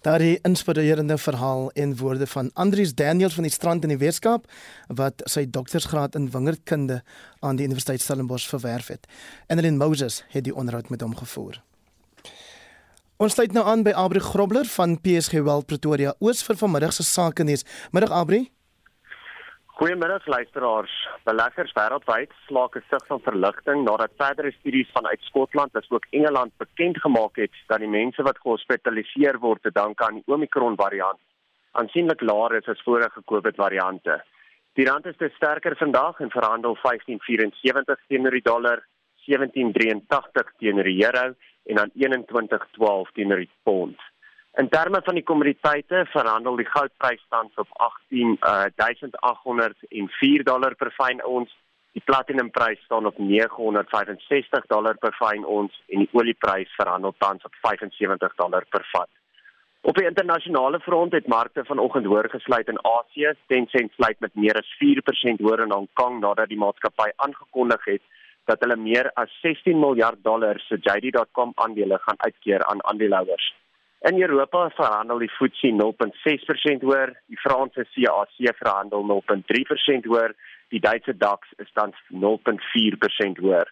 Daardie 0.00 0.38
inspirerende 0.42 1.18
verhaal 1.18 1.70
en 1.70 1.96
woorde 1.96 2.26
van 2.26 2.50
Andrius 2.54 2.94
Daniels 2.94 3.34
van 3.34 3.42
die 3.42 3.52
Strand 3.52 3.82
in 3.84 3.92
die 3.92 3.98
Weskaap 4.00 4.46
wat 4.88 5.20
sy 5.28 5.42
doktorsgraad 5.44 6.14
in 6.16 6.30
wingerdkunde 6.32 7.02
aan 7.44 7.58
die 7.60 7.66
Universiteit 7.68 8.00
Stellenbosch 8.00 8.48
verwerf 8.48 8.88
het. 8.88 9.04
Annelien 9.52 9.76
Moses 9.76 10.22
het 10.32 10.44
die 10.44 10.54
onderhoud 10.56 10.88
met 10.88 11.04
hom 11.04 11.12
gevoer. 11.16 11.60
Ons 13.20 13.36
sluit 13.36 13.52
nou 13.52 13.66
aan 13.68 13.84
by 13.84 13.92
Abri 13.92 14.24
Grobler 14.24 14.64
van 14.72 14.96
PSG 15.04 15.44
Wealth 15.44 15.68
Pretoria 15.68 16.14
oos 16.18 16.40
vir 16.48 16.56
vanmiddag 16.56 16.96
se 16.96 17.04
sake 17.04 17.44
nuus. 17.44 17.66
Middag 17.92 18.16
Abri. 18.16 18.46
Goeiemiddag 19.80 20.26
luisteraars. 20.26 20.92
Beleggers 21.24 21.70
wêreldwyd 21.72 22.32
slaak 22.46 22.76
'n 22.76 22.84
sug 22.90 23.06
van 23.06 23.20
verligting 23.28 23.84
nadat 23.84 24.12
verdere 24.22 24.50
studies 24.52 24.90
vanuit 24.92 25.20
Skotland 25.28 25.76
as 25.76 25.90
ook 25.90 26.06
Engeland 26.10 26.52
bekend 26.58 27.00
gemaak 27.00 27.36
het 27.36 27.54
dat 27.66 27.78
die 27.78 27.88
mense 27.88 28.22
wat 28.22 28.42
gehospitaliseer 28.44 29.38
word 29.38 29.62
te 29.62 29.70
danke 29.72 30.04
aan 30.04 30.20
die 30.20 30.32
Omicron 30.34 30.76
variant 30.76 31.20
aansienlik 31.72 32.20
laer 32.20 32.54
is 32.58 32.68
as 32.68 32.82
vorige 32.82 33.22
COVID 33.24 33.56
variante. 33.56 34.20
Die 34.74 34.86
rand 34.86 35.06
is 35.06 35.16
te 35.16 35.30
sterker 35.36 35.76
vandag 35.76 36.20
en 36.20 36.30
verhandel 36.30 36.76
15.74 36.76 38.06
teenoor 38.08 38.36
die 38.36 38.46
dollar, 38.52 38.84
17.83 39.28 40.54
teenoor 40.58 40.84
die 40.84 41.04
euro 41.04 41.34
en 41.70 41.76
dan 41.82 41.90
21.12 41.94 43.12
teenoor 43.14 43.44
die 43.44 43.52
pond. 43.62 43.98
In 44.58 44.68
terme 44.68 45.00
van 45.04 45.14
die 45.14 45.22
kommoditeite 45.22 46.06
verhandel 46.10 46.56
die 46.58 46.66
goudprys 46.66 47.22
tans 47.28 47.54
op 47.62 47.68
18804 47.78 50.44
dollar 50.44 50.74
per 50.74 50.90
fyn 50.96 51.24
ons. 51.24 51.56
Die 51.94 52.02
platinumprys 52.04 52.84
staan 52.84 53.06
op 53.06 53.18
965 53.18 54.66
dollar 54.66 54.96
per 54.98 55.14
fyn 55.18 55.44
ons 55.44 55.82
en 55.86 55.98
die 56.02 56.08
olieprys 56.12 56.74
verhandel 56.78 57.14
tans 57.18 57.44
op 57.46 57.54
75 57.62 58.34
dollar 58.42 58.64
per 58.70 58.84
vat. 58.90 59.08
Op 59.80 59.96
die 59.96 60.06
internasionale 60.06 60.80
front 60.80 61.12
het 61.12 61.26
markte 61.26 61.64
vanoggend 61.64 62.06
hoër 62.06 62.28
gesluit 62.34 62.68
in 62.68 62.84
Asië. 62.84 63.32
Tencent 63.46 63.92
sluit 63.92 64.20
met 64.20 64.34
meer 64.34 64.56
as 64.58 64.76
4% 64.82 65.40
hoër 65.46 65.60
in 65.64 65.72
Hong 65.72 65.88
Kong 65.94 66.20
nadat 66.20 66.48
die 66.50 66.58
maatskappy 66.58 67.10
aangekondig 67.16 67.84
het 67.84 68.02
dat 68.50 68.60
hulle 68.60 68.76
meer 68.76 69.10
as 69.14 69.40
16 69.46 69.78
miljard 69.78 70.18
dollar 70.26 70.58
se 70.66 70.76
JD.com 70.82 71.52
aandele 71.54 71.98
gaan 72.02 72.18
uitkeer 72.18 72.64
aan 72.64 72.84
aandeelhouers. 72.84 73.54
In 74.08 74.16
Europa 74.22 74.70
verhandel 74.70 75.18
die 75.18 75.28
FTSE 75.28 75.70
0.6% 75.76 76.84
hoër, 76.88 77.10
die 77.28 77.36
Franse 77.36 77.84
CAC 77.92 78.54
verhandel 78.56 79.02
0.3% 79.04 80.06
hoër, 80.08 80.32
die 80.72 80.80
Duitse 80.80 81.12
DAX 81.16 81.50
is 81.60 81.68
tans 81.76 81.98
0.4% 82.08 83.42
hoër. 83.44 83.68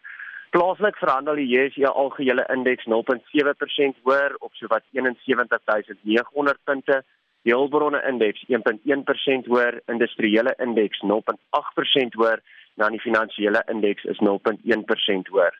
Plaaslik 0.52 1.00
verhandel 1.00 1.40
die 1.40 1.48
JSE 1.48 1.88
algehele 1.88 2.44
indeks 2.52 2.84
0.7% 2.92 4.02
hoër 4.04 4.36
op 4.44 4.52
sowat 4.60 4.84
71900 4.92 6.60
punte. 6.64 7.00
Die 7.48 7.54
hulpbronne 7.56 8.02
indeks 8.10 8.44
1.1% 8.52 9.48
hoër, 9.48 9.80
industriële 9.94 10.52
indeks 10.60 11.00
0.8% 11.08 12.20
hoër, 12.20 12.44
dan 12.76 12.92
die 12.92 13.00
finansiële 13.00 13.64
indeks 13.72 14.04
is 14.12 14.20
0.1% 14.20 15.32
hoër. 15.32 15.56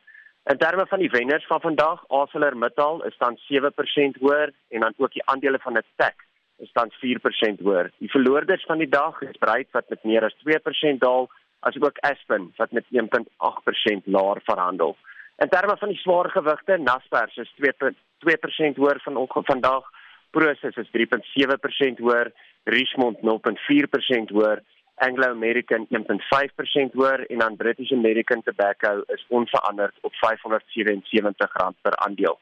In 0.49 0.57
terme 0.57 0.87
van 0.87 0.99
die 0.99 1.11
wenners 1.11 1.47
van 1.47 1.61
vandag, 1.61 2.05
ArcelorMittal 2.09 3.05
is 3.05 3.17
dan 3.19 3.37
7% 3.53 4.21
hoër 4.21 4.53
en 4.69 4.81
dan 4.81 4.95
ook 4.97 5.13
die 5.13 5.25
aandele 5.25 5.59
van 5.59 5.77
Attack 5.77 6.25
is 6.57 6.71
dan 6.73 6.93
4% 7.05 7.61
hoër. 7.61 7.91
Die 7.99 8.11
verloorders 8.11 8.65
van 8.65 8.79
die 8.79 8.89
dag 8.89 9.21
is 9.23 9.37
Bright 9.39 9.69
wat 9.77 9.89
met 9.89 10.05
meer 10.05 10.25
as 10.25 10.37
2% 10.47 11.03
daal 11.05 11.29
asook 11.61 11.99
Aspen 12.01 12.49
wat 12.57 12.73
met 12.73 12.89
1.8% 12.93 14.09
laer 14.17 14.41
verhandel. 14.49 14.97
In 15.37 15.49
terme 15.49 15.77
van 15.77 15.89
die 15.89 16.01
swaar 16.01 16.31
gewigte, 16.31 16.79
Naspers 16.79 17.37
is 17.37 17.53
2.2% 17.61 18.81
hoër 18.81 19.01
vanoggend 19.05 19.47
vandag, 19.47 19.85
Prosus 20.31 20.77
is 20.77 20.89
3.7% 20.97 22.01
hoër, 22.01 22.33
Richmond 22.65 23.21
0.4% 23.21 24.33
hoër, 24.33 24.65
Anglo 24.99 25.31
American 25.31 25.87
1.5% 25.91 26.93
hoër 26.93 27.27
en 27.27 27.39
dan 27.39 27.57
British 27.57 27.93
American 27.93 28.43
Tobacco 28.43 29.03
is 29.07 29.25
onveranderd 29.29 29.95
op 30.01 30.13
R577 30.13 31.81
per 31.83 31.97
aandeel. 31.97 32.39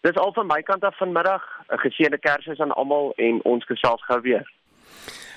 Dis 0.00 0.14
al 0.16 0.32
van 0.32 0.46
my 0.46 0.62
kant 0.62 0.84
af 0.84 0.96
vanmiddag. 0.96 1.42
'n 1.68 1.78
Geseënde 1.78 2.18
Kersfees 2.18 2.60
aan 2.60 2.72
almal 2.72 3.12
en 3.16 3.40
ons 3.42 3.64
gesels 3.64 4.04
gou 4.04 4.20
weer. 4.20 4.52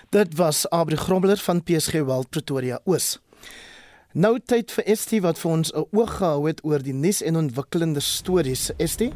Dit 0.10 0.36
was 0.36 0.70
Abri 0.70 0.96
Grobler 0.96 1.38
van 1.38 1.64
PSG 1.64 1.92
Wealth 1.92 2.30
Pretoria 2.30 2.80
Oos. 2.84 3.20
Nou 4.14 4.40
tyd 4.40 4.72
vir 4.72 4.84
Estie 4.84 5.22
wat 5.22 5.40
vir 5.40 5.52
ons 5.52 5.72
'n 5.74 5.86
oog 5.92 6.18
gehou 6.18 6.48
het 6.48 6.64
oor 6.64 6.84
die 6.84 6.94
nuus 6.94 7.22
en 7.22 7.36
ontwikkelende 7.36 8.00
stories. 8.00 8.72
Estie 8.78 9.14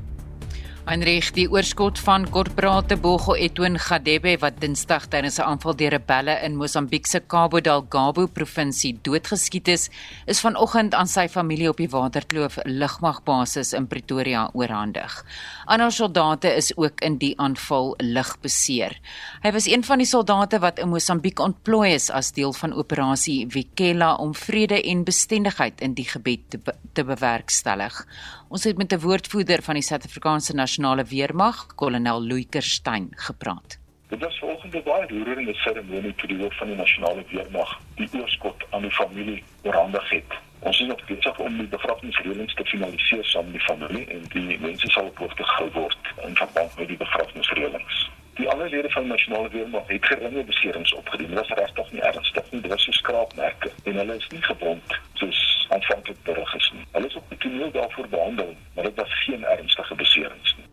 Heinrich, 0.85 1.31
die 1.33 1.47
oorskot 1.49 1.97
van 1.97 2.27
korporate 2.29 2.93
Bogo 3.01 3.33
Etwen 3.33 3.79
Gadebe 3.81 4.35
wat 4.37 4.59
Dinsdag 4.61 5.07
tydens 5.09 5.39
'n 5.39 5.47
aanval 5.49 5.73
deur 5.73 5.89
rebelle 5.89 6.35
in 6.45 6.55
Mosambiek 6.55 7.07
se 7.07 7.19
Cabo 7.27 7.59
Delgado 7.59 8.27
provinsie 8.27 8.93
doodgeskiet 9.01 9.67
is, 9.67 9.89
is 10.27 10.39
vanoggend 10.39 10.93
aan 10.93 11.07
sy 11.07 11.27
familie 11.27 11.69
op 11.69 11.77
die 11.77 11.89
Waterkloof 11.89 12.59
lugmagbasis 12.65 13.73
in 13.73 13.87
Pretoria 13.87 14.49
oorhandig. 14.53 15.25
Ander 15.65 15.91
soldate 15.91 16.55
is 16.55 16.77
ook 16.77 17.01
in 17.01 17.17
die 17.17 17.33
aanval 17.39 17.95
lig 17.97 18.39
beseer. 18.41 18.99
Hy 19.41 19.51
was 19.51 19.65
een 19.65 19.83
van 19.83 19.97
die 19.97 20.07
soldate 20.07 20.59
wat 20.59 20.79
in 20.79 20.89
Mosambiek 20.89 21.39
ontplooi 21.39 21.93
is 21.93 22.11
as 22.11 22.31
deel 22.31 22.53
van 22.53 22.73
operasie 22.73 23.47
Vikela 23.49 24.15
om 24.15 24.35
vrede 24.35 24.83
en 24.83 25.03
bestendigheid 25.03 25.81
in 25.81 25.93
die 25.93 26.05
gebied 26.05 26.49
te, 26.49 26.57
be 26.57 26.73
te 26.93 27.03
bewerkstellig. 27.03 28.05
Ons 28.49 28.63
het 28.63 28.77
met 28.77 28.93
'n 28.93 28.99
woordvoerder 28.99 29.61
van 29.61 29.73
die 29.73 29.83
Suid-Afrikaanse 29.83 30.53
Nasionale 30.75 31.05
Weermag, 31.05 31.67
kolonel 31.75 32.27
Luikerstein, 32.27 33.07
gepraat. 33.11 33.79
Dit 34.09 34.19
was 34.19 34.39
volgende 34.39 34.81
baie 34.81 35.07
roerende 35.07 35.53
seremonie 35.53 36.15
toe 36.15 36.27
die 36.27 36.37
hoof 36.37 36.57
van 36.57 36.67
die 36.67 36.75
Nasionale 36.75 37.23
Weermag 37.29 37.71
die 37.95 38.09
oorskot 38.19 38.65
aan 38.69 38.81
die 38.81 38.91
familie 38.91 39.43
oorhandig 39.63 40.09
het. 40.09 40.35
Ons 40.59 40.81
is 40.81 40.87
nog 40.87 41.05
besig 41.05 41.39
om 41.39 41.57
die 41.57 41.67
begrafnisreëlings 41.67 42.53
te 42.59 42.65
finaliseer 42.65 43.23
saam 43.23 43.47
met 43.47 43.55
die 43.55 43.63
familie 43.69 44.03
en 44.17 44.27
die 44.33 44.59
mense 44.65 44.91
sal 44.91 45.07
op 45.13 45.23
hoogte 45.23 45.47
gehou 45.53 45.69
word 45.77 46.11
in 46.27 46.35
verband 46.35 46.77
met 46.77 46.91
die 46.91 46.99
begrafnisreëlings. 47.05 48.03
Die 48.35 48.49
ander 48.51 48.69
lede 48.69 48.91
van 48.97 49.07
die 49.07 49.13
Nasionale 49.15 49.49
Weermag 49.55 49.87
het 49.87 50.11
geringe 50.11 50.43
beserings 50.43 50.93
opgedoen. 50.93 51.31
Dit 51.31 51.39
was 51.39 51.57
regtig 51.61 51.91
nie 51.91 52.03
ernstig 52.11 52.51
nie, 52.51 52.61
dit 52.61 52.71
was 52.75 52.83
so 52.83 52.99
skraapmerke 52.99 53.71
en 53.83 54.03
hulle 54.03 54.19
is 54.19 54.27
nie 54.35 54.43
gebond 54.51 54.99
soos 55.23 55.41
aanvanklik 55.69 56.23
berig 56.23 56.55
is 56.55 56.71
nie. 56.75 56.85
Hulle 56.91 57.07
is 57.07 57.15
op 57.15 57.29
die 57.29 57.37
toneel 57.37 57.71
daarvoor 57.71 58.07
behandel, 58.07 58.55
maar 58.75 58.83
dit 58.83 58.95
was 58.95 59.19
geen 59.23 59.43
ernstige 59.43 59.95
beserings 59.95 60.55
nie. 60.57 60.64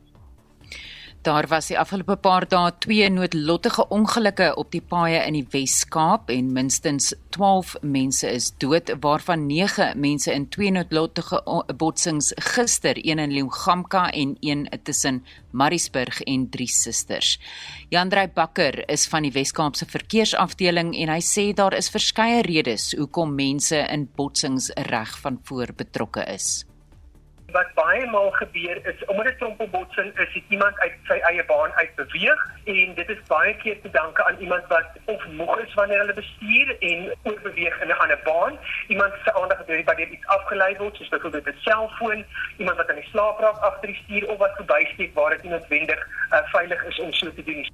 Daar 1.22 1.46
was 1.46 1.68
die 1.70 1.76
afgelope 1.78 2.16
paar 2.18 2.42
dae 2.50 2.72
twee 2.82 3.06
noodlottige 3.10 3.84
ongelukke 3.94 4.48
op 4.58 4.72
die 4.74 4.80
paaie 4.82 5.20
in 5.22 5.36
die 5.36 5.44
Wes-Kaap 5.52 6.32
en 6.34 6.48
minstens 6.50 7.12
12 7.36 7.76
mense 7.86 8.26
is 8.26 8.48
dood 8.58 8.90
waarvan 9.04 9.44
9 9.46 10.00
mense 10.02 10.34
in 10.34 10.48
twee 10.50 10.72
noodlottige 10.74 11.38
botsings 11.78 12.32
gister, 12.54 12.98
een 12.98 13.22
in 13.22 13.36
Leeugamka 13.36 14.08
en 14.10 14.34
een 14.40 14.66
tussen 14.82 15.22
Mariesburg 15.50 16.20
en 16.26 16.48
Drie 16.50 16.66
Susters. 16.68 17.38
Jandrey 17.94 18.26
Bakker 18.26 18.82
is 18.90 19.06
van 19.06 19.22
die 19.22 19.32
Wes-Kaapse 19.32 19.86
verkeersafdeling 19.86 20.90
en 21.04 21.14
hy 21.14 21.20
sê 21.22 21.52
daar 21.54 21.78
is 21.78 21.92
verskeie 21.94 22.42
redes 22.42 22.96
hoekom 22.98 23.38
mense 23.38 23.78
in 23.78 24.08
botsings 24.18 24.72
reg 24.90 25.14
van 25.22 25.38
voor 25.46 25.70
betrokke 25.76 26.26
is 26.34 26.64
wat 27.52 27.74
baie 27.74 28.06
maal 28.06 28.30
gebeur 28.30 28.86
is 28.86 29.04
omdat 29.04 29.24
dit 29.24 29.38
trompelbotsing 29.38 30.18
is, 30.18 30.34
het 30.34 30.42
iemand 30.48 30.78
uit 30.78 30.92
sy 31.08 31.18
eie 31.30 31.44
baan 31.44 31.72
uit 31.72 31.94
beweeg 31.94 32.40
en 32.64 32.94
dit 32.94 33.08
is 33.08 33.22
baie 33.28 33.54
keer 33.56 33.80
te 33.82 33.90
danke 33.90 34.24
aan 34.24 34.38
iemand 34.38 34.66
wat 34.68 34.88
of 35.04 35.26
moeg 35.38 35.58
is 35.58 35.74
wanneer 35.74 35.98
hulle 35.98 36.18
bestuur 36.20 36.76
en 36.78 37.12
oorbeweeg 37.22 37.80
in 37.80 37.88
'n 37.88 38.00
ander 38.04 38.20
baan. 38.24 38.58
Iemand 38.88 39.12
se 39.24 39.34
aandag 39.34 39.58
het 39.66 39.84
by 39.84 39.94
dit 39.94 40.08
iets 40.08 40.26
afgelei 40.26 40.76
word, 40.76 40.96
soos 40.96 41.08
byvoorbeeld 41.08 41.46
'n 41.46 41.60
selfoon, 41.60 42.24
iemand 42.56 42.76
wat 42.76 42.88
aan 42.88 43.02
die 43.02 43.10
slaap 43.10 43.40
raak 43.40 43.58
agter 43.58 43.86
die 43.86 44.00
stuur 44.04 44.28
of 44.28 44.38
wat 44.38 44.56
verbysteek 44.56 45.14
waar 45.14 45.30
dit 45.30 45.42
nie 45.42 45.52
noodwendig 45.52 46.08
uh, 46.30 46.38
veilig 46.44 46.84
is 46.84 47.00
om 47.00 47.12
so 47.12 47.32
te 47.34 47.42
doen 47.42 47.60
nie. 47.60 47.72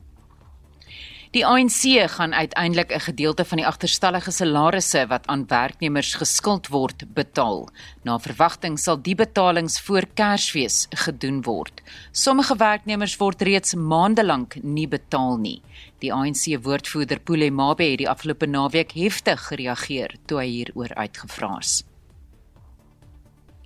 Die 1.36 1.44
ANC 1.44 2.08
gaan 2.08 2.34
uiteindelik 2.34 2.92
'n 2.92 3.00
gedeelte 3.00 3.44
van 3.44 3.58
die 3.58 3.66
agterstallige 3.66 4.30
salarisse 4.30 5.06
wat 5.06 5.26
aan 5.26 5.46
werknemers 5.46 6.14
geskuld 6.14 6.68
word, 6.68 7.04
betaal. 7.14 7.68
Na 8.02 8.18
verwagting 8.18 8.78
sal 8.78 9.02
die 9.02 9.14
betalings 9.14 9.80
voor 9.80 10.02
Kersfees 10.14 10.86
gedoen 10.90 11.42
word. 11.42 11.82
Sommige 12.12 12.56
werknemers 12.56 13.16
word 13.16 13.42
reeds 13.42 13.74
maande 13.74 14.24
lank 14.24 14.62
nie 14.62 14.88
betaal 14.88 15.36
nie. 15.36 15.62
Die 15.98 16.12
ANC 16.12 16.62
woordvoerder 16.62 17.20
Pule 17.20 17.50
Mabe 17.50 17.84
het 17.84 17.98
die 17.98 18.08
afgelope 18.08 18.46
naweek 18.46 18.92
heftig 18.92 19.46
gereageer 19.46 20.14
toe 20.26 20.38
hy 20.38 20.46
hieroor 20.46 20.94
uitgevra 20.94 21.58
is. 21.58 21.84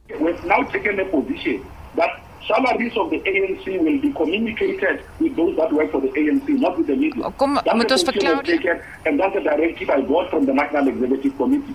We've 0.09 0.47
now 0.47 0.71
taken 0.73 0.99
a 0.99 1.05
position 1.05 1.63
that 1.95 2.22
salaries 2.47 2.97
of 2.97 3.11
the 3.11 3.21
ANC 3.21 3.65
will 3.83 4.01
be 4.01 4.13
communicated 4.13 5.01
with 5.21 5.37
those 5.37 5.57
that 5.57 5.73
work 5.73 5.91
for 5.91 6.01
the 6.01 6.09
ANC, 6.09 6.49
not 6.49 6.77
with 6.79 6.87
the 6.87 6.97
media. 6.97 7.31
Kom, 7.37 7.59
moet 7.63 7.91
ons 7.91 8.05
verklaar 8.05 8.43
and 9.07 9.19
that's 9.21 9.37
a 9.37 9.41
directive 9.41 9.91
I 9.91 10.01
got 10.03 10.31
from 10.31 10.47
the 10.47 10.53
National 10.53 10.89
Executive 10.89 11.37
Committee. 11.37 11.75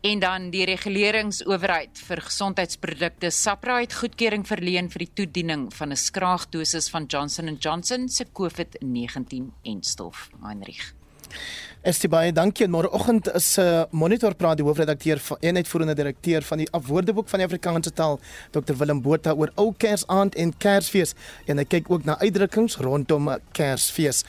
En 0.00 0.20
dan 0.22 0.50
die 0.54 0.62
reguleringsowerheid 0.64 1.98
vir 2.06 2.20
gesondheidsprodukte 2.22 3.32
SAPRA 3.34 3.80
het 3.82 3.96
goedkeuring 3.98 4.46
verleen 4.46 4.86
vir 4.92 5.04
die 5.04 5.10
toediening 5.22 5.66
van 5.74 5.90
'n 5.90 5.98
skraagdosis 5.98 6.88
van 6.90 7.08
Johnson 7.10 7.56
& 7.56 7.64
Johnson 7.64 8.08
se 8.08 8.24
COVID-19 8.32 9.50
enstof. 9.62 10.30
Heinrich 10.40 10.97
Estie 11.86 12.08
baie 12.10 12.32
dankie. 12.34 12.66
Môreoggend 12.66 13.28
is 13.38 13.56
'n 13.56 13.62
uh, 13.62 13.84
monitor 13.90 14.34
praat 14.34 14.56
die 14.56 14.64
hoofredakteur 14.66 15.18
van 15.18 15.36
en 15.40 15.56
uitvoerende 15.56 15.94
direkteur 15.94 16.42
van 16.42 16.58
die 16.58 16.68
Afwoordeboek 16.70 17.28
van 17.28 17.38
die 17.38 17.46
Afrikaanse 17.46 17.92
taal, 17.92 18.18
Dr 18.50 18.74
Willem 18.76 19.00
Botha 19.00 19.32
oor 19.32 19.52
ou 19.54 19.72
Kersaand 19.76 20.34
en 20.34 20.56
Kersfees 20.58 21.14
en 21.46 21.58
hy 21.58 21.64
kyk 21.64 21.90
ook 21.90 22.04
na 22.04 22.18
uitdrukkings 22.18 22.76
rondom 22.76 23.30
Kersfees. 23.52 24.24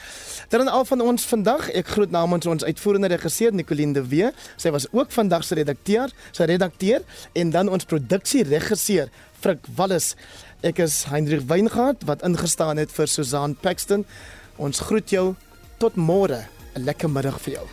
Dan 0.48 0.68
al 0.68 0.84
van 0.84 1.00
ons 1.00 1.26
vandag, 1.26 1.68
ek 1.70 1.86
groet 1.86 2.10
namens 2.10 2.46
ons 2.46 2.64
uitvoerende 2.64 3.08
regisseur 3.08 3.52
Nicoline 3.52 3.92
de 3.92 4.06
Wee. 4.06 4.30
Sy 4.56 4.70
was 4.70 4.86
ook 4.92 5.10
vandag 5.10 5.44
se 5.44 5.54
redakteur, 5.54 6.08
sy 6.30 6.44
redakteur 6.44 7.02
en 7.32 7.50
dan 7.50 7.68
ons 7.68 7.84
produksieregisseur 7.84 9.10
Frik 9.40 9.66
Wallis. 9.74 10.14
Ek 10.62 10.78
is 10.78 11.04
Hendrik 11.04 11.48
Weingart 11.48 12.06
wat 12.06 12.22
ingestaan 12.22 12.76
het 12.76 12.92
vir 12.92 13.08
Susan 13.08 13.56
Paxton. 13.56 14.06
Ons 14.56 14.80
groet 14.80 15.10
jou 15.10 15.34
tot 15.78 15.96
môre. 15.96 16.59
'n 16.74 16.84
lekker 16.84 17.10
middag 17.10 17.38
vir 17.40 17.52
jou. 17.54 17.66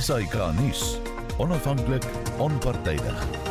SAK 0.00 0.34
nuus. 0.60 0.98
Onafhanklik, 1.38 2.04
onpartydig. 2.38 3.47